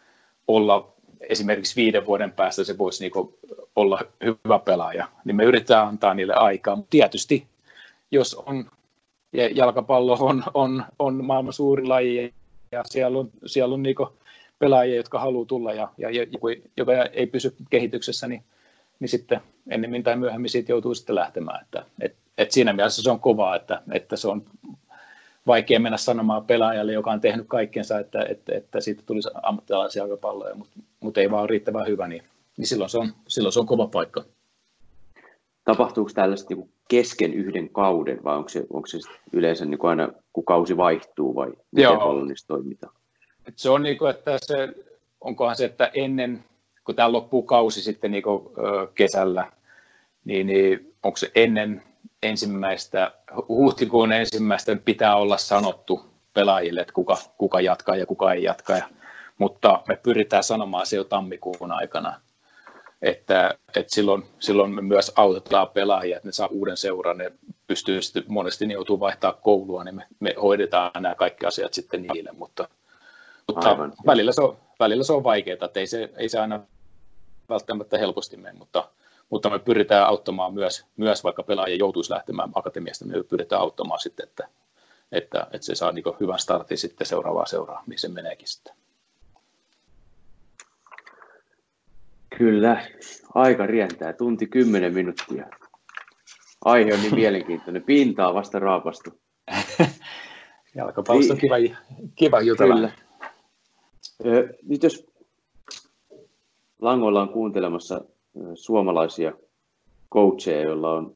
olla 0.48 0.94
esimerkiksi 1.22 1.76
viiden 1.76 2.06
vuoden 2.06 2.32
päästä 2.32 2.64
se 2.64 2.78
voisi 2.78 3.04
niin 3.04 3.30
olla 3.76 4.00
hyvä 4.24 4.60
pelaaja, 4.60 5.08
niin 5.26 5.36
me 5.36 5.44
yritetään 5.44 5.88
antaa 5.88 6.14
niille 6.14 6.34
aikaa, 6.34 6.76
mutta 6.76 6.90
tietysti 6.90 7.48
jos 8.12 8.36
on, 8.36 8.70
ja 9.34 9.50
jalkapallo 9.50 10.18
on, 10.20 10.44
on, 10.54 10.86
on 11.00 11.26
maailman 11.26 11.54
suuri 11.54 11.86
laji, 11.86 12.34
ja 12.72 12.84
siellä 12.86 13.20
on, 13.20 13.30
siellä 13.46 13.74
on 13.74 13.84
niin 13.84 13.96
pelaajia, 14.60 14.96
jotka 14.96 15.20
haluaa 15.20 15.46
tulla, 15.46 15.74
ja, 15.74 15.90
ja 15.98 16.12
joku, 16.12 16.48
joka 16.78 16.92
ei 17.14 17.28
pysy 17.28 17.56
kehityksessä, 17.70 18.28
niin, 18.28 18.44
niin 19.00 19.10
sitten 19.10 19.42
ennemmin 19.70 20.04
tai 20.04 20.16
myöhemmin 20.16 20.50
siitä 20.50 20.72
joutuu 20.72 20.96
sitten 20.96 21.16
lähtemään, 21.16 21.62
että, 21.62 21.86
että 22.02 22.18
et 22.40 22.52
siinä 22.52 22.74
mielessä 22.74 23.04
se 23.04 23.12
on 23.12 23.20
kovaa, 23.20 23.56
että, 23.56 23.82
että 23.92 24.16
se 24.16 24.28
on 24.28 24.44
vaikea 25.48 25.80
mennä 25.80 25.98
sanomaan 25.98 26.46
pelaajalle, 26.46 26.94
joka 26.94 27.12
on 27.12 27.22
tehnyt 27.22 27.48
kaikkensa, 27.48 28.00
että, 28.00 28.26
että, 28.30 28.56
että 28.56 28.82
siitä 28.82 29.04
tulisi 29.06 29.30
ammattilaisia 29.44 30.04
jalkapalloja, 30.04 30.56
mutta, 30.56 30.80
mutta 31.00 31.22
ei 31.22 31.32
vaan 31.32 31.42
ole 31.42 31.50
riittävän 31.50 31.88
hyvä, 31.88 32.08
niin, 32.08 32.24
niin 32.58 32.68
silloin, 32.68 32.90
se 32.90 32.98
on, 32.98 33.14
silloin 33.28 33.54
se 33.54 33.60
on 33.60 33.66
kova 33.66 33.88
paikka. 33.88 34.24
tapahtuuko 35.64 36.12
tällaista 36.14 36.56
niin 36.56 36.70
kesken 36.90 37.34
yhden 37.34 37.70
kauden 37.70 38.24
vai 38.24 38.36
onko 38.36 38.50
se, 38.50 38.66
onko 38.74 38.88
se 38.88 38.98
yleensä 39.34 39.66
niin 39.66 39.80
kuin 39.80 39.90
aina 39.90 40.10
kun 40.34 40.46
kausi 40.46 40.78
vaihtuu 40.78 41.36
vai 41.36 41.48
miten 41.48 41.84
Joo. 41.84 42.00
Hollannissa 42.00 42.48
toimitaan? 42.48 42.94
Et 43.48 43.58
se 43.58 43.70
on 43.70 43.84
niin 43.84 43.98
kuin, 43.98 44.10
että 44.10 44.38
se, 44.42 44.70
onkohan 45.22 45.56
se, 45.56 45.66
että 45.66 45.92
ennen 45.94 46.44
kun 46.86 46.96
tämä 46.96 47.12
loppuu 47.12 47.44
kausi 47.44 47.82
sitten 47.82 48.12
niin 48.12 48.24
kuin, 48.24 48.44
kesällä, 48.96 49.52
niin, 50.26 50.48
niin 50.48 50.96
onko 51.04 51.18
se 51.18 51.32
ennen 51.36 51.84
ensimmäistä, 52.24 53.12
huhtikuun 53.48 54.12
ensimmäistä 54.12 54.78
pitää 54.86 55.16
olla 55.16 55.38
sanottu 55.38 56.06
pelaajille, 56.34 56.82
että 56.82 56.94
kuka, 56.94 57.18
kuka 57.38 57.62
jatkaa 57.62 57.96
ja 57.96 58.06
kuka 58.06 58.34
ei 58.34 58.44
jatka. 58.44 58.74
Ja, 58.74 58.90
mutta 59.38 59.84
me 59.88 59.96
pyritään 59.96 60.44
sanomaan 60.44 60.86
se 60.86 60.96
jo 60.96 61.04
tammikuun 61.04 61.72
aikana, 61.72 62.22
että, 63.02 63.58
että 63.76 63.96
silloin, 63.96 64.26
silloin 64.40 64.72
me 64.72 64.82
myös 64.82 65.12
autetaan 65.16 65.70
pelaajia, 65.70 66.18
että 66.18 66.28
ne 66.28 66.32
saa 66.32 66.48
uuden 66.48 66.78
seuran, 66.78 67.18
ne 67.18 67.32
pystyy 67.68 68.02
sitten 68.02 68.24
monesti 68.28 68.66
niin 68.66 68.76
joutuu 68.76 69.00
vaihtaa 69.00 69.34
koulua, 69.34 69.84
niin 69.84 69.96
me, 69.96 70.08
me 70.20 70.34
hoidetaan 70.42 70.92
nämä 71.04 71.16
kaikki 71.16 71.46
asiat 71.46 71.74
sitten 71.74 72.02
niille, 72.02 72.32
mutta, 72.32 72.70
mutta 73.48 73.78
välillä, 74.06 74.32
se 74.32 74.42
on, 74.42 74.58
välillä 74.80 75.04
se 75.04 75.14
on 75.14 75.24
vaikeaa, 75.24 75.66
että 75.66 75.80
ei 75.80 75.88
se, 75.88 76.10
ei 76.18 76.30
se 76.30 76.40
aina 76.40 76.60
välttämättä 77.50 77.98
helposti 77.98 78.38
mene, 78.38 78.58
mutta, 78.58 78.90
mutta 79.30 79.50
me 79.50 79.60
pyritään 79.60 80.08
auttamaan 80.08 80.54
myös, 80.54 80.86
myös 80.98 81.24
vaikka 81.24 81.44
pelaaja 81.44 81.76
joutuisi 81.76 82.14
lähtemään 82.14 82.50
akatemiasta, 82.56 83.06
me 83.06 83.24
pyritään 83.24 83.62
auttamaan 83.62 84.00
sitten, 84.00 84.28
että, 84.28 84.48
että, 85.12 85.48
että 85.52 85.66
se 85.66 85.76
saa 85.76 85.92
niin 85.92 86.06
hyvän 86.20 86.40
startin 86.40 86.78
sitten 86.78 87.08
seuraavaa 87.08 87.46
seuraa, 87.46 87.84
mihin 87.88 88.00
se 88.00 88.08
meneekin 88.08 88.48
sitten. 88.48 88.74
Kyllä, 92.38 92.86
aika 93.36 93.66
rientää, 93.66 94.14
tunti 94.14 94.48
kymmenen 94.48 94.94
minuuttia. 94.94 95.46
Aihe 96.66 96.94
on 96.94 97.02
niin 97.02 97.16
mielenkiintoinen, 97.22 97.84
pintaa 97.84 98.34
vasta 98.34 98.60
raapastu. 98.60 99.10
Jalkapallosta 100.76 101.34
on 101.34 101.40
kiva, 101.40 101.56
kiva 102.16 102.42
jutella. 102.42 102.76
Kyllä. 102.76 102.92
Nyt 104.64 104.84
jos 104.84 105.06
Langoilla 106.82 107.22
on 107.22 107.30
kuuntelemassa 107.30 108.02
suomalaisia 108.54 109.34
coacheja, 110.14 110.62
joilla 110.62 110.92
on 110.92 111.16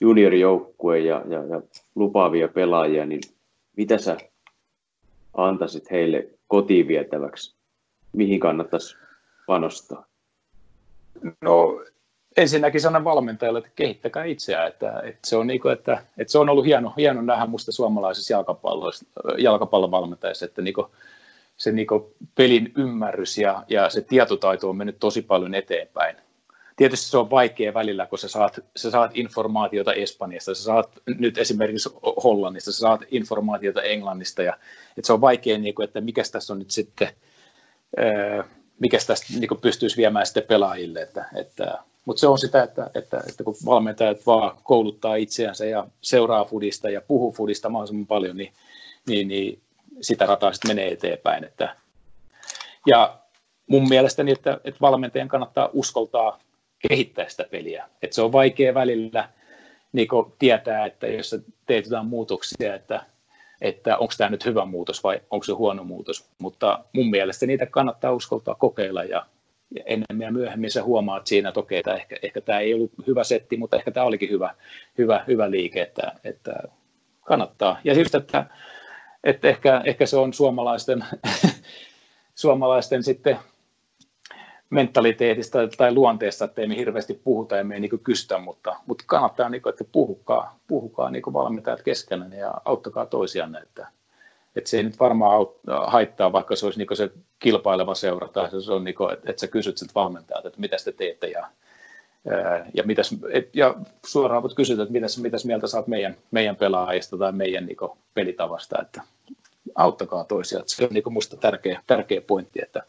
juniorijoukkue 0.00 0.98
ja, 0.98 1.22
ja, 1.28 1.44
ja 1.44 1.62
lupaavia 1.94 2.48
pelaajia, 2.48 3.06
niin 3.06 3.20
mitä 3.76 3.98
sä 3.98 4.16
antaisit 5.34 5.90
heille 5.90 6.28
kotiin 6.48 6.88
vietäväksi? 6.88 7.54
Mihin 8.12 8.40
kannattaisi 8.40 8.96
panostaa? 9.46 10.06
No 11.40 11.80
ensinnäkin 12.36 12.80
sanon 12.80 13.04
valmentajalle, 13.04 13.58
että 13.58 13.70
kehittäkää 13.76 14.24
itseään. 14.24 14.68
Että, 14.68 15.00
että, 15.00 15.28
se, 15.28 15.36
on 15.36 15.46
niin 15.46 15.60
kuin, 15.60 15.72
että, 15.72 16.04
että 16.18 16.32
se 16.32 16.38
on 16.38 16.48
ollut 16.48 16.64
hieno, 16.64 16.94
hieno 16.96 17.22
nähdä 17.22 17.46
musta 17.46 17.72
suomalaisessa 17.72 18.34
jalkapallovalmentajassa, 19.38 20.44
että 20.44 20.62
niin 20.62 20.74
kuin, 20.74 20.86
se 21.56 21.72
niin 21.72 21.86
pelin 22.34 22.72
ymmärrys 22.76 23.38
ja, 23.38 23.64
ja 23.68 23.88
se 23.88 24.00
tietotaito 24.00 24.70
on 24.70 24.76
mennyt 24.76 24.96
tosi 25.00 25.22
paljon 25.22 25.54
eteenpäin. 25.54 26.16
Tietysti 26.76 27.10
se 27.10 27.18
on 27.18 27.30
vaikea 27.30 27.74
välillä, 27.74 28.06
kun 28.06 28.18
sä 28.18 28.28
saat, 28.28 28.60
sä 28.76 28.90
saat 28.90 29.10
informaatiota 29.14 29.92
Espanjasta, 29.92 30.54
sä 30.54 30.62
saat 30.62 30.90
nyt 31.18 31.38
esimerkiksi 31.38 31.90
Hollannista, 32.24 32.72
sä 32.72 32.78
saat 32.78 33.00
informaatiota 33.10 33.82
Englannista, 33.82 34.42
ja 34.42 34.52
että 34.88 35.06
se 35.06 35.12
on 35.12 35.20
vaikea, 35.20 35.58
niin 35.58 35.74
kuin, 35.74 35.84
että 35.84 36.00
mikä 36.00 36.22
tässä 36.32 36.52
on 36.52 36.58
nyt 36.58 36.70
sitten, 36.70 37.08
mikä 38.78 38.98
tästä 39.06 39.26
niin 39.38 39.60
pystyisi 39.60 39.96
viemään 39.96 40.26
sitten 40.26 40.42
pelaajille. 40.42 41.02
Että, 41.02 41.24
että, 41.36 41.78
mutta 42.04 42.20
se 42.20 42.26
on 42.26 42.38
sitä, 42.38 42.62
että, 42.62 42.90
että, 42.94 43.22
että 43.28 43.44
kun 43.44 43.56
valmentajat 43.66 44.26
vaan 44.26 44.56
kouluttaa 44.64 45.16
itseänsä 45.16 45.64
ja 45.64 45.86
seuraa 46.00 46.44
fudista 46.44 46.90
ja 46.90 47.00
puhuu 47.00 47.32
fudista 47.32 47.68
mahdollisimman 47.68 48.06
paljon, 48.06 48.36
niin, 48.36 48.52
niin, 49.06 49.28
niin 49.28 49.58
sitä 50.00 50.26
rataa 50.26 50.52
sitten 50.52 50.70
menee 50.70 50.92
eteenpäin. 50.92 51.44
Että, 51.44 51.76
ja 52.86 53.18
mun 53.66 53.88
mielestäni, 53.88 54.32
että, 54.32 54.60
että 54.64 54.80
valmentajan 54.80 55.28
kannattaa 55.28 55.70
uskoltaa 55.72 56.38
kehittää 56.88 57.28
sitä 57.28 57.44
peliä. 57.50 57.88
Että 58.02 58.14
se 58.14 58.22
on 58.22 58.32
vaikea 58.32 58.74
välillä 58.74 59.28
niin 59.92 60.08
tietää, 60.38 60.86
että 60.86 61.06
jos 61.06 61.30
sä 61.30 61.38
teet 61.66 61.84
jotain 61.84 62.06
muutoksia, 62.06 62.74
että, 62.74 63.06
että 63.60 63.98
onko 63.98 64.14
tämä 64.18 64.30
nyt 64.30 64.44
hyvä 64.44 64.64
muutos 64.64 65.04
vai 65.04 65.20
onko 65.30 65.44
se 65.44 65.52
huono 65.52 65.84
muutos. 65.84 66.28
Mutta 66.38 66.84
mun 66.92 67.10
mielestä 67.10 67.46
niitä 67.46 67.66
kannattaa 67.66 68.12
uskaltaa 68.12 68.54
kokeilla 68.54 69.04
ja, 69.04 69.26
enemmän 69.86 70.26
ja 70.26 70.32
myöhemmin 70.32 70.70
sä 70.70 70.82
huomaat 70.82 71.26
siinä, 71.26 71.48
että 71.48 71.60
okei, 71.60 71.78
että 71.78 71.94
ehkä, 71.94 72.16
ehkä 72.22 72.40
tämä 72.40 72.58
ei 72.58 72.74
ollut 72.74 72.92
hyvä 73.06 73.24
setti, 73.24 73.56
mutta 73.56 73.76
ehkä 73.76 73.90
tämä 73.90 74.06
olikin 74.06 74.30
hyvä, 74.30 74.54
hyvä, 74.98 75.24
hyvä 75.26 75.50
liike, 75.50 75.82
että, 75.82 76.12
että 76.24 76.62
kannattaa. 77.24 77.80
Ja 77.84 77.94
just, 77.94 78.14
että 78.14 78.46
että 79.24 79.48
ehkä, 79.48 79.82
ehkä 79.84 80.06
se 80.06 80.16
on 80.16 80.32
suomalaisten, 80.32 81.04
suomalaisten 82.34 83.02
sitten 83.02 83.38
mentaliteetista 84.70 85.58
tai 85.76 85.94
luonteesta, 85.94 86.44
että 86.44 86.60
ei 86.60 86.68
me 86.68 86.76
hirveästi 86.76 87.20
puhuta 87.24 87.56
ja 87.56 87.64
me 87.64 87.74
ei 87.74 87.80
niin 87.80 88.00
kysytä, 88.02 88.38
mutta, 88.38 88.76
mutta 88.86 89.04
kannattaa, 89.06 89.48
niin 89.48 89.62
kuin, 89.62 89.70
että 89.70 89.84
puhukaa, 89.92 90.58
puhukaa 90.66 91.10
niin 91.10 91.22
valmentajat 91.32 91.82
keskenään 91.82 92.32
ja 92.32 92.54
auttakaa 92.64 93.06
toisianne, 93.06 93.58
että, 93.58 93.88
että 94.56 94.70
se 94.70 94.76
ei 94.76 94.82
nyt 94.82 95.00
varmaan 95.00 95.46
haittaa, 95.86 96.32
vaikka 96.32 96.56
se 96.56 96.66
olisi 96.66 96.78
niin 96.78 96.96
se 96.96 97.10
kilpaileva 97.38 97.94
seura, 97.94 98.28
tai 98.28 98.62
se 98.62 98.72
on 98.72 98.84
niin 98.84 98.94
kuin, 98.94 99.12
että, 99.12 99.30
että 99.30 99.40
sä 99.40 99.46
kysyt 99.46 99.78
sitten 99.78 99.94
valmentajalta, 99.94 100.48
että 100.48 100.60
mitä 100.60 100.76
te 100.84 100.92
teette 100.92 101.26
ja, 101.26 101.46
ja, 102.74 102.82
mitäs, 102.84 103.16
et, 103.32 103.56
ja 103.56 103.74
suoraan 104.06 104.42
voit 104.42 104.54
kysyä, 104.54 104.82
että 104.82 104.92
mitäs, 104.92 105.18
mitäs 105.18 105.44
mieltä 105.44 105.66
saat 105.66 105.86
meidän, 105.86 106.16
meidän 106.30 106.56
pelaajista 106.56 107.18
tai 107.18 107.32
meidän 107.32 107.66
niin 107.66 107.76
pelitavasta, 108.14 108.82
että 108.82 109.02
auttakaa 109.74 110.24
toisia. 110.24 110.58
Että 110.58 110.72
se 110.72 110.84
on 110.84 110.90
niin 110.92 111.04
minusta 111.06 111.36
tärkeä, 111.36 111.82
tärkeä 111.86 112.20
pointti, 112.20 112.60
että, 112.62 112.82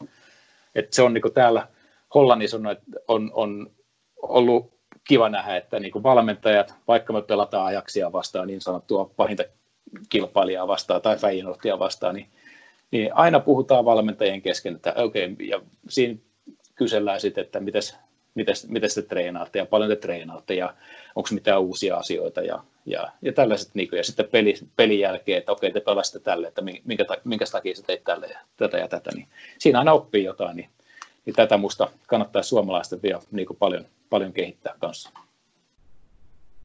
että 0.74 0.96
se 0.96 1.02
on 1.02 1.14
niin 1.14 1.34
täällä 1.34 1.68
Hollannissa 2.14 2.56
on, 2.56 2.76
on, 3.08 3.30
on 3.34 3.70
ollut 4.22 4.76
kiva 5.08 5.28
nähdä, 5.28 5.56
että 5.56 5.80
niin 5.80 6.02
valmentajat, 6.02 6.74
vaikka 6.88 7.12
me 7.12 7.22
pelataan 7.22 7.66
ajaksia 7.66 8.12
vastaan 8.12 8.46
niin 8.46 8.60
sanottua 8.60 9.10
pahinta 9.16 9.44
kilpailijaa 10.08 10.68
vastaan 10.68 11.02
tai 11.02 11.16
Feyenoordia 11.16 11.78
vastaan, 11.78 12.14
niin, 12.14 12.26
niin 12.90 13.16
aina 13.16 13.40
puhutaan 13.40 13.84
valmentajien 13.84 14.42
kesken, 14.42 14.76
että 14.76 14.94
okei, 14.96 15.32
okay, 15.32 15.46
ja 15.46 15.60
siinä 15.88 16.18
kysellään 16.74 17.20
sitten, 17.20 17.44
että 17.44 17.60
mitäs, 17.60 17.98
mitäs 18.68 18.94
te 18.94 19.02
treenaatte 19.02 19.58
ja 19.58 19.66
paljon 19.66 19.90
te 19.90 19.96
treenaatte 19.96 20.54
ja 20.54 20.74
onko 21.14 21.28
mitään 21.32 21.60
uusia 21.60 21.96
asioita 21.96 22.42
ja, 22.42 22.62
ja, 22.86 23.12
ja 23.22 23.32
tällaiset. 23.32 23.74
Niin 23.74 23.88
kuin, 23.88 23.96
ja 23.96 24.04
sitten 24.04 24.28
peli, 24.32 24.54
pelin 24.76 25.00
jälkeen, 25.00 25.38
että 25.38 25.52
okei 25.52 25.72
te 25.72 25.80
pelasitte 25.80 26.18
tälle, 26.18 26.48
että 26.48 26.62
minkä, 26.62 27.04
minkä 27.24 27.44
takia 27.52 27.74
sä 27.74 27.82
teit 27.82 28.04
tälle 28.04 28.26
ja 28.26 28.38
tätä 28.56 28.78
ja 28.78 28.88
tätä. 28.88 29.10
Niin 29.14 29.28
siinä 29.58 29.78
aina 29.78 29.92
oppii 29.92 30.24
jotain, 30.24 30.56
niin, 30.56 30.68
niin 31.26 31.36
tätä 31.36 31.56
musta 31.56 31.88
kannattaa 32.06 32.42
suomalaisten 32.42 33.02
vielä 33.02 33.20
niin 33.30 33.46
kuin 33.46 33.56
paljon, 33.56 33.86
paljon 34.10 34.32
kehittää 34.32 34.74
kanssa. 34.78 35.10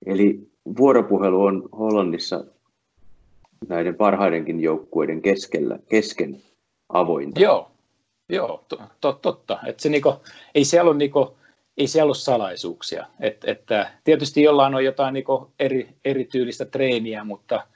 Eli 0.06 0.52
vuoropuhelu 0.78 1.44
on 1.44 1.70
Hollannissa 1.72 2.44
näiden 3.68 3.96
parhaidenkin 3.96 4.60
joukkueiden 4.60 5.22
keskellä, 5.22 5.80
kesken 5.90 6.42
avointa. 6.90 7.40
Joo, 7.40 7.72
joo 8.30 8.66
to, 8.68 8.80
to, 9.02 9.14
totta. 9.14 9.60
Että 9.66 9.84
se 9.84 9.90
niinku, 9.90 10.14
ei 10.56 10.66
siellä 10.66 10.90
ole 10.90 10.98
niinku, 10.98 11.38
ei 11.78 11.88
siellä 11.88 12.10
ole 12.10 12.16
salaisuuksia. 12.16 13.08
Et, 13.20 13.44
että 13.44 13.92
tietysti 14.04 14.44
jollain 14.44 14.76
on 14.76 14.86
jotain 14.86 15.14
niin 15.14 15.26
eri, 15.60 15.90
erityylistä 16.06 16.66
treeniä, 16.66 17.24
mutta, 17.24 17.68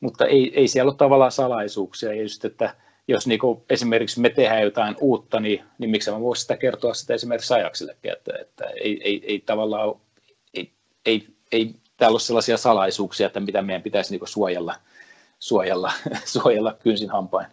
mutta 0.00 0.26
ei, 0.26 0.52
ei 0.60 0.68
siellä 0.68 0.90
ole 0.90 0.96
tavallaan 0.96 1.32
salaisuuksia. 1.32 2.14
Ja 2.14 2.22
just, 2.22 2.44
että 2.44 2.74
jos 3.08 3.26
niin 3.26 3.40
esimerkiksi 3.70 4.20
me 4.20 4.30
tehdään 4.30 4.62
jotain 4.62 4.96
uutta, 5.00 5.40
niin, 5.40 5.64
niin 5.78 5.90
miksi 5.90 6.10
mä 6.10 6.20
voisin 6.20 6.42
sitä 6.42 6.56
kertoa 6.56 6.94
sitä 6.94 7.14
esimerkiksi 7.14 7.54
ajaksillekin, 7.54 8.12
että, 8.12 8.32
että 8.40 8.64
ei, 8.64 9.00
ei, 9.04 9.22
ei 9.26 9.40
tavallaan, 9.40 9.94
ei, 10.54 10.72
ei, 11.06 11.26
ei 11.52 11.74
täällä 11.96 12.14
ole 12.14 12.20
sellaisia 12.20 12.56
salaisuuksia, 12.56 13.26
että 13.26 13.40
mitä 13.40 13.62
meidän 13.62 13.82
pitäisi 13.82 14.16
niin 14.16 14.28
suojella, 14.28 14.74
suojella, 15.38 15.92
suojella 16.34 16.76
kynsin 16.82 17.10
hampain. 17.10 17.46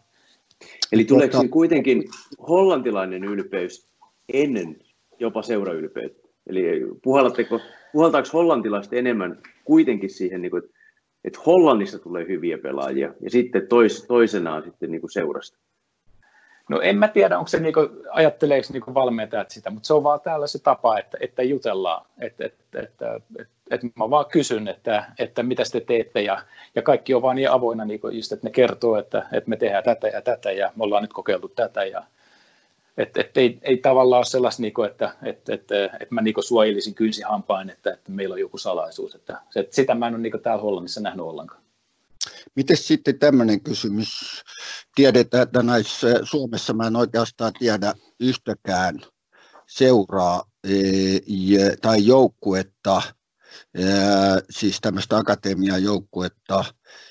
Eli 0.92 1.04
tuleeko 1.04 1.46
kuitenkin 1.50 2.04
hollantilainen 2.48 3.24
ylpeys 3.24 3.88
ennen 4.34 4.78
jopa 5.22 5.42
seuraylpeyttä. 5.42 6.28
Eli 6.48 6.82
puhaltaako, 7.04 7.60
puhaltaako 7.94 8.30
hollantilaiset 8.34 8.94
enemmän 8.94 9.38
kuitenkin 9.64 10.10
siihen, 10.10 10.42
niin 10.42 10.52
kuin, 10.52 10.64
että 11.24 11.40
Hollannista 11.46 12.00
tulee 12.00 12.28
hyviä 12.28 12.58
pelaajia 12.58 13.14
ja 13.20 13.30
sitten 13.30 13.68
tois, 13.68 14.06
toisenaan 14.08 14.64
sitten 14.64 14.92
niin 14.92 15.02
kuin 15.02 15.12
seurasta? 15.12 15.58
No 16.70 16.82
en 16.82 16.98
mä 16.98 17.08
tiedä, 17.08 17.38
onko 17.38 17.48
se 17.48 17.60
niin 17.60 17.74
kuin, 17.74 17.90
ajatteleeko 18.10 18.68
niin 18.74 18.94
valmentajat 18.94 19.52
sitä, 19.52 19.70
mutta 19.70 19.88
se 19.88 19.94
on 19.94 20.04
vaan 20.04 20.22
täällä 20.22 20.48
se 20.48 20.60
tapa, 20.60 21.00
että, 21.00 21.18
että 21.20 21.44
jutellaan, 21.44 22.06
että, 22.20 22.46
että, 22.46 22.80
että, 22.80 23.20
että, 23.40 23.54
että 23.72 23.88
mä 23.96 24.10
vaan 24.10 24.26
kysyn, 24.32 24.68
että, 24.68 25.06
että 25.20 25.44
mitä 25.44 25.64
te 25.72 25.80
teette 25.80 26.22
ja, 26.22 26.42
ja 26.76 26.82
kaikki 26.82 27.14
on 27.14 27.22
vaan 27.22 27.36
niin 27.36 27.52
avoinna, 27.52 27.86
niin 27.86 28.00
kuin 28.00 28.16
just, 28.16 28.32
että 28.32 28.48
ne 28.48 28.52
kertoo, 28.52 28.98
että, 28.98 29.26
että 29.32 29.50
me 29.50 29.58
tehdään 29.58 29.84
tätä 29.84 30.08
ja 30.08 30.22
tätä 30.22 30.52
ja 30.52 30.72
me 30.76 30.84
ollaan 30.84 31.04
nyt 31.04 31.14
kokeiltu 31.14 31.48
tätä 31.48 31.86
ja, 31.86 32.04
että 32.98 33.22
et 33.22 33.38
ei, 33.38 33.60
ei 33.62 33.78
tavallaan 33.78 34.20
ole 34.20 34.26
sellaista, 34.26 34.62
niin 34.62 34.74
kuin, 34.74 34.90
että, 34.90 35.16
että, 35.24 35.54
että, 35.54 35.86
että 35.86 36.16
mä 36.16 36.22
niin 36.22 36.36
suojelisin 36.40 36.96
kynsihampain, 36.96 37.70
että, 37.70 37.94
että 37.94 38.12
meillä 38.12 38.34
on 38.34 38.40
joku 38.40 38.58
salaisuus. 38.58 39.16
Että, 39.16 39.42
että 39.56 39.76
sitä 39.76 39.96
mä 39.96 40.08
en 40.08 40.14
ole 40.14 40.22
niin 40.22 40.42
täällä 40.44 40.62
Hollannissa 40.62 41.02
nähnyt 41.02 41.26
ollenkaan. 41.26 41.62
Miten 42.56 42.78
sitten 42.78 43.20
tämmöinen 43.20 43.62
kysymys? 43.62 44.42
Tiedetään, 44.96 45.44
että 45.44 45.64
näissä 45.64 46.20
Suomessa 46.24 46.74
mä 46.74 46.88
en 46.88 46.96
oikeastaan 46.96 47.54
tiedä 47.60 47.94
yhtäkään 48.20 49.00
seuraa 49.68 50.44
e, 50.64 50.70
tai 51.82 52.06
joukkuetta, 52.06 53.02
e, 53.76 53.84
siis 54.50 54.82
tämmöistä 54.82 55.18
akatemian 55.18 55.84
joukkuetta, 55.84 56.66
e, 56.66 57.11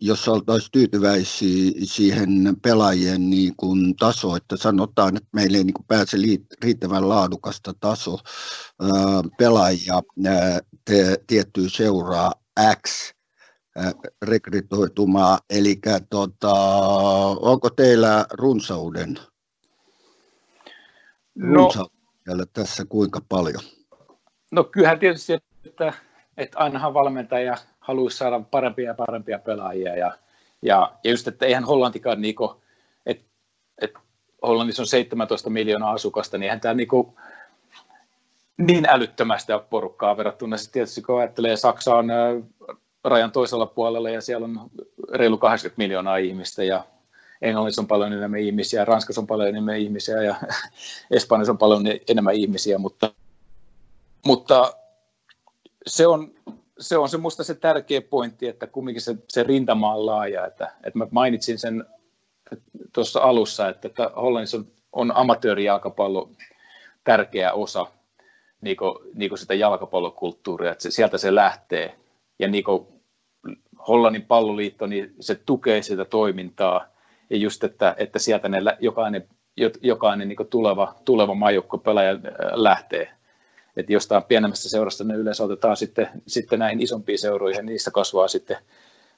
jos 0.00 0.28
oltaisiin 0.28 0.72
tyytyväisiä 0.72 1.72
siihen 1.84 2.56
pelaajien 2.62 3.30
niin 3.30 3.56
kuin 3.56 3.96
taso, 3.96 4.36
että 4.36 4.56
sanotaan, 4.56 5.16
että 5.16 5.28
meille 5.32 5.56
ei 5.58 5.64
niin 5.64 5.74
kuin 5.74 5.86
pääse 5.86 6.16
riittävän 6.62 7.08
laadukasta 7.08 7.74
taso 7.80 8.18
pelaajia 9.38 10.02
tiettyä 11.26 11.68
seuraa 11.68 12.32
X, 12.86 13.12
rekrytoitumaan. 14.22 15.38
Eli 15.50 15.78
tota, 16.10 16.54
onko 17.40 17.70
teillä 17.70 18.26
runsauden, 18.32 19.18
no, 21.34 21.54
runsauden 21.54 22.46
tässä 22.52 22.84
kuinka 22.88 23.20
paljon? 23.28 23.62
No 24.52 24.64
kyllähän 24.64 24.98
tietysti, 24.98 25.32
että, 25.64 25.92
että 26.36 26.58
ainahan 26.58 26.94
valmentaja 26.94 27.56
haluaisi 27.86 28.16
saada 28.16 28.40
parempia 28.50 28.86
ja 28.86 28.94
parempia 28.94 29.38
pelaajia. 29.38 29.96
Ja, 29.96 30.18
ja, 30.62 30.92
ja 31.02 31.10
just, 31.10 31.28
että 31.28 31.46
eihän 31.46 31.64
Hollantikaan, 31.64 32.20
niinku, 32.20 32.62
että, 33.06 33.24
että 33.80 34.00
Hollannissa 34.42 34.82
on 34.82 34.86
17 34.86 35.50
miljoonaa 35.50 35.92
asukasta, 35.92 36.38
niin 36.38 36.44
eihän 36.44 36.60
tämä 36.60 36.74
niinku, 36.74 37.18
niin 38.58 38.86
älyttömästä 38.88 39.58
porukkaa 39.58 40.16
verrattuna 40.16 40.56
sitten 40.56 40.72
tietysti 40.72 41.02
kun 41.02 41.18
ajattelee, 41.18 41.56
Saksa 41.56 41.94
on 41.94 42.08
rajan 43.04 43.32
toisella 43.32 43.66
puolella 43.66 44.10
ja 44.10 44.20
siellä 44.20 44.44
on 44.44 44.70
reilu 45.12 45.38
80 45.38 45.82
miljoonaa 45.82 46.16
ihmistä 46.16 46.64
ja 46.64 46.84
Englannissa 47.42 47.82
on 47.82 47.88
paljon 47.88 48.12
enemmän 48.12 48.40
ihmisiä, 48.40 48.84
Ranskassa 48.84 49.20
on 49.20 49.26
paljon 49.26 49.48
enemmän 49.48 49.78
ihmisiä 49.78 50.22
ja 50.22 50.34
Espanjassa 51.10 51.52
on 51.52 51.58
paljon 51.58 51.82
enemmän 52.08 52.34
ihmisiä, 52.34 52.78
mutta, 52.78 53.12
mutta 54.24 54.74
se 55.86 56.06
on 56.06 56.34
se 56.78 56.98
on 56.98 57.08
se 57.08 57.16
musta 57.16 57.44
se 57.44 57.54
tärkeä 57.54 58.00
pointti, 58.00 58.48
että 58.48 58.66
kumminkin 58.66 59.02
se, 59.02 59.16
se 59.28 59.42
rintama 59.42 59.94
on 59.94 60.06
laaja, 60.06 60.46
että, 60.46 60.72
että 60.84 60.98
mä 60.98 61.06
mainitsin 61.10 61.58
sen 61.58 61.84
tuossa 62.92 63.20
alussa, 63.20 63.68
että, 63.68 63.88
että 63.88 64.10
Hollannissa 64.16 64.56
on, 64.56 64.66
on 64.92 65.16
amatöörijalkapallo 65.16 66.30
tärkeä 67.04 67.52
osa 67.52 67.86
niin 68.60 68.76
kuin, 68.76 68.94
niin 69.14 69.28
kuin 69.28 69.38
sitä 69.38 69.54
jalkapallokulttuuria, 69.54 70.72
että 70.72 70.82
se, 70.82 70.90
sieltä 70.90 71.18
se 71.18 71.34
lähtee. 71.34 71.94
Ja 72.38 72.48
niin 72.48 72.64
kuin 72.64 72.86
Hollannin 73.88 74.22
palloliitto, 74.22 74.86
niin 74.86 75.14
se 75.20 75.34
tukee 75.34 75.82
sitä 75.82 76.04
toimintaa 76.04 76.86
ja 77.30 77.36
just, 77.36 77.64
että, 77.64 77.94
että 77.98 78.18
sieltä 78.18 78.48
ne 78.48 78.58
jokainen, 78.80 79.28
jokainen 79.82 80.28
niin 80.28 80.48
tuleva, 80.50 80.94
tuleva 81.04 81.34
maajoukko-pelaaja 81.34 82.10
äh, 82.12 82.18
lähtee. 82.52 83.10
Että 83.76 83.92
jostain 83.92 84.22
pienemmästä 84.22 84.68
seurasta 84.68 85.04
ne 85.04 85.14
yleensä 85.14 85.44
otetaan 85.44 85.76
sitten, 85.76 86.08
sitten 86.26 86.58
näihin 86.58 86.82
isompiin 86.82 87.18
seuroihin, 87.18 87.56
ja 87.56 87.62
niistä 87.62 87.90
kasvaa 87.90 88.28
sitten 88.28 88.56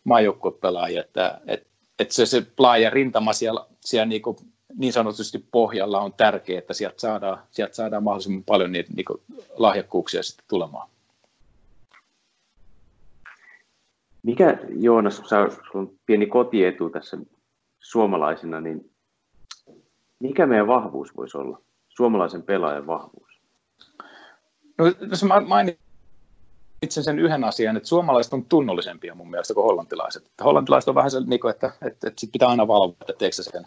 maajoukkuepelaajia. 0.05 1.01
Että, 1.01 1.41
että, 1.47 1.67
että 1.99 2.15
se, 2.15 2.27
se 2.27 2.47
laaja 2.59 2.91
rintama 2.91 3.33
siellä, 3.33 3.67
siellä 3.81 4.07
niin, 4.07 4.23
kuin, 4.23 4.37
niin 4.77 4.93
sanotusti 4.93 5.45
pohjalla 5.53 6.01
on 6.01 6.13
tärkeää, 6.13 6.59
että 6.59 6.75
sieltä 6.75 7.01
saadaan, 7.01 7.39
sieltä 7.51 7.75
saadaan 7.75 8.03
mahdollisimman 8.03 8.45
paljon 8.45 8.73
niitä 8.73 8.93
niin 8.97 9.05
kuin 9.05 9.23
lahjakkuuksia 9.57 10.23
sitten 10.23 10.45
tulemaan. 10.49 10.89
Mikä, 14.23 14.59
Joonas, 14.69 15.23
sä 15.29 15.49
on 15.75 15.93
pieni 16.07 16.27
kotietu 16.27 16.91
tässä 16.91 17.19
suomalaisina, 17.79 18.61
niin 18.61 18.91
mikä 20.19 20.47
meidän 20.47 20.67
vahvuus 20.67 21.17
voisi 21.17 21.39
olla? 21.39 21.61
Suomalaisen 21.89 22.43
pelaajan 22.43 22.87
vahvuus? 22.87 23.28
No, 24.79 24.87
jos 25.11 25.25
mä 25.25 25.41
mainitsen 25.41 27.05
sen 27.05 27.19
yhden 27.19 27.45
asian, 27.45 27.77
että 27.77 27.89
suomalaiset 27.89 28.33
on 28.33 28.45
tunnollisempia 28.45 29.15
mun 29.15 29.31
mielestä 29.31 29.55
kuin 29.55 29.65
hollantilaiset. 29.65 30.27
Että 30.27 30.45
hollantilaiset 30.45 30.89
on 30.89 30.95
vähän 30.95 31.11
se, 31.11 31.21
niin 31.21 31.51
että, 31.51 31.67
että, 31.87 32.09
että 32.09 32.21
sit 32.21 32.33
pitää 32.33 32.49
aina 32.49 32.69
valvoa, 32.69 32.97
että 33.01 33.13
teekö 33.19 33.43
sen, 33.43 33.67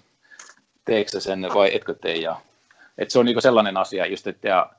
teekö 0.86 1.20
sen 1.20 1.48
vai 1.54 1.76
etkö 1.76 1.96
tee. 2.02 2.16
Ja, 2.16 2.42
että 2.98 3.12
se 3.12 3.20
on 3.20 3.26
niin 3.26 3.42
sellainen 3.42 3.78
asia, 3.78 4.06
just, 4.06 4.28
että 4.28 4.48
ja, 4.48 4.72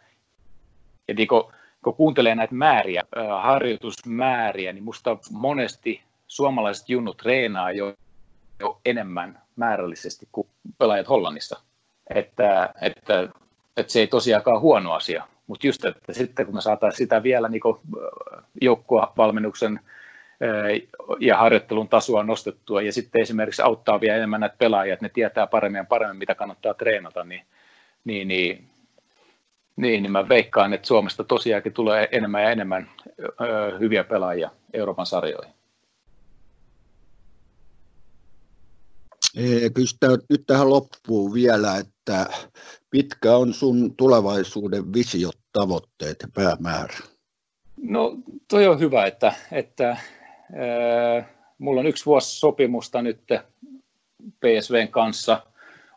ja 1.08 1.14
niin 1.14 1.28
kuin, 1.28 1.42
kun 1.84 1.94
kuuntelee 1.94 2.34
näitä 2.34 2.54
määriä, 2.54 3.04
harjoitusmääriä, 3.42 4.72
niin 4.72 4.84
musta 4.84 5.16
monesti 5.30 6.02
suomalaiset 6.28 6.88
junnut 6.88 7.16
treenaa 7.16 7.72
jo, 7.72 7.94
jo 8.60 8.80
enemmän 8.84 9.42
määrällisesti 9.56 10.28
kuin 10.32 10.48
pelaajat 10.78 11.08
Hollannissa. 11.08 11.60
Että, 12.14 12.74
että, 12.80 13.28
että 13.76 13.92
se 13.92 14.00
ei 14.00 14.06
tosiaankaan 14.06 14.60
huono 14.60 14.92
asia, 14.92 15.28
mutta 15.52 15.66
just, 15.66 15.84
että 15.84 16.12
sitten 16.12 16.46
kun 16.46 16.54
me 16.54 16.60
saataisiin 16.60 16.98
sitä 16.98 17.22
vielä 17.22 17.48
niin 17.48 17.62
joukkuevalmennuksen 18.60 19.80
ja 21.20 21.36
harjoittelun 21.38 21.88
tasoa 21.88 22.22
nostettua 22.22 22.82
ja 22.82 22.92
sitten 22.92 23.22
esimerkiksi 23.22 23.62
auttaa 23.62 24.00
vielä 24.00 24.16
enemmän 24.16 24.40
näitä 24.40 24.56
pelaajia, 24.58 24.94
että 24.94 25.04
ne 25.04 25.10
tietää 25.14 25.46
paremmin 25.46 25.78
ja 25.78 25.84
paremmin, 25.84 26.18
mitä 26.18 26.34
kannattaa 26.34 26.74
treenata, 26.74 27.24
niin, 27.24 27.42
niin, 28.04 28.28
niin 28.28 28.68
niin, 29.76 30.02
niin 30.02 30.12
mä 30.12 30.28
veikkaan, 30.28 30.72
että 30.72 30.86
Suomesta 30.86 31.24
tosiaankin 31.24 31.72
tulee 31.72 32.08
enemmän 32.12 32.42
ja 32.42 32.50
enemmän 32.50 32.90
ö, 33.20 33.78
hyviä 33.78 34.04
pelaajia 34.04 34.50
Euroopan 34.72 35.06
sarjoihin. 35.06 35.54
Kysytä 39.74 40.06
nyt 40.28 40.42
tähän 40.46 40.70
loppuun 40.70 41.34
vielä, 41.34 41.76
että 41.76 42.26
mitkä 42.92 43.36
on 43.36 43.54
sun 43.54 43.96
tulevaisuuden 43.96 44.92
visiot, 44.92 45.41
tavoitteet 45.52 46.16
ja 46.22 46.28
päämäärä? 46.34 46.96
No 47.76 48.16
toi 48.48 48.66
on 48.66 48.78
hyvä, 48.80 49.06
että, 49.06 49.32
että 49.52 49.90
äh, 49.90 51.28
mulla 51.58 51.80
on 51.80 51.86
yksi 51.86 52.06
vuosi 52.06 52.38
sopimusta 52.38 53.02
nyt 53.02 53.20
PSVn 54.40 54.88
kanssa. 54.88 55.46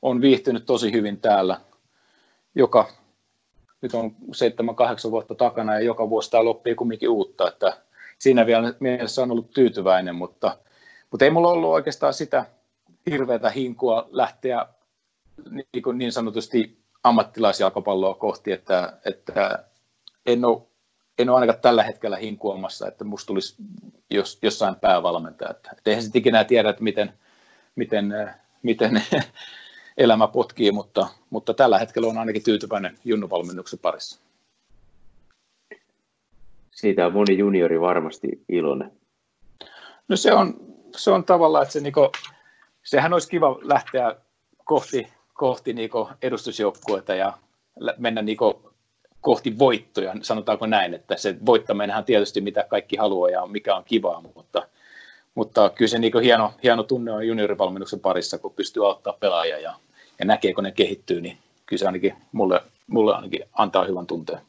On 0.01 0.21
viihtynyt 0.21 0.65
tosi 0.65 0.91
hyvin 0.91 1.21
täällä. 1.21 1.61
Joka 2.55 2.89
nyt 3.81 3.93
on 3.93 4.15
7-8 5.07 5.11
vuotta 5.11 5.35
takana 5.35 5.73
ja 5.73 5.79
joka 5.79 6.09
vuosi 6.09 6.31
tämä 6.31 6.45
loppii 6.45 6.75
kumminkin 6.75 7.09
uutta, 7.09 7.47
että 7.47 7.77
siinä 8.19 8.45
vielä 8.45 8.73
mielessä 8.79 9.23
on 9.23 9.31
ollut 9.31 9.51
tyytyväinen, 9.51 10.15
mutta, 10.15 10.57
mutta 11.11 11.25
ei 11.25 11.31
mulla 11.31 11.51
ollut 11.51 11.69
oikeastaan 11.69 12.13
sitä 12.13 12.45
hirveätä 13.09 13.49
hinkua 13.49 14.07
lähteä 14.11 14.65
niin, 15.49 15.97
niin 15.97 16.11
sanotusti 16.11 16.84
ammattilaisjalkapalloa 17.05 18.13
kohti, 18.13 18.51
että, 18.51 18.97
että 19.05 19.63
en, 20.25 20.45
ole, 20.45 20.61
en 21.17 21.29
ole 21.29 21.35
ainakaan 21.39 21.61
tällä 21.61 21.83
hetkellä 21.83 22.17
hinkuamassa, 22.17 22.87
että 22.87 23.03
musta 23.03 23.27
tulisi 23.27 23.55
jos, 24.09 24.39
jossain 24.41 24.75
päävalmentaja. 24.75 25.51
Että, 25.51 25.69
että 25.77 25.89
eihän 25.89 26.03
sitten 26.03 26.19
ikinä 26.19 26.43
tiedä, 26.43 26.69
että 26.69 26.83
miten, 26.83 27.13
miten, 27.75 28.13
miten 28.63 29.03
elämä 29.97 30.27
potkii, 30.27 30.71
mutta, 30.71 31.07
mutta 31.29 31.53
tällä 31.53 31.79
hetkellä 31.79 32.07
on 32.07 32.17
ainakin 32.17 32.43
tyytyväinen 32.43 32.99
junnuvalmennuksen 33.03 33.79
parissa. 33.79 34.19
Siitä 36.71 37.05
on 37.05 37.13
moni 37.13 37.37
juniori 37.37 37.81
varmasti 37.81 38.27
iloinen. 38.49 38.91
No 40.07 40.15
se 40.15 40.33
on, 40.33 40.53
se 40.95 41.11
on 41.11 41.23
tavallaan, 41.23 41.63
että 41.63 41.73
se 41.73 41.79
niinku, 41.79 42.11
sehän 42.83 43.13
olisi 43.13 43.29
kiva 43.29 43.59
lähteä 43.61 44.15
kohti, 44.63 45.07
kohti 45.35 45.73
niinku 45.73 46.09
edustusjoukkuetta 46.21 47.15
ja 47.15 47.33
mennä 47.97 48.21
niinku 48.21 48.73
kohti 49.21 49.59
voittoja, 49.59 50.15
sanotaanko 50.21 50.65
näin, 50.65 50.93
että 50.93 51.17
se 51.17 51.35
voittaminen 51.45 51.97
on 51.97 52.03
tietysti 52.03 52.41
mitä 52.41 52.65
kaikki 52.69 52.97
haluaa 52.97 53.29
ja 53.29 53.45
mikä 53.45 53.75
on 53.75 53.83
kivaa, 53.83 54.21
mutta, 54.35 54.67
mutta 55.35 55.69
kyllä 55.69 55.89
se 55.89 55.99
niin 55.99 56.21
hieno, 56.23 56.53
hieno 56.63 56.83
tunne 56.83 57.11
on 57.11 57.27
juniorivalmennuksen 57.27 57.99
parissa, 57.99 58.37
kun 58.37 58.53
pystyy 58.53 58.87
auttaa 58.87 59.17
pelaajia 59.19 59.59
ja, 59.59 59.73
ja 60.19 60.25
näkee, 60.25 60.53
kun 60.53 60.63
ne 60.63 60.71
kehittyy, 60.71 61.21
niin 61.21 61.37
kyllä 61.65 61.79
se 61.79 61.85
ainakin 61.85 62.13
mulle, 62.31 62.61
mulle 62.87 63.15
ainakin 63.15 63.43
antaa 63.53 63.85
hyvän 63.85 64.07
tunteen. 64.07 64.39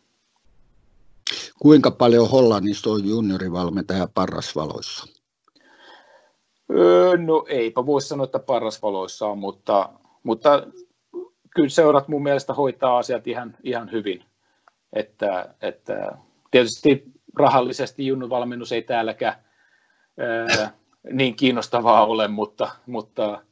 Kuinka 1.59 1.91
paljon 1.91 2.31
Hollannissa 2.31 2.91
on 2.91 3.09
juniorivalmentaja 3.09 4.09
parrasvaloissa? 4.15 5.07
Öö, 6.71 7.17
no 7.17 7.45
eipä 7.49 7.87
voi 7.87 8.03
sanoa, 8.03 8.25
että 8.25 8.39
parrasvaloissa 8.39 9.27
on, 9.27 9.39
mutta, 9.39 9.89
mutta 10.27 10.67
kyllä 11.55 11.69
seurat 11.69 12.09
mun 12.09 12.23
mielestä 12.23 12.55
hoitaa 12.55 12.99
asiat 12.99 13.27
ihan, 13.27 13.57
ihan 13.65 13.93
hyvin. 13.93 14.25
Että, 14.93 15.55
että 15.63 16.13
tietysti 16.51 17.05
rahallisesti 17.39 18.07
junnuvalmennus 18.07 18.73
ei 18.73 18.83
täälläkään 18.83 19.35
ää, 20.19 20.73
niin 21.13 21.37
kiinnostavaa 21.37 22.07
ole, 22.07 22.29
mutta, 22.29 22.71
mutta 22.87 23.43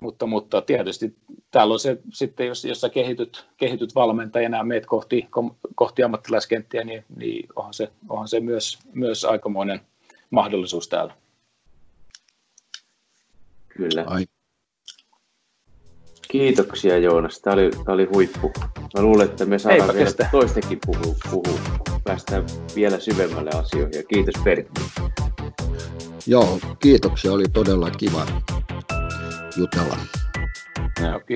mutta, 0.00 0.26
mutta 0.26 0.62
tietysti 0.62 1.16
täällä 1.50 1.72
on 1.72 1.80
se 1.80 1.98
sitten, 2.12 2.46
jos, 2.46 2.64
jos 2.64 2.80
sä 2.80 2.88
kehityt, 2.88 3.46
kehityt 3.56 3.94
valmentajana 3.94 4.56
ja 4.56 4.64
meet 4.64 4.86
kohti, 4.86 5.28
kohti 5.74 6.02
ammattilaiskenttiä, 6.02 6.84
niin, 6.84 7.04
niin 7.16 7.48
onhan 7.56 7.74
se, 7.74 7.92
onhan 8.08 8.28
se 8.28 8.40
myös, 8.40 8.78
myös 8.92 9.24
aikamoinen 9.24 9.80
mahdollisuus 10.30 10.88
täällä. 10.88 11.14
Kyllä. 13.68 14.04
Ai. 14.06 14.26
Kiitoksia 16.30 16.98
Joonas, 16.98 17.40
tämä 17.40 17.54
oli, 17.54 17.70
tämä 17.70 17.94
oli 17.94 18.08
huippu. 18.14 18.52
Mä 18.96 19.02
luulen, 19.02 19.28
että 19.28 19.44
me 19.44 19.58
saadaan 19.58 19.80
Eipä 19.80 19.92
vielä 19.92 20.04
kestä. 20.06 20.28
toistekin 20.32 20.78
puhua, 20.86 21.14
puhua. 21.30 21.58
Päästään 22.04 22.44
vielä 22.74 23.00
syvemmälle 23.00 23.50
asioihin 23.50 23.94
ja 23.94 24.02
kiitos 24.02 24.34
Pertti. 24.44 24.80
Joo, 26.26 26.58
kiitoksia, 26.78 27.32
oli 27.32 27.44
todella 27.52 27.90
kiva 27.90 28.26
jutella. 29.56 29.96
Joo, 31.00 31.20
kiitos. 31.20 31.26